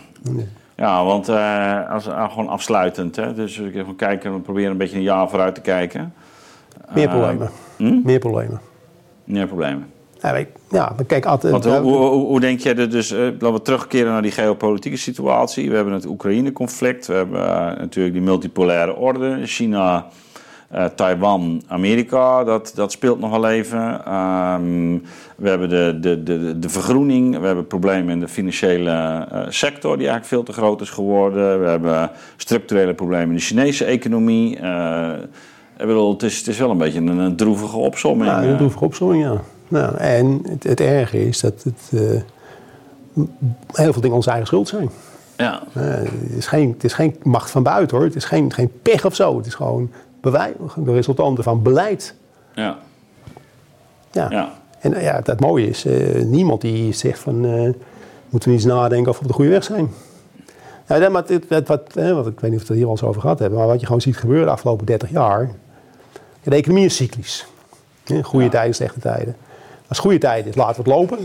Ja, 0.74 1.04
want 1.04 1.28
eh, 1.28 1.90
als, 1.90 2.06
eh, 2.06 2.28
gewoon 2.28 2.48
afsluitend. 2.48 3.16
Hè? 3.16 3.34
Dus 3.34 3.56
we 3.56 3.70
gaan 3.84 3.96
kijken, 3.96 4.34
we 4.34 4.40
proberen 4.40 4.70
een 4.70 4.76
beetje 4.76 4.96
een 4.96 5.02
jaar 5.02 5.28
vooruit 5.28 5.54
te 5.54 5.60
kijken. 5.60 6.14
Meer 6.94 7.08
problemen. 7.08 7.50
hm? 7.76 8.00
Meer 8.04 8.18
problemen. 8.18 8.60
Meer 9.24 9.46
problemen. 9.46 9.86
Ja, 10.70 10.92
dan 10.96 11.06
kijk 11.06 11.26
altijd... 11.26 11.52
Want 11.52 11.64
hoe, 11.64 11.96
hoe, 12.08 12.40
denk 12.40 12.60
je 12.60 12.74
er 12.74 12.90
dus, 12.90 13.10
eh, 13.10 13.18
laten 13.18 13.52
we 13.52 13.62
terugkeren 13.62 14.12
naar 14.12 14.22
die 14.22 14.30
geopolitieke 14.30 14.96
situatie. 14.96 15.70
We 15.70 15.76
hebben 15.76 15.94
het 15.94 16.06
Oekraïne-conflict, 16.06 17.06
we 17.06 17.14
hebben 17.14 17.46
eh, 17.46 17.78
natuurlijk 17.78 18.14
die 18.14 18.24
multipolaire 18.24 18.96
orde, 18.96 19.40
China, 19.44 20.06
eh, 20.72 20.84
Taiwan, 20.84 21.62
Amerika, 21.66 22.44
dat, 22.44 22.72
dat 22.74 22.92
speelt 22.92 23.20
nog 23.20 23.30
wel 23.30 23.48
even. 23.48 24.04
Ehm, 24.04 24.98
we 25.36 25.48
hebben 25.48 25.68
de, 25.68 25.98
de, 26.00 26.22
de, 26.22 26.58
de 26.58 26.68
vergroening, 26.68 27.38
we 27.38 27.46
hebben 27.46 27.66
problemen 27.66 28.12
in 28.12 28.20
de 28.20 28.28
financiële 28.28 28.90
eh, 28.90 29.40
sector 29.48 29.96
die 29.96 30.08
eigenlijk 30.08 30.26
veel 30.26 30.42
te 30.42 30.52
groot 30.52 30.80
is 30.80 30.90
geworden. 30.90 31.60
We 31.60 31.68
hebben 31.68 32.10
structurele 32.36 32.94
problemen 32.94 33.28
in 33.28 33.34
de 33.34 33.40
Chinese 33.40 33.84
economie. 33.84 34.58
Eh, 34.58 35.12
ik 35.78 35.86
bedoel, 35.86 36.12
het, 36.12 36.22
is, 36.22 36.38
het 36.38 36.46
is 36.46 36.58
wel 36.58 36.70
een 36.70 36.78
beetje 36.78 36.98
een, 36.98 37.18
een 37.18 37.36
droevige 37.36 37.76
opsomming. 37.76 38.30
Ja, 38.30 38.42
eh. 38.42 38.48
dat 38.48 38.58
hoef 38.58 38.74
ik 38.74 38.80
opzomming, 38.80 39.22
ja. 39.22 39.40
Nou, 39.72 39.96
en 39.96 40.40
het, 40.48 40.62
het 40.62 40.80
erge 40.80 41.26
is 41.26 41.40
dat 41.40 41.62
het, 41.62 42.00
eh, 42.02 42.20
heel 43.72 43.92
veel 43.92 44.00
dingen 44.02 44.16
onze 44.16 44.28
eigen 44.30 44.46
schuld 44.46 44.68
zijn. 44.68 44.90
ja. 45.36 45.62
Eh, 45.74 45.82
het, 45.84 46.36
is 46.36 46.46
geen, 46.46 46.70
het 46.72 46.84
is 46.84 46.92
geen 46.92 47.16
macht 47.22 47.50
van 47.50 47.62
buiten 47.62 47.96
hoor. 47.96 48.06
Het 48.06 48.16
is 48.16 48.24
geen, 48.24 48.52
geen 48.52 48.72
pech 48.82 49.04
of 49.04 49.14
zo. 49.14 49.36
Het 49.36 49.46
is 49.46 49.54
gewoon 49.54 49.90
bewij- 50.20 50.54
de 50.76 50.92
resultanten 50.92 51.44
van 51.44 51.62
beleid. 51.62 52.14
Ja. 52.54 52.78
Ja. 54.10 54.26
Ja. 54.30 54.52
En 54.80 54.94
eh, 54.94 55.02
ja, 55.02 55.14
het, 55.14 55.26
het 55.26 55.40
mooie 55.40 55.66
is, 55.68 55.84
niemand 56.24 56.60
die 56.60 56.92
zegt 56.92 57.18
van... 57.18 57.40
moeten 58.28 58.48
we 58.48 58.54
eens 58.56 58.64
nadenken 58.64 59.10
of 59.10 59.16
we 59.16 59.22
op 59.22 59.28
de 59.28 59.34
goede 59.34 59.50
weg 59.50 59.64
zijn. 59.64 59.90
Ja, 60.88 60.96
nee, 60.98 61.08
maar 61.08 61.24
wat, 61.48 61.94
eh, 61.94 62.12
wat, 62.14 62.26
ik 62.26 62.40
weet 62.40 62.50
niet 62.50 62.60
of 62.60 62.66
we 62.66 62.72
het 62.72 62.76
hier 62.76 62.84
al 62.84 62.90
eens 62.90 63.02
over 63.02 63.20
gehad 63.20 63.38
hebben... 63.38 63.58
maar 63.58 63.68
wat 63.68 63.80
je 63.80 63.86
gewoon 63.86 64.00
ziet 64.00 64.16
gebeuren 64.16 64.46
de 64.46 64.52
afgelopen 64.52 64.86
30 64.86 65.10
jaar... 65.10 65.42
ja, 66.42 66.50
de 66.50 66.56
economie 66.56 66.84
is 66.84 66.96
cyclisch. 66.96 67.46
Goede 68.22 68.44
Ja. 68.44 68.50
tijden, 68.50 68.74
slechte 68.74 69.00
tijden. 69.00 69.36
Als 69.92 70.00
het 70.00 70.10
goede 70.10 70.26
tijd 70.26 70.46
is, 70.46 70.54
laten 70.54 70.84
we 70.84 70.90
het 70.90 70.98
lopen. 71.00 71.18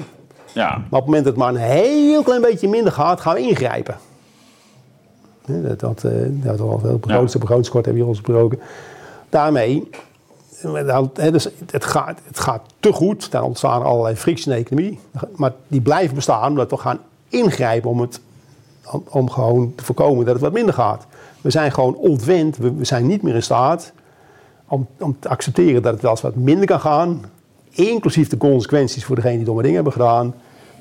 Ja. 0.54 0.70
Maar 0.70 0.78
op 0.78 0.92
het 0.92 1.06
moment 1.06 1.24
dat 1.24 1.34
het 1.34 1.44
maar 1.44 1.50
een 1.50 1.70
heel 1.70 2.24
klein 2.24 2.42
beetje 2.42 2.68
minder 2.68 2.92
gaat, 2.92 3.22
gaan 3.22 3.34
we 3.34 3.42
ingrijpen. 3.42 3.98
Dat, 5.46 5.80
dat, 5.80 6.04
eh, 6.04 6.12
dat 6.30 6.60
al 6.60 6.80
veel 6.80 6.98
grootste 7.02 7.38
begrotingskort 7.38 7.86
hebben 7.86 8.04
we 8.04 8.10
hier 8.10 8.18
al 8.18 8.24
besproken. 8.24 8.60
Daarmee, 9.30 9.90
eh, 10.62 11.32
dus 11.32 11.50
het, 11.72 11.86
gaat, 11.86 12.20
het 12.24 12.40
gaat 12.40 12.62
te 12.80 12.92
goed. 12.94 13.32
Daar 13.32 13.44
ontstaan 13.44 13.84
allerlei 13.84 14.16
fricties 14.16 14.46
in 14.46 14.52
de 14.52 14.58
economie. 14.58 15.00
Maar 15.36 15.54
die 15.68 15.82
blijven 15.82 16.16
bestaan 16.16 16.50
omdat 16.50 16.70
we 16.70 16.78
gaan 16.78 17.00
ingrijpen 17.28 17.90
om, 17.90 18.02
het, 18.02 18.22
om, 18.92 19.04
om 19.10 19.30
gewoon 19.30 19.74
te 19.76 19.84
voorkomen 19.84 20.26
dat 20.26 20.34
het 20.34 20.44
wat 20.44 20.54
minder 20.54 20.74
gaat. 20.74 21.06
We 21.42 21.50
zijn 21.50 21.72
gewoon 21.72 21.96
ontwend. 21.96 22.58
We, 22.58 22.74
we 22.74 22.86
zijn 22.86 23.08
niet 23.08 23.22
meer 23.22 23.36
in 23.36 23.44
staat 23.44 23.92
om, 24.68 24.88
om 25.00 25.20
te 25.20 25.30
accepteren 25.30 25.82
dat 25.82 25.94
het 25.94 26.02
wel 26.02 26.12
eens 26.12 26.22
wat 26.22 26.36
minder 26.36 26.66
kan 26.66 26.80
gaan. 26.80 27.22
Inclusief 27.70 28.30
de 28.30 28.38
consequenties 28.38 29.06
voor 29.06 29.16
degene 29.16 29.36
die 29.36 29.46
domme 29.46 29.62
dingen 29.62 29.76
hebben 29.76 29.94
gedaan. 29.94 30.34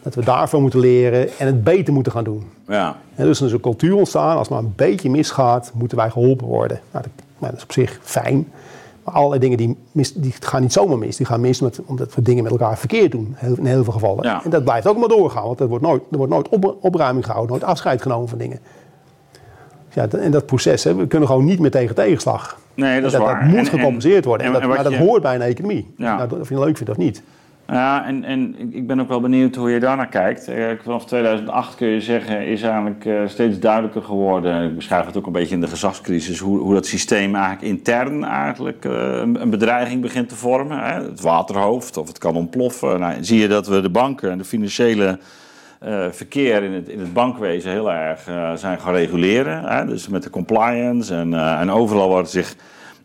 Dat 0.02 0.14
we 0.14 0.24
daarvan 0.24 0.60
moeten 0.60 0.80
leren 0.80 1.38
en 1.38 1.46
het 1.46 1.64
beter 1.64 1.92
moeten 1.94 2.12
gaan 2.12 2.24
doen. 2.24 2.42
Ja. 2.68 2.96
En 3.14 3.24
dus 3.26 3.40
er 3.40 3.46
is 3.46 3.52
een 3.52 3.60
cultuur 3.60 3.94
ontstaan. 3.94 4.36
Als 4.36 4.48
het 4.48 4.56
maar 4.56 4.64
een 4.64 4.72
beetje 4.76 5.10
misgaat, 5.10 5.70
moeten 5.74 5.96
wij 5.98 6.10
geholpen 6.10 6.46
worden. 6.46 6.80
Nou, 6.92 7.04
dat, 7.04 7.24
nou, 7.38 7.50
dat 7.52 7.56
is 7.56 7.62
op 7.62 7.72
zich 7.72 7.98
fijn. 8.02 8.48
Maar 9.04 9.14
allerlei 9.14 9.40
dingen 9.40 9.56
die, 9.56 9.76
mis, 9.92 10.12
die 10.14 10.34
gaan 10.40 10.60
niet 10.62 10.72
zomaar 10.72 10.98
mis. 10.98 11.16
Die 11.16 11.26
gaan 11.26 11.40
mis 11.40 11.60
met, 11.60 11.80
omdat 11.86 12.14
we 12.14 12.22
dingen 12.22 12.42
met 12.42 12.52
elkaar 12.52 12.78
verkeerd 12.78 13.10
doen. 13.12 13.34
heel- 13.36 13.56
In 13.56 13.66
heel 13.66 13.84
veel 13.84 13.92
gevallen. 13.92 14.24
Ja. 14.24 14.44
En 14.44 14.50
dat 14.50 14.64
blijft 14.64 14.86
ook 14.86 14.98
maar 14.98 15.08
doorgaan. 15.08 15.44
Want 15.44 15.60
er 15.60 15.68
wordt 15.68 15.84
nooit, 15.84 16.02
er 16.10 16.16
wordt 16.16 16.32
nooit 16.32 16.48
op, 16.48 16.76
opruiming 16.80 17.24
gehouden. 17.24 17.50
Nooit 17.56 17.64
afscheid 17.70 18.02
genomen 18.02 18.28
van 18.28 18.38
dingen. 18.38 18.58
Ja, 19.96 20.08
en 20.18 20.30
dat 20.30 20.46
proces, 20.46 20.84
hè, 20.84 20.94
we 20.94 21.06
kunnen 21.06 21.28
gewoon 21.28 21.44
niet 21.44 21.58
meer 21.58 21.70
tegen 21.70 21.94
tegenslag. 21.94 22.58
Nee, 22.74 22.96
dat 23.00 23.04
is 23.12 23.12
dat, 23.12 23.22
waar. 23.26 23.34
dat 23.34 23.42
moet 23.48 23.52
En- 23.58 23.64
en- 23.64 23.66
gecompenseerd 23.78 24.24
worden. 24.24 24.46
En, 24.46 24.52
en- 24.54 24.60
dat, 24.60 24.68
maar 24.68 24.82
dat 24.84 24.92
je- 24.92 24.98
hoort 24.98 25.22
bij 25.22 25.34
een 25.34 25.40
economie. 25.42 25.94
Ja. 25.96 26.16
Nou, 26.16 26.40
of 26.40 26.48
je 26.48 26.54
het 26.54 26.64
leuk 26.64 26.76
vindt 26.76 26.90
of 26.92 26.96
niet. 26.96 27.22
Ja, 27.68 28.06
en, 28.06 28.24
en 28.24 28.54
ik- 28.72 28.86
ben 28.86 29.00
ook 29.00 29.08
wel 29.08 29.20
benieuwd 29.20 29.54
hoe 29.54 29.70
je 29.70 29.80
daarnaar 29.80 30.08
kijkt. 30.08 30.48
Eh, 30.48 30.64
Vanaf 30.82 31.06
2008 31.06 31.74
kun 31.74 31.86
je 31.88 32.00
zeggen, 32.00 32.46
is 32.46 32.62
eigenlijk 32.62 33.04
eh, 33.04 33.14
steeds 33.26 33.58
duidelijker 33.58 34.02
geworden. 34.02 34.62
Ik 34.64 34.76
beschrijf 34.76 35.06
het 35.06 35.16
ook 35.16 35.26
een 35.26 35.32
beetje 35.32 35.54
in 35.54 35.60
de 35.60 35.66
gezagscrisis, 35.66 36.38
hoe, 36.38 36.58
hoe 36.58 36.74
dat 36.74 36.86
systeem 36.86 37.34
eigenlijk 37.34 37.64
intern 37.64 38.24
eigenlijk 38.24 38.84
eh, 38.84 38.92
een, 39.40 39.50
bedreiging 39.50 40.00
begint 40.02 40.28
te 40.28 40.36
vormen. 40.36 40.78
Het 40.84 41.20
waterhoofd 41.20 41.96
of 41.96 42.08
het 42.08 42.18
kan 42.18 42.36
ontploffen. 42.36 43.00
Nou, 43.00 43.14
zie 43.24 43.40
je 43.40 43.48
dat 43.48 43.66
we 43.66 43.80
de 43.80 43.90
banken 43.90 44.30
en 44.30 44.38
de 44.38 44.44
financiële 44.44 45.18
eh, 45.80 46.06
verkeer 46.10 46.62
in 46.62 46.72
het, 46.72 46.88
in 46.88 47.00
het 47.00 47.12
bankwezen 47.12 47.70
heel 47.70 47.92
erg 47.92 48.26
eh, 48.26 48.52
zijn 48.54 48.80
gaan 48.80 48.92
reguleren. 48.92 49.64
Hè? 49.64 49.86
Dus 49.86 50.08
met 50.08 50.22
de 50.22 50.30
compliance 50.30 51.14
en, 51.14 51.34
eh, 51.34 51.60
en 51.60 51.70
overal 51.70 52.08
wordt 52.08 52.30
zich 52.30 52.54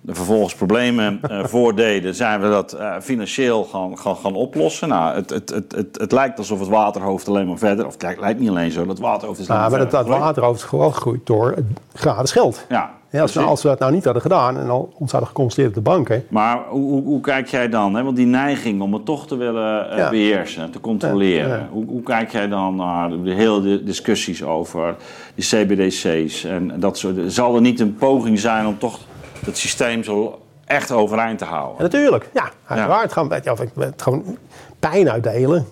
er 0.08 0.16
vervolgens 0.16 0.56
problemen 0.56 1.20
voordeden, 1.54 2.16
zijn 2.16 2.42
we 2.42 2.50
dat 2.50 2.78
financieel 3.02 3.64
gaan, 3.64 3.98
gaan, 3.98 4.16
gaan 4.16 4.36
oplossen. 4.36 4.88
Nou, 4.88 5.16
het, 5.16 5.30
het, 5.30 5.50
het, 5.50 5.72
het, 5.76 5.98
het 6.00 6.12
lijkt 6.12 6.38
alsof 6.38 6.60
het 6.60 6.68
waterhoofd 6.68 7.28
alleen 7.28 7.48
maar 7.48 7.58
verder, 7.58 7.86
of 7.86 7.94
het 7.94 8.02
lijkt, 8.02 8.20
lijkt 8.20 8.40
niet 8.40 8.50
alleen 8.50 8.72
zo, 8.72 8.86
dat 8.86 9.00
waterhoofd 9.00 9.40
is 9.40 9.48
Nou, 9.48 9.70
maar 9.70 9.80
dat, 9.80 9.92
dat 9.92 10.08
waterhoofd 10.08 10.60
is 10.60 10.66
gewoon 10.66 10.94
gegroeid 10.94 11.26
door 11.26 11.52
het 11.52 11.66
gratis 11.94 12.32
geld. 12.32 12.66
Ja, 12.70 12.92
Ja, 13.12 13.22
als, 13.22 13.34
we, 13.34 13.40
als 13.42 13.62
we 13.62 13.68
dat 13.68 13.80
nou 13.80 13.92
niet 13.92 14.04
hadden 14.04 14.22
gedaan 14.22 14.58
en 14.58 14.70
al 14.70 14.94
ons 14.98 15.12
hadden 15.12 15.30
geconstateerd 15.30 15.78
op 15.78 15.84
de 15.84 15.90
banken. 15.90 16.26
Maar 16.30 16.60
hoe, 16.70 16.92
hoe, 16.92 17.04
hoe 17.04 17.22
kijk 17.22 17.48
jij 17.48 17.70
dan? 17.70 17.96
Hè? 17.96 18.04
Want 18.04 18.16
die 18.16 18.26
neiging 18.26 18.82
om 18.82 18.94
het 18.94 19.06
toch 19.06 19.28
te 19.28 19.36
willen 19.36 19.92
eh, 19.92 19.98
Ja. 19.98 20.10
beheersen, 20.10 20.72
te 20.72 20.80
controleren. 20.80 21.50
Ja, 21.50 21.56
ja. 21.56 21.68
Hoe, 21.72 21.86
hoe 21.86 22.04
kijk 22.04 22.32
jij 22.32 22.48
dan 22.48 22.76
naar 22.76 23.10
de, 23.10 23.34
hele 23.34 23.84
discussies 23.84 24.44
over 24.44 24.96
die 25.36 25.46
CBDC's 25.46 26.44
en 26.44 26.80
dat 26.80 26.98
soort? 26.98 27.16
Zal 27.34 27.56
er 27.56 27.62
niet 27.62 27.80
een 27.80 27.96
poging 27.96 28.40
zijn 28.40 28.68
om 28.68 28.78
toch 28.78 29.00
het 29.46 29.58
systeem 29.58 30.04
zo 30.04 30.40
echt 30.66 30.92
overeind 30.92 31.38
te 31.38 31.46
houden? 31.46 31.78
En 31.78 31.84
natuurlijk, 31.84 32.30
ja, 32.34 32.50
uiteraard 32.68 33.14
gaan 33.14 33.28
we 33.28 33.36
het 33.76 34.02
gewoon 34.02 34.38
pijn 34.80 35.10
uitdelen, 35.10 35.66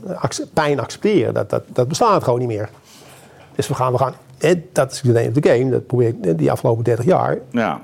pijn 0.53 0.79
accepteren. 0.79 1.33
Dat, 1.33 1.49
dat, 1.49 1.63
dat 1.67 1.87
bestaat 1.87 2.23
gewoon 2.23 2.39
niet 2.39 2.47
meer. 2.47 2.69
Dus 3.55 3.67
we 3.67 3.73
gaan, 3.73 3.91
we 3.91 3.97
gaan 3.97 4.13
dat 4.71 4.91
is 4.91 5.01
de 5.01 5.11
name 5.11 5.27
of 5.27 5.33
the 5.33 5.49
game, 5.49 5.69
dat 5.69 5.87
probeer 5.87 6.07
ik 6.07 6.15
hè, 6.21 6.35
die 6.35 6.51
afgelopen 6.51 6.83
30 6.83 7.05
jaar. 7.05 7.37
Ja, 7.51 7.81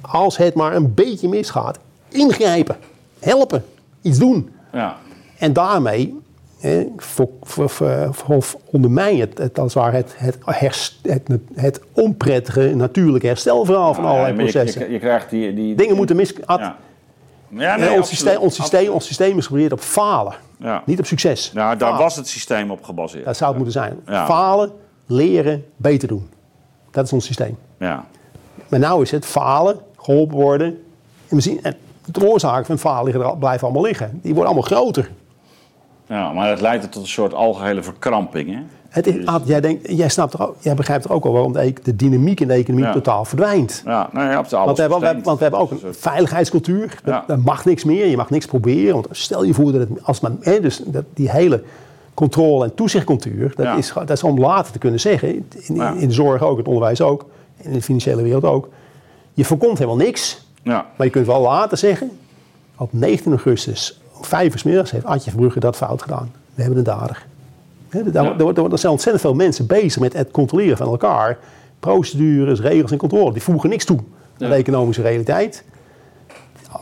Als 0.00 0.36
het 0.36 0.54
maar 0.54 0.76
een 0.76 0.94
beetje 0.94 1.28
misgaat, 1.28 1.78
ingrijpen, 2.08 2.76
helpen, 3.20 3.64
iets 4.02 4.18
doen. 4.18 4.50
ja, 4.72 4.96
En 5.38 5.52
daarmee 5.52 6.18
hè, 6.58 6.86
voor, 6.96 7.28
voor, 7.42 7.70
voor, 7.70 8.08
voor- 8.42 8.60
ondermijn 8.70 9.20
het, 9.20 9.38
het, 9.38 9.58
als 9.58 9.74
het, 9.74 9.92
het, 9.92 10.14
het, 10.16 10.36
herst- 10.44 10.98
het, 11.02 11.28
het 11.54 11.80
onprettige 11.92 12.74
natuurlijke 12.74 13.26
herstelverhaal 13.26 13.94
van 13.94 14.04
allerlei 14.04 14.32
ja, 14.36 14.42
je- 14.42 14.50
processen. 14.50 14.86
Je, 14.86 14.92
je, 14.92 14.98
krijgt 14.98 15.30
die, 15.30 15.54
die 15.54 15.74
Dingen 15.74 15.96
moeten 15.96 16.16
mis... 16.16 16.34
ad- 16.46 16.58
Ja. 16.60 16.76
Ja, 17.48 17.76
nee, 17.76 17.90
ons, 17.96 18.08
systeem, 18.08 18.36
ons, 18.36 18.54
systeem, 18.54 18.88
ons 18.90 19.06
systeem 19.06 19.38
is 19.38 19.46
gebaseerd 19.46 19.72
op 19.72 19.80
falen, 19.80 20.34
Ja. 20.58 20.82
niet 20.86 20.98
op 20.98 21.06
succes. 21.06 21.52
Nou, 21.52 21.76
daar 21.76 21.88
Falen. 21.88 22.04
was 22.04 22.16
het 22.16 22.28
systeem 22.28 22.70
op 22.70 22.82
gebaseerd. 22.84 23.24
Dat 23.24 23.36
zou 23.36 23.48
het 23.54 23.58
moeten 23.64 23.80
zijn. 23.82 24.00
Ja. 24.06 24.26
Falen, 24.26 24.72
leren, 25.06 25.64
beter 25.76 26.08
doen. 26.08 26.28
Dat 26.90 27.04
is 27.04 27.12
ons 27.12 27.24
systeem. 27.26 27.56
Ja. 27.78 28.04
Maar 28.68 28.80
nou 28.80 29.02
is 29.02 29.10
het 29.10 29.26
falen, 29.26 29.78
geholpen 29.96 30.36
worden. 30.36 30.66
En, 31.28 31.36
we 31.36 31.40
zien, 31.40 31.62
en 31.62 31.74
de 32.04 32.26
oorzaken 32.26 32.66
van 32.66 32.78
falen 32.78 33.38
blijven 33.38 33.64
allemaal 33.66 33.82
liggen. 33.84 34.18
Die 34.22 34.34
worden 34.34 34.52
allemaal 34.52 34.68
groter. 34.78 35.10
ja, 36.06 36.32
maar 36.32 36.50
het 36.50 36.60
leidt 36.60 36.92
tot 36.92 37.02
een 37.02 37.08
soort 37.08 37.34
algehele 37.34 37.82
verkramping. 37.82 38.50
Hè? 38.54 38.58
Het 38.88 39.06
is, 39.06 39.26
Ad, 39.26 39.42
jij, 39.46 39.60
denkt, 39.60 39.88
jij, 39.96 40.08
snapt 40.08 40.32
er 40.32 40.48
ook, 40.48 40.56
jij 40.60 40.74
begrijpt 40.74 41.04
er 41.04 41.12
ook 41.12 41.24
al 41.24 41.32
waarom 41.32 41.52
de, 41.52 41.62
e- 41.62 41.72
de 41.82 41.96
dynamiek 41.96 42.40
in 42.40 42.48
de 42.48 42.54
economie 42.54 42.86
Ja. 42.86 42.92
totaal 42.92 43.24
verdwijnt. 43.24 43.82
Ja, 43.84 44.08
nou 44.12 44.28
ja, 44.30 44.36
alles 44.36 44.50
Want 44.50 44.76
we, 44.76 44.82
hebben, 44.82 45.00
we, 45.00 45.20
want 45.22 45.36
we 45.38 45.42
hebben 45.42 45.60
ook 45.60 45.70
een 45.70 45.80
veiligheidscultuur. 45.94 46.88
Dat, 47.04 47.14
Ja. 47.14 47.24
dat 47.26 47.38
mag 47.44 47.64
niks 47.64 47.84
meer. 47.84 48.06
Je 48.06 48.16
mag 48.16 48.30
niks 48.30 48.46
proberen. 48.46 48.92
Want 48.94 49.06
stel 49.10 49.42
je 49.42 49.54
voor 49.54 49.72
dat 49.72 49.80
het, 49.80 49.90
als 50.02 50.20
men, 50.20 50.38
hè, 50.40 50.60
dus 50.60 50.82
dat, 50.86 51.04
die 51.14 51.30
hele 51.30 51.62
controle- 52.14 52.64
en 52.64 52.74
toezichtcultuur, 52.74 53.52
dat, 53.56 53.66
Ja. 53.66 53.76
is, 53.76 53.92
dat 53.92 54.10
is 54.10 54.22
om 54.22 54.38
later 54.38 54.72
te 54.72 54.78
kunnen 54.78 55.00
zeggen. 55.00 55.28
In, 55.34 55.46
in, 55.60 55.74
Ja. 55.74 55.92
in 55.92 56.08
de 56.08 56.14
zorg 56.14 56.42
ook, 56.42 56.52
in 56.52 56.58
het 56.58 56.66
onderwijs 56.68 57.00
ook, 57.00 57.24
in 57.56 57.72
de 57.72 57.82
financiële 57.82 58.22
wereld 58.22 58.44
ook. 58.44 58.68
Je 59.32 59.44
voorkomt 59.44 59.78
helemaal 59.78 60.04
niks. 60.04 60.46
Ja, 60.62 60.86
Maar 60.96 61.06
je 61.06 61.12
kunt 61.12 61.26
wel 61.26 61.40
later 61.40 61.78
zeggen, 61.78 62.10
op 62.76 62.92
19 62.92 63.30
augustus, 63.30 64.00
om 64.16 64.24
vijf 64.24 64.52
uur 64.52 64.58
's 64.58 64.62
middags, 64.62 64.90
heeft 64.90 65.04
Adje 65.04 65.30
Verbrugge 65.30 65.60
dat 65.60 65.76
fout 65.76 66.02
gedaan. 66.02 66.32
We 66.54 66.60
hebben 66.62 66.78
een 66.78 66.84
dader. 66.84 67.26
Daar, 68.12 68.24
Ja. 68.24 68.52
er 68.70 68.78
zijn 68.78 68.92
ontzettend 68.92 69.20
veel 69.20 69.34
mensen 69.34 69.66
bezig 69.66 70.00
met 70.00 70.12
het 70.12 70.30
controleren 70.30 70.76
van 70.76 70.86
elkaar. 70.86 71.38
Procedures, 71.80 72.60
regels 72.60 72.90
en 72.90 72.98
controle. 72.98 73.32
Die 73.32 73.42
voegen 73.42 73.68
niks 73.70 73.84
toe 73.84 73.98
aan 73.98 74.48
de 74.48 74.54
economische 74.54 75.02
realiteit. 75.02 75.64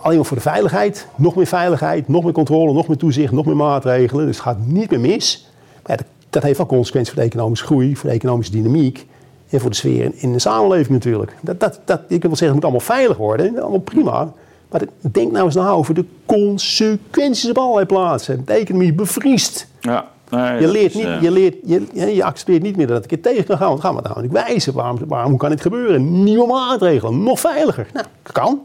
Alleen 0.01 0.17
maar 0.17 0.27
voor 0.27 0.37
de 0.37 0.43
veiligheid. 0.43 1.07
Nog 1.15 1.35
meer 1.35 1.47
veiligheid, 1.47 2.09
nog 2.09 2.25
meer 2.25 2.33
controle, 2.33 2.73
nog 2.73 2.89
meer 2.89 2.97
toezicht, 2.97 3.33
nog 3.33 3.47
meer 3.47 3.57
maatregelen. 3.57 4.27
Dus 4.27 4.37
het 4.37 4.45
gaat 4.45 4.67
niet 4.67 4.91
meer 4.91 5.01
mis. 5.01 5.49
Maar 5.87 5.97
ja, 5.99 6.05
dat 6.31 6.43
heeft 6.43 6.57
wel 6.57 6.67
consequenties 6.67 7.13
voor 7.13 7.23
de 7.23 7.29
economische 7.29 7.67
groei, 7.67 7.97
voor 7.97 8.09
de 8.09 8.15
economische 8.15 8.53
dynamiek 8.53 9.07
en 9.49 9.61
voor 9.61 9.71
de 9.71 9.77
sfeer 9.77 10.13
in, 10.15 10.33
de 10.33 10.39
samenleving 10.39 10.89
natuurlijk. 10.89 11.37
Dat, 11.41 11.61
dat, 11.61 11.81
dat, 11.85 12.01
ik 12.09 12.23
wil 12.23 12.37
zeggen, 12.37 12.47
het 12.47 12.55
moet 12.55 12.65
allemaal 12.65 12.81
veilig 12.81 13.17
worden, 13.17 13.59
allemaal 13.61 13.81
prima. 13.81 14.33
Maar 14.71 14.83
denk 15.01 15.33
nou 15.33 15.45
eens 15.45 15.55
na 15.55 15.71
over 15.71 15.95
de 15.95 16.05
consequenties 16.27 17.51
op 17.51 17.59
allerlei 17.59 17.87
plaatsen. 17.87 18.43
De 18.45 18.53
economie 18.53 18.93
bevriest. 18.93 19.67
Ja. 19.81 20.11
Nee, 20.29 20.61
Je 20.61 20.69
leert 20.69 20.95
niet, 20.95 21.05
eh, 21.05 21.23
je, 21.23 21.31
leert, 21.31 21.57
je, 21.65 22.15
je 22.15 22.25
accepteert 22.25 22.63
niet 22.63 22.77
meer 22.77 22.87
dat 22.87 23.03
het 23.03 23.13
een 23.13 23.21
keer 23.21 23.33
tegen 23.33 23.45
kan 23.45 23.57
gaan. 23.57 23.69
Want 23.69 23.83
gaan 23.83 23.95
we 23.95 24.03
het 24.09 24.23
niet 24.23 24.33
wijzen. 24.33 24.75
Waarom, 24.75 24.99
waarom 25.07 25.37
kan 25.37 25.51
dit 25.51 25.61
gebeuren? 25.61 26.23
Nieuwe 26.23 26.47
maatregelen, 26.47 27.23
nog 27.23 27.41
veiliger. 27.41 27.87
Nou, 27.93 28.07
kan. 28.23 28.61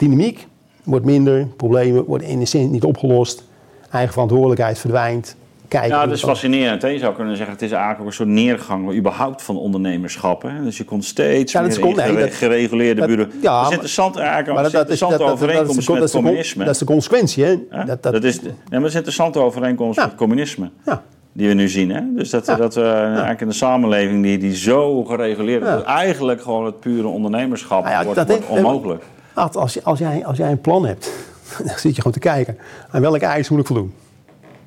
Dynamiek 0.00 0.46
wordt 0.84 1.04
minder, 1.04 1.46
problemen 1.56 2.04
worden 2.04 2.26
in 2.28 2.38
de 2.38 2.44
zin 2.46 2.70
niet 2.70 2.84
opgelost. 2.84 3.44
Eigen 3.90 4.12
verantwoordelijkheid 4.12 4.78
verdwijnt. 4.78 5.36
Kijken 5.68 5.88
Ja, 5.90 6.04
dat 6.06 6.14
is 6.14 6.22
fascinerend. 6.24 6.82
Hè? 6.82 6.88
Je 6.88 6.98
zou 6.98 7.14
kunnen 7.14 7.36
zeggen, 7.36 7.54
het 7.54 7.62
is 7.64 7.70
eigenlijk 7.70 8.00
ook 8.00 8.06
een 8.06 8.12
soort 8.12 8.28
neergang 8.28 8.94
überhaupt 8.94 9.42
van 9.42 9.56
ondernemerschap. 9.58 10.42
Hè? 10.42 10.62
Dus 10.64 10.76
je 10.78 10.84
komt 10.84 11.04
steeds 11.04 11.52
Ja, 11.52 11.60
dat 11.62 11.68
meer 11.68 11.78
is- 11.88 11.96
nee, 11.96 12.04
in 12.06 12.12
gere- 12.12 12.20
dat- 12.20 12.34
gereguleerde 12.34 13.06
bureau. 13.06 13.30
ja, 13.42 13.56
dat 13.56 13.66
is 13.66 13.70
interessant 13.72 14.16
eigenlijk, 14.16 14.46
Maar 14.54 14.62
dat 14.62 14.72
dat, 14.72 14.88
is 14.88 14.98
dat 14.98 15.10
interessante 15.10 15.16
dat, 15.18 15.26
dat, 15.28 15.38
de, 15.38 15.44
overeenkomst 15.44 15.88
met 15.88 16.02
de, 16.02 16.10
communisme. 16.18 16.64
dat 16.64 16.72
is 16.72 16.78
de 16.80 16.84
consequentie. 16.84 17.44
Hè? 17.44 17.56
Dat, 17.86 18.02
dat, 18.02 18.24
is, 18.24 18.40
nee, 18.42 18.52
maar 18.70 18.70
dat 18.70 18.82
is 18.82 18.90
een 18.92 18.96
interessante 18.98 19.38
overeenkomst 19.38 19.98
Ja. 19.98 20.04
met 20.06 20.14
communisme. 20.14 20.70
ja. 20.84 21.02
Die 21.32 21.48
we 21.48 21.54
nu 21.54 21.68
zien. 21.68 21.90
Hè? 21.90 22.00
Dus 22.16 22.30
dat, 22.30 22.46
Ja. 22.46 22.56
dat 22.56 22.74
we 22.74 22.82
eigenlijk 22.90 23.40
in 23.40 23.46
een 23.46 23.52
samenleving 23.54 24.22
die, 24.22 24.38
die 24.38 24.56
zo 24.56 25.04
gereguleerd 25.04 25.62
Ja. 25.62 25.76
is, 25.76 25.82
eigenlijk 25.82 26.42
gewoon 26.42 26.64
het 26.64 26.80
pure 26.80 27.06
ondernemerschap 27.06 27.84
Nou 27.84 28.04
wordt, 28.04 28.18
dat 28.18 28.28
wordt 28.28 28.46
heeft- 28.48 28.64
onmogelijk. 28.64 29.04
Ad, 29.40 29.56
als, 29.56 29.74
je- 29.74 29.82
als, 29.84 29.98
jij, 29.98 30.26
als 30.26 30.36
jij 30.36 30.50
een 30.50 30.60
plan 30.60 30.86
hebt, 30.86 31.10
dan 31.66 31.78
zit 31.78 31.90
je 31.94 31.96
gewoon 31.96 32.12
te 32.12 32.18
kijken. 32.18 32.58
Aan 32.90 33.00
welke 33.00 33.26
eisen 33.26 33.52
moet 33.54 33.62
ik 33.62 33.66
voldoen? 33.68 33.94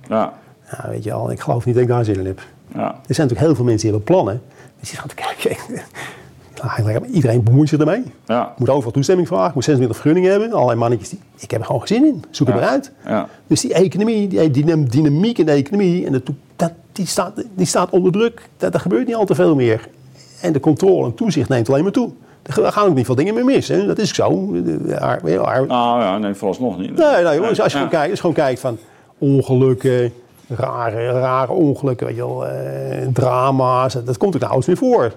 Ja, 0.07 0.33
Ja, 0.71 0.89
weet 0.89 1.03
je 1.03 1.13
al, 1.13 1.31
ik 1.31 1.39
geloof 1.39 1.65
niet 1.65 1.73
dat 1.75 1.83
ik 1.83 1.89
daar 1.89 2.05
zin 2.05 2.19
in 2.19 2.25
heb. 2.25 2.41
ja. 2.73 2.81
Er 3.07 3.15
zijn 3.15 3.27
natuurlijk 3.27 3.39
heel 3.39 3.55
veel 3.55 3.63
mensen 3.65 3.87
die 3.89 3.97
hebben 3.97 4.15
plannen. 4.15 4.41
Die 4.79 4.87
zitten 4.87 5.09
gewoon 5.09 5.35
te 5.37 5.37
kijken. 5.37 5.81
Nou, 6.63 7.05
Iedereen 7.05 7.43
bemoeit 7.43 7.69
zich 7.69 7.79
ermee. 7.79 8.03
ja. 8.25 8.53
Moet 8.57 8.69
overal 8.69 8.91
toestemming 8.91 9.27
vragen, 9.27 9.51
moet 9.53 9.63
26 9.63 10.01
vergunningen 10.01 10.31
hebben. 10.31 10.53
Allerlei 10.53 10.79
mannetjes 10.79 11.09
die, 11.09 11.19
ik 11.37 11.51
heb 11.51 11.59
er 11.59 11.65
gewoon 11.65 11.87
geen 11.87 11.97
zin 11.97 12.05
in. 12.13 12.23
Zoek 12.29 12.47
het 12.47 12.55
Ja. 12.55 12.61
maar 12.61 12.69
uit. 12.69 12.91
Dus 13.47 13.61
die 13.61 13.73
economie, 13.73 14.27
die 14.27 14.51
dynam- 14.51 14.89
dynamiek 14.89 15.37
in 15.37 15.45
de 15.45 15.51
economie, 15.51 16.05
en 16.05 16.11
de 16.11 16.23
dat, 16.55 16.71
die, 16.91 17.05
staat, 17.05 17.43
die 17.55 17.65
staat 17.65 17.89
onder 17.89 18.11
druk. 18.11 18.49
Dat, 18.57 18.73
er 18.73 18.79
gebeurt 18.79 19.07
niet 19.07 19.15
al 19.15 19.25
te 19.25 19.35
veel 19.35 19.55
meer. 19.55 19.89
En 20.41 20.53
de 20.53 20.59
controle 20.59 21.05
en 21.05 21.13
toezicht 21.15 21.49
neemt 21.49 21.69
alleen 21.69 21.83
maar 21.83 21.91
toe. 21.91 22.09
Er 22.43 22.71
gaan 22.71 22.87
ook 22.87 22.95
niet 22.95 23.05
veel 23.05 23.15
dingen 23.15 23.33
meer 23.33 23.45
mis. 23.45 23.67
Hè? 23.67 23.85
Dat 23.85 23.97
is 23.99 24.13
zo. 24.15 24.29
Nou 24.29 26.01
ja, 26.01 26.17
nee, 26.17 26.33
vooralsnog 26.33 26.77
niet. 26.77 26.95
Nee, 26.97 27.23
nee, 27.23 27.35
jongens, 27.35 27.61
als 27.61 27.71
je 27.73 27.77
Ja. 27.79 27.83
gewoon 27.83 27.89
kijkt, 27.89 28.03
als 28.09 28.19
je 28.19 28.19
gewoon 28.19 28.35
kijkt 28.35 28.59
van 28.59 28.77
ongelukken, 29.17 30.13
rare, 30.47 31.11
rare 31.11 31.51
ongelukken, 31.51 32.07
weet 32.07 32.15
je 32.15 32.21
wel, 32.27 32.47
eh, 32.47 33.07
drama's, 33.13 33.93
dat 34.05 34.17
komt 34.17 34.35
ook 34.35 34.41
nauwelijks 34.41 34.67
meer 34.81 34.89
voor. 34.91 35.13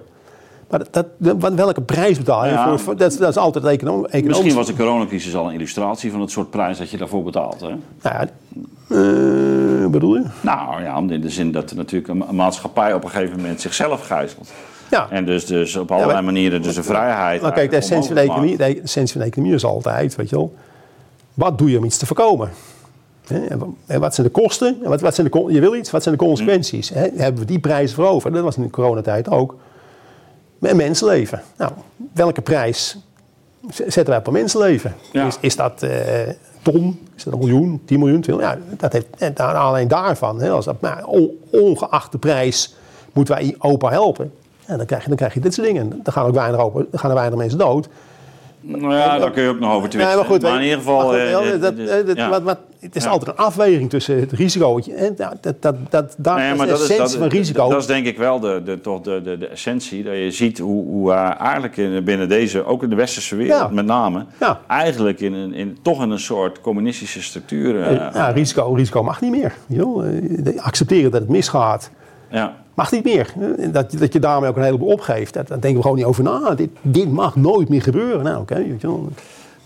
Maar 0.71 0.83
dat, 0.91 1.07
dat, 1.19 1.53
welke 1.55 1.81
prijs 1.81 2.19
betaal 2.19 2.45
je 2.45 2.51
Ja. 2.51 2.79
voor, 2.79 2.97
dat, 2.97 3.13
is- 3.13 3.19
dat 3.19 3.29
is 3.29 3.37
altijd 3.37 3.65
econo 3.65 4.05
economisch. 4.05 4.27
Misschien 4.29 4.55
was 4.55 4.67
de 4.67 4.75
coronacrisis 4.77 5.37
al 5.37 5.47
een 5.49 5.55
illustratie 5.55 6.11
van 6.11 6.21
het 6.21 6.31
soort 6.31 6.51
prijs 6.51 6.79
dat 6.79 6.91
je 6.91 6.97
daarvoor 6.97 7.23
betaalt. 7.23 7.61
Hè? 7.61 7.69
Nou 7.69 7.79
ja, 8.03 8.27
eh, 8.89 9.87
bedoel 9.91 10.15
je? 10.15 10.23
Nou 10.41 10.83
ja, 10.83 10.97
in 10.97 11.21
de 11.21 11.31
zin 11.31 11.53
dat 11.53 11.71
er 11.71 11.77
natuurlijk 11.77 12.09
een, 12.13 12.25
een 12.29 12.35
maatschappij 12.37 12.93
op 12.95 13.05
een 13.05 13.11
gegeven 13.11 13.37
moment 13.37 13.61
zichzelf 13.61 14.07
gijzelt. 14.07 14.51
Ja. 14.91 15.07
En 15.11 15.25
dus, 15.25 15.47
dus 15.47 15.77
op 15.77 15.91
allerlei 15.91 16.13
maar- 16.15 16.25
manieren 16.25 16.63
dus 16.63 16.75
de 16.75 16.83
vrijheid. 16.83 17.43
Maar 17.43 17.53
kijk, 17.53 17.71
de 17.71 17.77
essentie, 17.77 18.07
van 18.07 18.15
de, 18.17 18.21
economie, 18.23 18.57
de 18.57 18.81
essentie 18.83 19.13
van 19.13 19.21
de 19.21 19.27
economie 19.27 19.55
is 19.55 19.65
altijd, 19.65 20.15
weet 20.17 20.29
je 20.31 20.37
wel, 20.37 20.55
wat 21.35 21.59
doe 21.59 21.71
je 21.71 21.79
om 21.79 21.85
iets 21.85 21.99
te 21.99 22.07
voorkomen? 22.07 22.51
En 23.29 23.59
wa- 23.59 23.67
en 23.87 24.01
wat 24.01 24.15
zijn 24.15 24.27
de 24.27 24.33
kosten? 24.33 24.79
En 24.83 24.89
wat, 24.91 25.01
wat 25.01 25.15
zijn 25.15 25.29
de, 25.31 25.45
je 25.49 25.61
wil 25.61 25.75
iets, 25.75 25.91
wat 25.91 26.03
zijn 26.03 26.15
de 26.17 26.25
consequenties? 26.25 26.89
Hè, 26.89 27.01
hebben 27.17 27.41
we 27.41 27.45
die 27.47 27.59
prijzen 27.59 27.97
voor 27.97 28.07
over? 28.07 28.33
Dat 28.33 28.43
was 28.43 28.57
in 28.57 28.63
de 28.63 28.71
coronatijd 28.71 29.29
ook. 29.31 29.57
Met 30.59 30.75
mensenleven. 30.75 31.43
Nou, 31.57 31.73
welke 32.13 32.41
prijs 32.41 32.97
zetten 33.71 34.07
wij 34.07 34.17
op 34.17 34.27
een 34.27 34.33
mensenleven? 34.33 34.95
Ja. 35.13 35.27
Is, 35.27 35.37
is 35.41 35.57
dat 35.57 35.83
eh, 35.83 35.91
ton? 36.63 37.01
Is 37.17 37.25
dat 37.25 37.33
een 37.33 37.39
miljoen? 37.39 37.83
10 37.85 37.99
miljoen? 37.99 38.21
20? 38.21 38.47
Ja, 38.47 38.59
dat 38.77 38.93
heeft, 38.93 39.41
alleen 39.41 39.89
daarvan, 39.89 40.41
hè, 40.41 40.51
als 40.51 40.65
dat, 40.65 40.81
nou, 40.81 41.05
on- 41.05 41.31
ongeacht 41.51 42.13
de 42.13 42.19
prijs, 42.19 42.75
moeten 43.13 43.35
wij 43.35 43.55
opa 43.59 43.91
helpen. 43.91 44.33
Ja, 44.69 44.77
dan, 44.77 44.87
krijg 44.87 45.03
je, 45.03 45.09
dan 45.09 45.17
krijg 45.17 45.35
je 45.35 45.41
dit 45.41 45.55
soort 45.55 45.67
dingen. 45.67 45.89
Dan 46.03 46.13
gaan, 46.13 46.27
ook 46.27 46.35
weinig, 46.35 46.61
opa, 46.61 46.79
dan 46.91 47.01
gaan 47.01 47.11
er 47.11 47.17
weinig 47.17 47.39
mensen 47.39 47.59
dood. 47.59 47.89
Nou 48.61 48.95
ja, 48.95 49.19
daar 49.19 49.31
kun 49.31 49.43
je 49.43 49.49
ook 49.49 49.59
nog 49.61 49.73
over 49.75 49.89
twisten. 49.89 50.09
Nee, 50.11 50.21
maar 50.21 50.31
goed, 50.31 50.43
maar 50.43 50.55
in 50.57 50.63
ieder 50.63 50.79
geval... 50.79 51.13
Het 52.81 52.97
is 52.97 53.05
Ja. 53.05 53.11
altijd 53.11 53.31
een 53.39 53.45
afweging 53.45 53.91
tussen 53.91 54.21
het 54.21 54.33
risico. 54.33 54.79
En 54.97 55.15
dat, 55.17 55.37
dat, 55.41 55.63
dat, 55.63 55.75
dat, 55.91 56.15
daar 56.19 56.37
Nee, 56.39 56.53
is 56.53 56.59
de 56.59 56.67
is, 56.67 56.81
essentie 56.91 57.19
van 57.19 57.29
risico. 57.29 57.69
dat 57.69 57.81
is 57.81 57.87
denk 57.87 58.07
ik 58.07 58.19
wel 58.19 58.41
de, 58.41 58.63
de, 58.65 58.81
toch 58.81 59.01
de, 59.01 59.21
de, 59.23 59.39
de 59.39 59.47
essentie. 59.49 60.03
Dat 60.05 60.15
je 60.15 60.31
ziet 60.31 60.59
hoe, 60.59 60.85
hoe 60.87 61.13
eigenlijk 61.13 61.77
in, 61.77 62.05
binnen 62.05 62.29
deze, 62.29 62.65
ook 62.65 62.83
in 62.83 62.89
de 62.89 62.95
westerse 62.97 63.37
wereld 63.37 63.61
Ja. 63.61 63.69
met 63.75 63.87
name, 63.87 64.25
Ja. 64.41 64.61
eigenlijk 64.67 65.21
in, 65.21 65.55
in, 65.55 65.79
toch 65.83 66.03
in 66.03 66.11
een 66.11 66.19
soort 66.19 66.61
communistische 66.61 67.23
structuur. 67.23 67.83
eh, 67.83 67.95
ja, 68.15 68.29
risico, 68.31 68.73
risico 68.73 69.03
mag 69.03 69.21
niet 69.21 69.31
meer. 69.31 69.55
je. 69.67 70.43
Eh, 70.55 70.65
Accepteren 70.65 71.11
dat 71.11 71.21
het 71.21 71.31
misgaat, 71.31 71.91
ja. 72.31 72.55
Mag 72.77 72.93
niet 72.93 73.05
meer. 73.05 73.33
Dat, 73.73 73.91
dat 73.99 74.13
je 74.13 74.19
daarmee 74.19 74.51
ook 74.51 74.57
een 74.57 74.63
heleboel 74.63 74.89
opgeeft. 74.93 75.35
Daar 75.35 75.45
denken 75.49 75.75
we 75.75 75.83
gewoon 75.83 75.97
niet 75.97 76.05
over 76.07 76.25
na. 76.25 76.55
Dit, 76.55 76.71
dit 76.83 77.13
mag 77.13 77.37
nooit 77.37 77.69
meer 77.69 77.83
gebeuren. 77.83 78.25
Nou, 78.25 78.41
oké. 78.41 78.65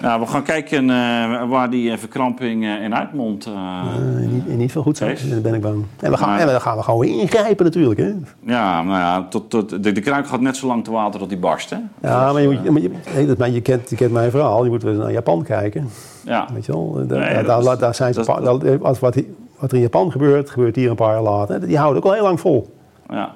Nou, 0.00 0.20
we 0.20 0.26
gaan 0.26 0.42
kijken 0.42 0.90
eh, 0.90 1.48
waar 1.48 1.70
die 1.70 1.90
eh, 1.90 1.98
verkramping 1.98 2.64
eh, 2.64 2.82
in 2.82 2.94
uitmondt. 2.94 3.46
Eh, 3.46 3.82
niet, 4.26 4.56
niet 4.58 4.72
veel 4.72 4.82
goed 4.82 4.96
zijn. 4.96 5.16
Daar 5.30 5.40
ben 5.40 5.54
ik 5.54 5.61
bang. 5.61 5.84
En, 6.00 6.11
we 6.11 6.16
gaan, 6.16 6.28
Maar- 6.28 6.40
en 6.40 6.46
dan 6.46 6.61
gaan 6.61 6.76
we 6.76 6.82
gewoon 6.82 7.04
ingrijpen 7.04 7.64
natuurlijk. 7.64 8.00
Hè. 8.00 8.14
Ja, 8.40 8.82
nou 8.82 8.98
ja, 8.98 9.26
tot, 9.30 9.50
tot, 9.50 9.82
de, 9.82 9.92
de 9.92 10.00
kruik 10.00 10.26
gaat 10.26 10.40
net 10.40 10.56
zo 10.56 10.66
lang 10.66 10.84
te 10.84 10.90
water 10.90 11.20
tot 11.20 11.28
die 11.28 11.38
barst, 11.38 11.70
hè? 11.70 11.76
Ja, 12.02 12.32
maar 12.32 12.42
je, 12.42 12.48
moet, 12.48 12.70
maar 12.70 12.82
je, 12.82 13.34
maar 13.38 13.50
je, 13.50 13.61
kent, 13.61 13.90
je 13.90 13.96
kent 13.96 14.12
mijn 14.12 14.30
verhaal. 14.30 14.64
Je 14.64 14.70
moet 14.70 14.82
weer 14.82 14.94
naar 14.94 15.12
Japan 15.12 15.42
kijken. 15.42 15.88
Ja. 16.24 16.48
Weet 16.54 16.66
je 16.66 16.72
wel? 16.72 17.04
Da- 17.06 17.18
Nee, 17.18 17.44
daar, 17.44 17.78
daar 17.78 17.94
zijn 17.94 18.14
ze, 18.14 18.20
dat 18.24 18.28
is- 18.28 18.34
pa- 18.44 18.58
daar- 18.58 18.78
als 18.82 18.98
wat, 19.00 19.16
wat 19.58 19.70
er 19.70 19.76
in 19.76 19.82
Japan 19.82 20.11
gebeurt, 20.11 20.50
gebeurt 20.50 20.76
hier 20.76 20.90
een 20.90 20.96
paar 20.96 21.12
jaar 21.12 21.22
later. 21.22 21.66
Die 21.66 21.78
houden 21.78 22.02
ook 22.02 22.08
al 22.08 22.14
heel 22.14 22.22
lang 22.22 22.40
vol. 22.40 22.78
ja. 23.11 23.34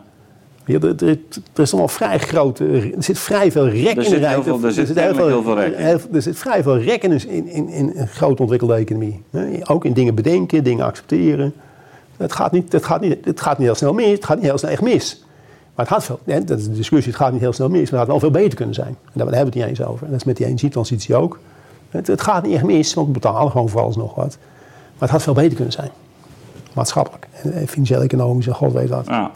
Ja, 0.66 0.78
er, 0.78 1.04
er, 1.04 1.18
er 1.54 1.62
is 1.62 1.70
allemaal 1.70 1.88
vrij 1.88 2.18
groot, 2.18 2.58
er 2.58 2.92
zit 2.98 3.18
vrij 3.18 3.52
veel 3.52 3.68
rek 3.68 3.94
in 4.04 4.10
de 4.20 4.26
heel 4.28 4.42
veel- 4.42 4.52
er 4.68 4.86
zit 4.86 4.96
heel 5.04 5.14
veel 5.42 5.54
rek. 5.54 5.76
heel- 5.76 5.98
Er 6.12 6.22
zit 6.22 6.38
vrij 6.38 6.62
veel 6.62 6.78
rek 6.78 7.02
in, 7.02 7.28
in, 7.28 7.48
in, 7.48 7.68
in 7.68 7.92
een 7.94 8.08
groot 8.08 8.40
ontwikkelde 8.40 8.74
economie. 8.74 9.22
Ook 9.64 9.84
in 9.84 9.92
dingen 9.92 10.14
bedenken, 10.14 10.64
dingen 10.64 10.84
accepteren. 10.84 11.52
Het 12.16 12.32
gaat, 12.32 12.52
niet, 12.52 12.72
het, 12.72 12.84
gaat 12.84 13.00
niet, 13.00 13.24
het 13.24 13.40
gaat 13.40 13.58
niet 13.58 13.66
heel 13.66 13.76
snel 13.76 13.92
mis, 13.92 14.06
het 14.10 14.24
gaat 14.24 14.36
niet 14.36 14.44
heel 14.46 14.58
snel 14.58 14.70
echt 14.70 14.82
mis. 14.82 15.24
Maar 15.74 15.84
het 15.86 15.94
gaat 15.94 16.04
veel, 16.04 16.18
hè, 16.24 16.44
dat 16.44 16.58
is 16.58 16.64
de 16.64 16.72
discussie, 16.72 17.12
het 17.12 17.20
gaat 17.22 17.32
niet 17.32 17.40
heel 17.40 17.52
snel 17.52 17.68
mis, 17.68 17.90
maar 17.90 18.00
het 18.00 18.08
had 18.10 18.20
wel 18.20 18.30
veel 18.30 18.40
beter 18.40 18.56
kunnen 18.56 18.74
zijn. 18.74 18.86
En 18.88 18.96
daar 19.14 19.26
hebben 19.26 19.38
we 19.38 19.44
het 19.44 19.54
niet 19.54 19.64
eens 19.78 19.82
over. 19.88 20.04
En 20.04 20.10
dat 20.10 20.20
is 20.20 20.26
met 20.26 20.36
die 20.36 20.46
energietransitie 20.46 21.14
ook. 21.16 21.38
Het, 21.90 22.06
het 22.06 22.20
gaat 22.20 22.42
niet 22.44 22.54
echt 22.54 22.64
mis, 22.64 22.94
want 22.94 23.06
we 23.06 23.12
betalen 23.12 23.50
gewoon 23.50 23.68
vooralsnog 23.68 24.14
wat. 24.14 24.36
Maar 24.92 24.98
het 24.98 25.10
had 25.10 25.22
veel 25.22 25.32
beter 25.34 25.54
kunnen 25.54 25.72
zijn. 25.72 25.90
Maatschappelijk, 26.74 27.26
en, 27.42 27.52
en 27.52 27.68
financieel, 27.68 28.00
economisch 28.02 28.46
en 28.46 28.54
god 28.54 28.72
weet 28.72 28.88
wat. 28.88 29.06
ja. 29.06 29.30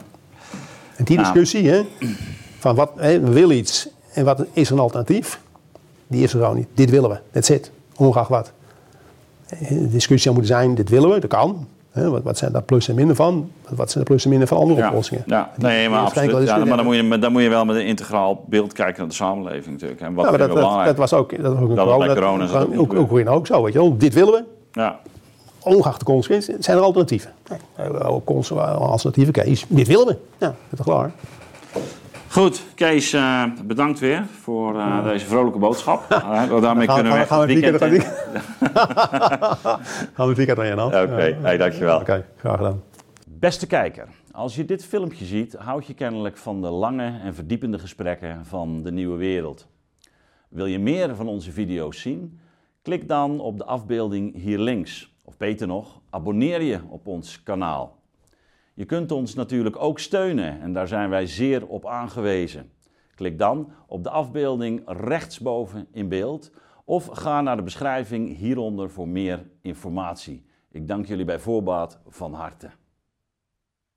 En 0.99 1.05
die 1.05 1.17
Ja. 1.17 1.23
discussie, 1.23 1.69
hè, 1.71 1.81
van 2.59 2.75
wat, 2.75 2.91
hè, 2.97 3.21
we 3.21 3.31
willen 3.33 3.57
iets 3.57 3.89
en 4.13 4.25
wat 4.25 4.45
is 4.53 4.71
een 4.71 4.79
alternatief, 4.79 5.41
die 6.07 6.23
is 6.23 6.33
er 6.33 6.39
gewoon 6.41 6.57
niet. 6.57 6.69
Dit 6.75 6.91
willen 6.91 7.11
we, 7.11 7.17
that's 7.31 7.49
it, 7.51 7.71
ongeacht 7.97 8.29
wat. 8.29 8.53
Eh, 9.49 9.69
De 9.69 9.89
discussie 9.89 10.19
zou 10.19 10.35
moeten 10.35 10.55
zijn, 10.55 10.75
dit 10.75 10.89
willen 10.89 11.11
we, 11.11 11.19
dat 11.21 11.31
kan. 11.31 11.67
Hè, 11.91 12.11
wat, 12.11 12.23
wat 12.23 12.39
zijn 12.39 12.53
daar 12.53 12.63
plus 12.63 12.89
en 12.89 12.95
minder 12.95 13.17
van? 13.17 13.51
Wat- 13.69 13.91
zijn 13.91 14.05
de 14.05 14.11
plus 14.11 14.25
en 14.25 14.31
minder 14.31 14.49
van 14.49 14.57
andere 14.59 14.81
Ja, 14.81 14.89
oplossingen? 14.89 15.23
ja. 15.27 15.51
Die- 15.57 15.67
nee, 15.67 15.89
maar 15.89 16.01
absoluut. 16.01 16.47
Ja, 16.49 16.65
maar 16.65 16.77
dan 16.77 16.85
moet, 16.87 16.97
je, 16.97 17.19
dan 17.19 17.33
moet 17.33 17.43
je 17.43 17.49
wel 17.49 17.65
met 17.65 17.77
een 17.77 17.87
integraal 17.87 18.45
beeld 18.47 18.73
kijken 18.73 18.99
naar 18.99 19.09
de 19.09 19.15
samenleving 19.15 19.67
natuurlijk. 19.75 20.01
En 20.01 20.15
wat 20.15 20.25
Ja, 20.25 20.31
dat, 20.31 20.39
dat, 20.39 20.49
dat 20.49 20.65
was 20.65 20.73
ook, 20.73 20.87
dat 20.87 20.97
was 20.97 21.13
ook 21.13 21.33
een 21.33 21.43
Dat 21.43 21.85
corona. 21.87 22.15
corona 22.15 22.47
dat 22.47 22.67
ook, 22.77 22.93
ook, 22.93 23.13
ook, 23.13 23.29
ook 23.29 23.47
zo, 23.47 23.63
weet 23.63 23.73
je 23.73 23.79
wel. 23.79 23.97
Dit 23.99 24.15
willen 24.15 24.33
we, 24.33 24.45
Ja. 24.81 24.99
Ongeacht 25.63 25.99
de 25.99 26.05
consequenties, 26.05 26.57
zijn 26.59 26.77
er 26.77 26.83
alternatieven. 26.83 27.33
Nee, 27.49 27.59
we 27.77 27.83
hebben 27.83 28.03
ook 28.03 28.25
cons- 28.25 28.53
alternatieven, 28.53 29.33
Kees, 29.33 29.65
dit 29.69 29.87
willen 29.87 30.07
we. 30.07 30.17
Ja, 30.39 30.47
dat 30.47 30.55
is 30.71 30.77
toch 30.77 30.87
klaar. 30.87 31.13
Goed, 32.31 32.63
Kees, 32.75 33.13
eh, 33.13 33.43
bedankt 33.65 33.99
weer 33.99 34.25
voor 34.41 34.79
eh, 34.79 35.05
deze 35.05 35.27
vrolijke 35.27 35.59
boodschap. 35.59 36.03
Uh, 36.13 36.61
daarmee 36.63 36.87
Gaan, 36.87 36.95
kunnen 36.95 37.13
we 37.13 37.19
gaan, 37.19 37.19
echt 37.19 37.29
gaan 37.33 37.41
we 37.47 37.53
het 37.53 37.61
weekend, 37.61 38.05
gaan 40.13 40.25
we 40.25 40.29
het 40.29 40.37
weekend 40.37 40.59
aan 40.59 40.67
je 40.67 40.75
hand. 40.75 40.95
Oké, 40.95 41.37
hey, 41.43 41.57
dankjewel. 41.57 42.01
Oké, 42.01 42.27
graag 42.37 42.57
gedaan. 42.57 42.83
Beste 43.27 43.67
kijker, 43.67 44.09
als 44.33 44.55
je 44.57 44.65
dit 44.65 44.85
filmpje 44.85 45.25
ziet, 45.25 45.55
houd 45.55 45.87
je 45.87 45.95
kennelijk 45.95 46.37
van 46.37 46.63
de 46.63 46.69
lange 46.69 47.19
en 47.25 47.35
verdiepende 47.35 47.79
gesprekken 47.79 48.41
van 48.47 48.83
de 48.83 48.93
nieuwe 48.93 49.17
wereld. 49.17 49.67
Wil 50.49 50.67
je 50.67 50.79
meer 50.79 51.15
van 51.17 51.29
onze 51.29 51.53
video's 51.53 52.01
zien? 52.01 52.41
Klik 52.83 53.09
dan 53.09 53.41
op 53.41 53.59
de 53.59 53.65
afbeelding 53.65 54.35
hier 54.43 54.59
links. 54.59 55.13
Of 55.29 55.37
beter 55.37 55.67
nog, 55.67 56.01
abonneer 56.11 56.63
je 56.63 56.81
op 56.89 57.07
ons 57.07 57.43
kanaal. 57.43 57.99
Je 58.75 58.85
kunt 58.85 59.13
ons 59.13 59.35
natuurlijk 59.35 59.77
ook 59.83 59.99
steunen 59.99 60.61
en 60.61 60.73
daar 60.73 60.89
zijn 60.89 61.11
wij 61.11 61.27
zeer 61.27 61.67
op 61.67 61.87
aangewezen. 61.87 62.71
Klik 63.15 63.39
dan 63.39 63.73
op 63.87 64.03
de 64.03 64.11
afbeelding 64.11 64.83
rechtsboven 64.87 65.87
in 65.93 66.09
beeld 66.09 66.53
of 66.85 67.07
ga 67.07 67.41
naar 67.41 67.57
de 67.57 67.63
beschrijving 67.63 68.37
hieronder 68.37 68.91
voor 68.91 69.09
meer 69.09 69.51
informatie. 69.63 70.45
Ik 70.71 70.89
dank 70.89 71.07
jullie 71.07 71.25
bij 71.25 71.39
voorbaat 71.39 72.01
van 72.07 72.33
harte. 72.33 72.71